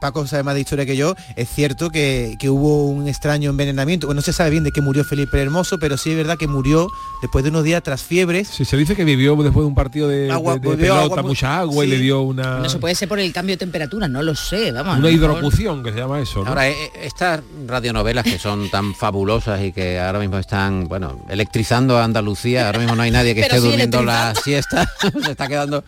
Paco 0.00 0.26
sabe 0.26 0.42
más 0.42 0.54
de 0.54 0.60
historia 0.60 0.86
que 0.86 0.96
yo, 0.96 1.14
es 1.36 1.48
cierto 1.48 1.90
que, 1.90 2.36
que 2.38 2.50
hubo 2.50 2.86
un 2.86 3.08
extraño 3.08 3.50
envenenamiento. 3.50 4.06
Bueno, 4.06 4.20
no 4.20 4.22
se 4.22 4.32
sabe 4.32 4.50
bien 4.50 4.64
de 4.64 4.72
qué 4.72 4.80
murió 4.80 5.04
Felipe 5.04 5.36
el 5.38 5.44
Hermoso, 5.44 5.78
pero 5.78 5.96
sí 5.96 6.10
es 6.10 6.16
verdad 6.16 6.36
que 6.38 6.48
murió 6.48 6.88
después 7.22 7.42
de 7.44 7.50
unos 7.50 7.64
días 7.64 7.82
tras 7.82 8.02
fiebres. 8.02 8.48
Sí, 8.48 8.64
se 8.64 8.76
dice 8.76 8.94
que 8.96 9.04
vivió 9.04 9.34
después 9.36 9.62
de 9.64 9.68
un 9.68 9.74
partido 9.74 10.08
de, 10.08 10.30
Agua, 10.30 10.54
de- 10.54 10.60
de 10.70 10.76
pelota, 10.76 11.02
agua 11.02 11.22
mucha 11.22 11.58
agua 11.60 11.84
y 11.84 11.88
le 11.88 11.98
dio 11.98 12.20
una, 12.22 12.58
No 12.58 12.68
se 12.68 12.78
puede 12.78 12.94
ser 12.94 13.08
por 13.08 13.18
el 13.18 13.32
cambio 13.32 13.54
de 13.54 13.58
temperatura, 13.58 14.08
no 14.08 14.22
lo 14.22 14.34
sé, 14.34 14.72
vamos. 14.72 14.96
a 14.96 14.98
una 14.98 15.10
hidrocución, 15.10 15.82
que 15.82 15.92
se 15.92 15.98
llama 15.98 16.20
eso. 16.20 16.42
¿no? 16.42 16.48
Ahora, 16.48 16.68
eh, 16.68 16.74
estas 17.02 17.40
radionovelas 17.66 18.24
que 18.24 18.38
son 18.38 18.70
tan 18.70 18.94
fabulosas 18.94 19.62
y 19.62 19.72
que 19.72 19.98
ahora 20.00 20.18
mismo 20.18 20.38
están, 20.38 20.88
bueno, 20.88 21.20
electrizando 21.28 21.98
a 21.98 22.04
Andalucía, 22.04 22.66
ahora 22.66 22.78
mismo 22.78 22.94
no 22.96 23.02
hay 23.02 23.10
nadie 23.10 23.34
que 23.34 23.42
esté 23.42 23.56
sí 23.60 23.66
durmiendo 23.66 24.02
la 24.02 24.34
siesta, 24.34 24.88
se 25.24 25.30
está 25.32 25.46
quedando... 25.48 25.84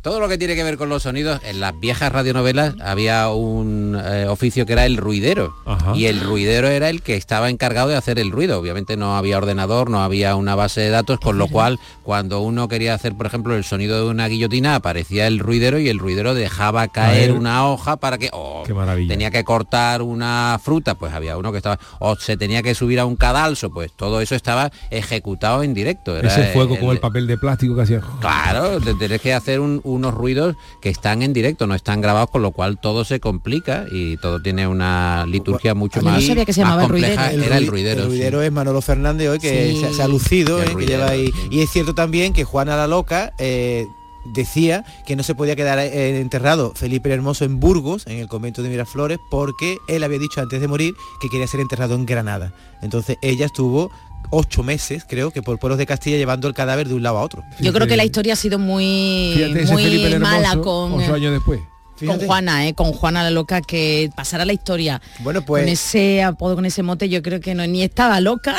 Todo 0.00 0.20
lo 0.20 0.28
que 0.28 0.38
tiene 0.38 0.54
que 0.54 0.62
ver 0.62 0.78
con 0.78 0.88
los 0.88 1.02
sonidos, 1.02 1.40
en 1.44 1.58
las 1.60 1.78
viejas 1.78 2.12
radionovelas 2.12 2.74
había 2.80 3.28
un 3.30 4.00
eh, 4.02 4.26
oficio 4.28 4.64
que 4.64 4.72
era 4.74 4.86
el 4.86 4.96
ruidero. 4.96 5.54
Ajá. 5.66 5.94
Y 5.96 6.06
el 6.06 6.20
ruidero 6.20 6.68
era 6.68 6.88
el 6.88 7.02
que 7.02 7.16
estaba 7.16 7.50
encargado 7.50 7.88
de 7.88 7.96
hacer 7.96 8.18
el 8.20 8.30
ruido. 8.30 8.60
Obviamente 8.60 8.96
no 8.96 9.16
había 9.16 9.36
ordenador, 9.38 9.90
no 9.90 10.00
había 10.00 10.36
una 10.36 10.54
base 10.54 10.80
de 10.82 10.90
datos, 10.90 11.18
con 11.18 11.36
lo 11.36 11.48
cual 11.48 11.80
cuando 12.04 12.40
uno 12.40 12.68
quería 12.68 12.94
hacer, 12.94 13.14
por 13.16 13.26
ejemplo, 13.26 13.56
el 13.56 13.64
sonido 13.64 14.02
de 14.04 14.08
una 14.10 14.28
guillotina, 14.28 14.76
aparecía 14.76 15.26
el 15.26 15.40
ruidero 15.40 15.80
y 15.80 15.88
el 15.88 15.98
ruidero 15.98 16.32
dejaba 16.34 16.86
caer 16.88 17.32
una 17.32 17.66
hoja 17.68 17.96
para 17.96 18.18
que... 18.18 18.30
oh, 18.32 18.62
Qué 18.64 18.72
maravilla. 18.74 19.08
tenía 19.12 19.30
que 19.32 19.42
cortar 19.42 20.02
una 20.02 20.60
fruta, 20.62 20.94
pues 20.94 21.12
había 21.12 21.36
uno 21.36 21.50
que 21.50 21.58
estaba, 21.58 21.78
o 21.98 22.14
se 22.14 22.36
tenía 22.36 22.62
que 22.62 22.74
subir 22.76 23.00
a 23.00 23.04
un 23.04 23.16
cadalso, 23.16 23.70
pues 23.70 23.90
todo 23.96 24.20
eso 24.20 24.36
estaba 24.36 24.70
ejecutado 24.90 25.64
en 25.64 25.74
directo. 25.74 26.16
Era 26.16 26.28
Ese 26.28 26.52
fuego 26.52 26.74
el- 26.74 26.80
con 26.80 26.90
el 26.90 27.00
papel 27.00 27.26
de 27.26 27.36
plástico 27.36 27.74
que 27.74 27.82
hacía. 27.82 28.00
Claro, 28.20 28.80
te- 28.80 28.94
tenés 28.94 29.20
que 29.20 29.34
hacer 29.34 29.58
un- 29.58 29.82
unos 29.88 30.14
ruidos 30.14 30.56
que 30.80 30.88
están 30.90 31.22
en 31.22 31.32
directo, 31.32 31.66
no 31.66 31.74
están 31.74 32.00
grabados, 32.00 32.30
con 32.30 32.42
lo 32.42 32.50
cual 32.52 32.78
todo 32.80 33.04
se 33.04 33.20
complica 33.20 33.86
y 33.90 34.16
todo 34.18 34.40
tiene 34.40 34.66
una 34.68 35.24
liturgia 35.26 35.74
mucho 35.74 36.00
más, 36.02 36.24
sabía 36.24 36.44
que 36.44 36.52
se 36.52 36.60
más 36.62 36.70
llamaba 36.70 36.82
el 36.84 36.88
compleja. 36.90 37.28
ruidero. 37.30 37.44
Era 37.44 37.56
el 37.56 37.64
rui- 37.66 37.70
ruidero. 37.70 38.00
El 38.02 38.06
sí. 38.06 38.08
ruidero 38.16 38.42
es 38.42 38.52
Manolo 38.52 38.80
Fernández 38.80 39.28
hoy, 39.28 39.38
que 39.38 39.72
Sí. 39.72 39.80
se, 39.80 39.94
se 39.94 40.02
ha 40.02 40.08
lucido, 40.08 40.62
El 40.62 40.76
que 40.76 40.86
lleva 40.86 41.08
ahí. 41.08 41.32
Y 41.50 41.60
es 41.60 41.70
cierto 41.70 41.94
también 41.94 42.32
que 42.32 42.44
Juana 42.44 42.76
la 42.76 42.86
Loca 42.86 43.32
eh, 43.38 43.86
decía 44.34 44.84
que 45.06 45.16
no 45.16 45.22
se 45.22 45.34
podía 45.34 45.56
quedar 45.56 45.78
eh, 45.78 46.20
enterrado 46.20 46.72
Felipe 46.74 47.08
el 47.08 47.14
Hermoso 47.14 47.44
en 47.44 47.60
Burgos, 47.60 48.06
en 48.06 48.18
el 48.18 48.28
convento 48.28 48.62
de 48.62 48.68
Miraflores, 48.68 49.18
porque 49.30 49.78
él 49.88 50.02
había 50.04 50.18
dicho 50.18 50.40
antes 50.40 50.60
de 50.60 50.68
morir 50.68 50.94
que 51.20 51.28
quería 51.30 51.46
ser 51.46 51.60
enterrado 51.60 51.94
en 51.94 52.04
Granada. 52.04 52.52
Entonces 52.82 53.16
ella 53.22 53.46
estuvo 53.46 53.90
ocho 54.30 54.62
meses, 54.62 55.04
creo 55.08 55.30
que 55.30 55.42
por 55.42 55.58
pueblos 55.58 55.78
de 55.78 55.86
Castilla 55.86 56.16
llevando 56.16 56.48
el 56.48 56.54
cadáver 56.54 56.88
de 56.88 56.94
un 56.94 57.02
lado 57.02 57.18
a 57.18 57.22
otro. 57.22 57.44
Yo 57.60 57.72
creo 57.72 57.86
que 57.86 57.96
la 57.96 58.04
historia 58.04 58.34
ha 58.34 58.36
sido 58.36 58.58
muy, 58.58 59.32
Fíjate 59.34 59.66
muy 59.66 60.18
mala 60.18 60.56
con, 60.56 60.92
ocho 60.94 61.14
años 61.14 61.32
después. 61.32 61.60
con. 62.04 62.20
Juana, 62.20 62.68
¿eh? 62.68 62.74
con 62.74 62.92
Juana 62.92 63.22
la 63.24 63.30
loca, 63.30 63.60
que 63.60 64.10
pasara 64.14 64.44
la 64.44 64.52
historia 64.52 65.00
Bueno, 65.20 65.42
pues 65.42 65.64
con 65.64 65.68
ese 65.68 66.22
apodo, 66.22 66.54
con 66.54 66.64
ese 66.64 66.82
mote, 66.82 67.08
yo 67.08 67.22
creo 67.22 67.40
que 67.40 67.54
no 67.54 67.66
ni 67.66 67.82
estaba 67.82 68.20
loca. 68.20 68.56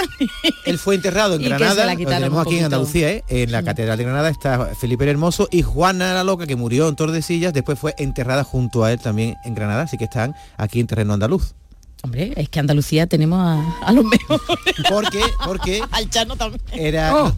Él 0.65 0.77
fue 0.77 0.95
enterrado 0.95 1.35
en 1.35 1.41
Granada, 1.45 1.85
la 1.85 1.93
lo 1.93 1.99
quitaron 1.99 2.23
tenemos 2.23 2.45
aquí 2.45 2.57
en. 2.57 2.65
Andalucía, 2.65 3.11
¿eh? 3.11 3.23
en 3.29 3.51
la 3.51 3.63
Catedral 3.63 3.97
de 3.97 4.03
Granada 4.03 4.29
está 4.29 4.75
Felipe 4.75 5.03
el 5.05 5.11
Hermoso 5.11 5.47
y 5.51 5.61
Juana 5.61 6.13
la 6.13 6.23
Loca, 6.23 6.47
que 6.47 6.55
murió 6.55 6.87
en 6.89 6.95
Tordesillas, 6.95 7.53
después 7.53 7.79
fue 7.79 7.95
enterrada 7.97 8.43
junto 8.43 8.83
a 8.83 8.91
él 8.91 8.99
también 8.99 9.35
en 9.45 9.55
Granada, 9.55 9.83
así 9.83 9.97
que 9.97 10.05
están 10.05 10.35
aquí 10.57 10.79
en 10.79 10.87
terreno 10.87 11.13
andaluz. 11.13 11.53
Hombre, 12.03 12.33
es 12.37 12.49
que 12.49 12.59
Andalucía 12.59 13.07
tenemos 13.07 13.39
a, 13.39 13.79
a 13.85 13.91
los 13.91 14.05
mejores. 14.05 14.41
¿Por 14.89 15.09
qué? 15.09 15.21
Porque 15.45 15.81
Al 15.91 16.09
Chano 16.09 16.35
también. 16.35 16.61
era... 16.71 17.15
Oh. 17.15 17.33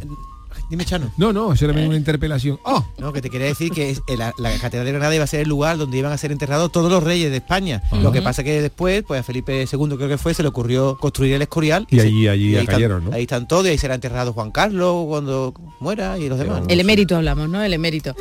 Dime, 0.69 0.85
Chano. 0.85 1.11
No, 1.17 1.33
no, 1.33 1.51
eso 1.51 1.65
era 1.69 1.73
una 1.85 1.97
interpelación. 1.97 2.57
¡Oh! 2.63 2.85
No, 2.97 3.11
que 3.11 3.21
te 3.21 3.29
quería 3.29 3.47
decir 3.47 3.71
que 3.73 3.89
es- 3.89 4.01
eh, 4.07 4.15
la, 4.15 4.33
la 4.37 4.51
Catedral 4.57 4.85
de 4.85 4.91
Granada 4.93 5.13
iba 5.13 5.23
a 5.25 5.27
ser 5.27 5.41
el 5.41 5.49
lugar 5.49 5.77
donde 5.77 5.97
iban 5.97 6.13
a 6.13 6.17
ser 6.17 6.31
enterrados 6.31 6.71
todos 6.71 6.89
los 6.89 7.03
reyes 7.03 7.29
de 7.29 7.37
España. 7.37 7.83
Lo 8.01 8.13
que 8.13 8.21
pasa 8.21 8.41
que 8.41 8.61
después, 8.61 9.03
pues 9.05 9.19
a 9.19 9.23
Felipe 9.23 9.63
II 9.69 9.95
creo 9.97 10.07
que 10.07 10.17
fue, 10.17 10.33
se 10.33 10.43
le 10.43 10.47
ocurrió 10.49 10.97
construir 10.97 11.33
el 11.33 11.41
Escorial. 11.41 11.87
Y 11.89 11.97
se- 11.97 12.03
allí- 12.03 12.27
allí 12.29 12.55
ahí 12.55 12.65
cayeron, 12.65 12.99
están, 12.99 13.11
¿no? 13.11 13.15
Ahí 13.17 13.23
están 13.23 13.47
todos 13.49 13.65
y 13.65 13.69
ahí 13.69 13.77
será 13.77 13.95
enterrado 13.95 14.31
Juan 14.31 14.51
Carlos 14.51 15.07
cuando 15.09 15.53
muera 15.81 16.17
y 16.17 16.29
los 16.29 16.39
demás. 16.39 16.61
El 16.69 16.79
emérito 16.79 17.17
hablamos, 17.17 17.49
¿no? 17.49 17.61
El 17.61 17.73
emérito. 17.73 18.15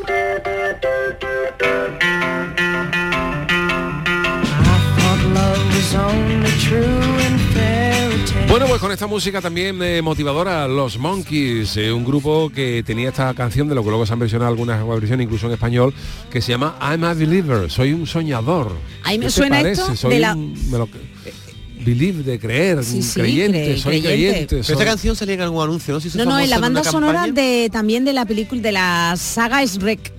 Esta 9.00 9.08
música 9.08 9.40
también 9.40 9.82
eh, 9.82 10.02
motivadora, 10.02 10.68
Los 10.68 10.98
Monkeys, 10.98 11.74
eh, 11.78 11.90
un 11.90 12.04
grupo 12.04 12.50
que 12.54 12.82
tenía 12.84 13.08
esta 13.08 13.32
canción, 13.32 13.66
de 13.66 13.74
lo 13.74 13.82
que 13.82 13.88
luego 13.88 14.04
se 14.04 14.12
han 14.12 14.18
versionado 14.18 14.50
algunas 14.50 14.86
versiones, 14.86 15.24
incluso 15.24 15.46
en 15.46 15.54
español, 15.54 15.94
que 16.30 16.42
se 16.42 16.52
llama 16.52 16.76
I'm 16.82 17.02
a 17.04 17.14
Believer, 17.14 17.70
soy 17.70 17.94
un 17.94 18.06
soñador. 18.06 18.76
Ahí 19.04 19.16
me 19.18 19.24
¿Qué 19.24 19.28
te 19.28 19.32
suena 19.32 19.60
esto 19.62 19.96
Soy 19.96 20.12
de 20.12 20.20
la- 20.20 20.34
un- 20.34 20.52
me 20.70 20.76
lo- 20.76 20.88
Believe 21.82 22.22
de 22.24 22.38
creer, 22.38 22.84
Sí, 22.84 23.02
sí, 23.02 23.20
creyente, 23.20 23.74
cre- 23.74 23.78
soy 23.80 24.02
creyente. 24.02 24.08
creyente. 24.10 24.46
Pero 24.56 24.64
soy- 24.64 24.72
esta 24.74 24.84
canción 24.84 25.16
salía 25.16 25.34
en 25.36 25.40
algún 25.40 25.62
anuncio, 25.62 25.94
¿no? 25.94 26.00
Se 26.00 26.08
hizo 26.08 26.18
No, 26.18 26.26
no, 26.26 26.38
en 26.38 26.50
la 26.50 26.58
banda 26.58 26.84
sonora 26.84 27.26
de 27.26 27.70
también 27.72 28.04
de 28.04 28.12
la 28.12 28.26
película 28.26 28.60
de 28.60 28.72
la 28.72 29.14
saga 29.16 29.64
Shrek. 29.64 30.12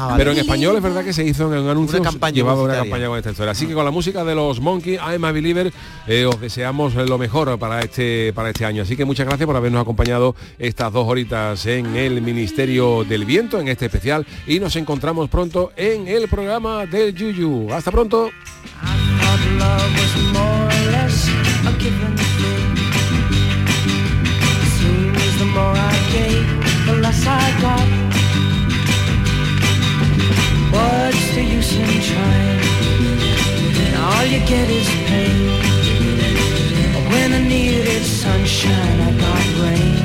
Ah, 0.00 0.06
vale. 0.06 0.18
Pero 0.18 0.30
en 0.30 0.38
español 0.38 0.76
es 0.76 0.82
verdad 0.82 1.02
que 1.02 1.12
se 1.12 1.24
hizo 1.24 1.52
en 1.52 1.60
un 1.60 1.68
anuncio, 1.68 2.00
Una 2.00 2.08
campaña 2.08 2.34
llevaba 2.36 2.62
una 2.62 2.76
campaña 2.76 3.08
con 3.08 3.18
esta 3.18 3.30
historia. 3.30 3.50
Así 3.50 3.66
que 3.66 3.74
con 3.74 3.84
la 3.84 3.90
música 3.90 4.22
de 4.22 4.32
los 4.32 4.60
Monkey, 4.60 4.94
I'm 4.94 5.24
a 5.24 5.32
Believer, 5.32 5.72
eh, 6.06 6.24
os 6.24 6.40
deseamos 6.40 6.94
lo 6.94 7.18
mejor 7.18 7.58
para 7.58 7.80
este, 7.80 8.32
para 8.32 8.50
este 8.50 8.64
año. 8.64 8.84
Así 8.84 8.96
que 8.96 9.04
muchas 9.04 9.26
gracias 9.26 9.44
por 9.46 9.56
habernos 9.56 9.82
acompañado 9.82 10.36
estas 10.60 10.92
dos 10.92 11.08
horitas 11.08 11.66
en 11.66 11.96
el 11.96 12.22
Ministerio 12.22 13.02
del 13.02 13.24
Viento, 13.24 13.58
en 13.58 13.66
este 13.66 13.86
especial. 13.86 14.24
Y 14.46 14.60
nos 14.60 14.76
encontramos 14.76 15.28
pronto 15.28 15.72
en 15.74 16.06
el 16.06 16.28
programa 16.28 16.86
del 16.86 17.12
Yuyu. 17.12 17.72
Hasta 17.72 17.90
pronto. 17.90 18.30
What's 30.70 31.34
the 31.34 31.42
use 31.42 31.72
in 31.76 31.88
trying? 32.10 32.60
All 33.96 34.24
you 34.24 34.40
get 34.46 34.68
is 34.70 34.88
pain. 35.08 35.48
When 37.12 37.32
I 37.32 37.40
needed 37.46 38.04
sunshine, 38.04 39.00
I 39.08 39.10
got 39.24 39.44
rain. 39.62 39.96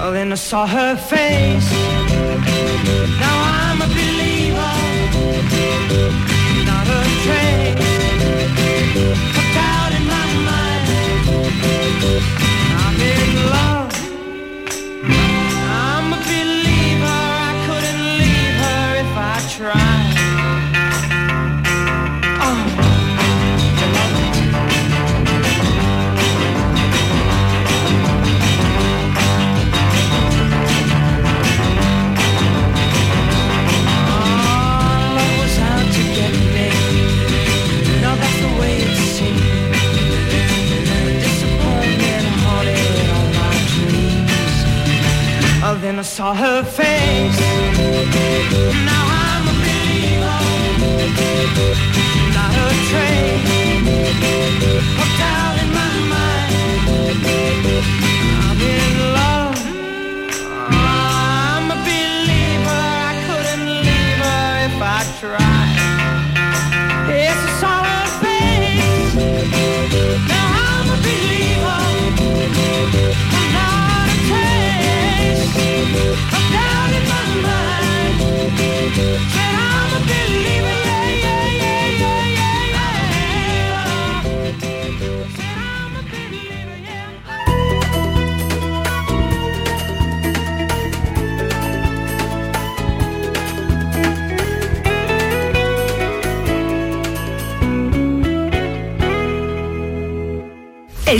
Oh, 0.00 0.10
then 0.12 0.32
I 0.32 0.36
saw 0.36 0.66
her 0.66 0.96
face. 0.96 1.70
Now 3.22 3.36
I'm 3.60 3.82
a 3.82 3.88
believer. 3.98 4.76
Not 6.70 6.86
a 6.98 7.02
trace. 7.24 7.88
of 9.38 9.46
doubt 9.56 9.92
in 9.98 10.04
my 10.14 10.26
mind. 10.48 10.86
Saw 46.18 46.34
her 46.34 46.64
face. 46.64 47.40
Now 48.84 49.06
I'm 49.06 49.17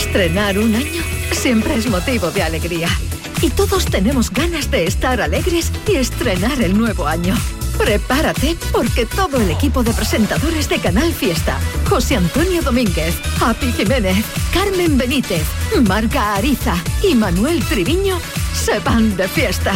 Estrenar 0.09 0.59
un 0.59 0.75
año 0.75 1.03
siempre 1.33 1.75
es 1.75 1.87
motivo 1.87 2.31
de 2.31 2.43
alegría. 2.43 2.89
Y 3.43 3.51
todos 3.51 3.85
tenemos 3.85 4.31
ganas 4.31 4.71
de 4.71 4.85
estar 4.87 5.21
alegres 5.21 5.71
y 5.87 5.97
estrenar 5.97 6.63
el 6.63 6.79
nuevo 6.79 7.07
año. 7.07 7.37
Prepárate 7.77 8.57
porque 8.73 9.05
todo 9.05 9.37
el 9.39 9.51
equipo 9.51 9.83
de 9.83 9.93
presentadores 9.93 10.67
de 10.71 10.79
Canal 10.79 11.13
Fiesta, 11.13 11.59
José 11.91 12.17
Antonio 12.17 12.63
Domínguez, 12.63 13.17
Happy 13.39 13.71
Jiménez, 13.71 14.25
Carmen 14.55 14.97
Benítez, 14.97 15.45
Marca 15.87 16.37
Ariza 16.37 16.75
y 17.07 17.15
Manuel 17.15 17.63
Triviño 17.65 18.19
se 18.55 18.79
van 18.79 19.15
de 19.15 19.29
fiesta. 19.29 19.75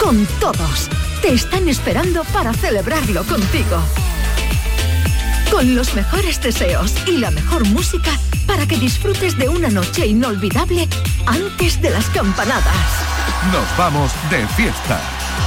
Con 0.00 0.26
todos. 0.40 0.88
Te 1.20 1.34
están 1.34 1.68
esperando 1.68 2.24
para 2.32 2.54
celebrarlo 2.54 3.24
contigo. 3.24 3.82
Con 5.50 5.74
los 5.74 5.94
mejores 5.94 6.40
deseos 6.40 6.94
y 7.06 7.18
la 7.18 7.30
mejor 7.30 7.66
música 7.68 8.18
para 8.46 8.66
que 8.66 8.76
disfrutes 8.76 9.36
de 9.36 9.48
una 9.48 9.68
noche 9.68 10.06
inolvidable 10.06 10.88
antes 11.26 11.80
de 11.80 11.90
las 11.90 12.08
campanadas. 12.10 12.64
Nos 13.52 13.76
vamos 13.76 14.12
de 14.30 14.46
fiesta. 14.48 15.00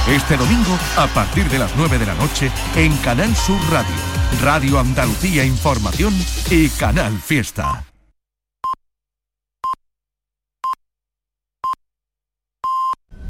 Este 0.08 0.36
domingo 0.36 0.78
a 0.96 1.06
partir 1.08 1.48
de 1.48 1.58
las 1.58 1.70
9 1.76 1.98
de 1.98 2.06
la 2.06 2.14
noche 2.14 2.50
en 2.76 2.96
Canal 2.98 3.34
Sur 3.36 3.60
Radio, 3.70 3.94
Radio 4.42 4.78
Andalucía 4.78 5.44
Información 5.44 6.14
y 6.50 6.68
Canal 6.70 7.18
Fiesta. 7.20 7.89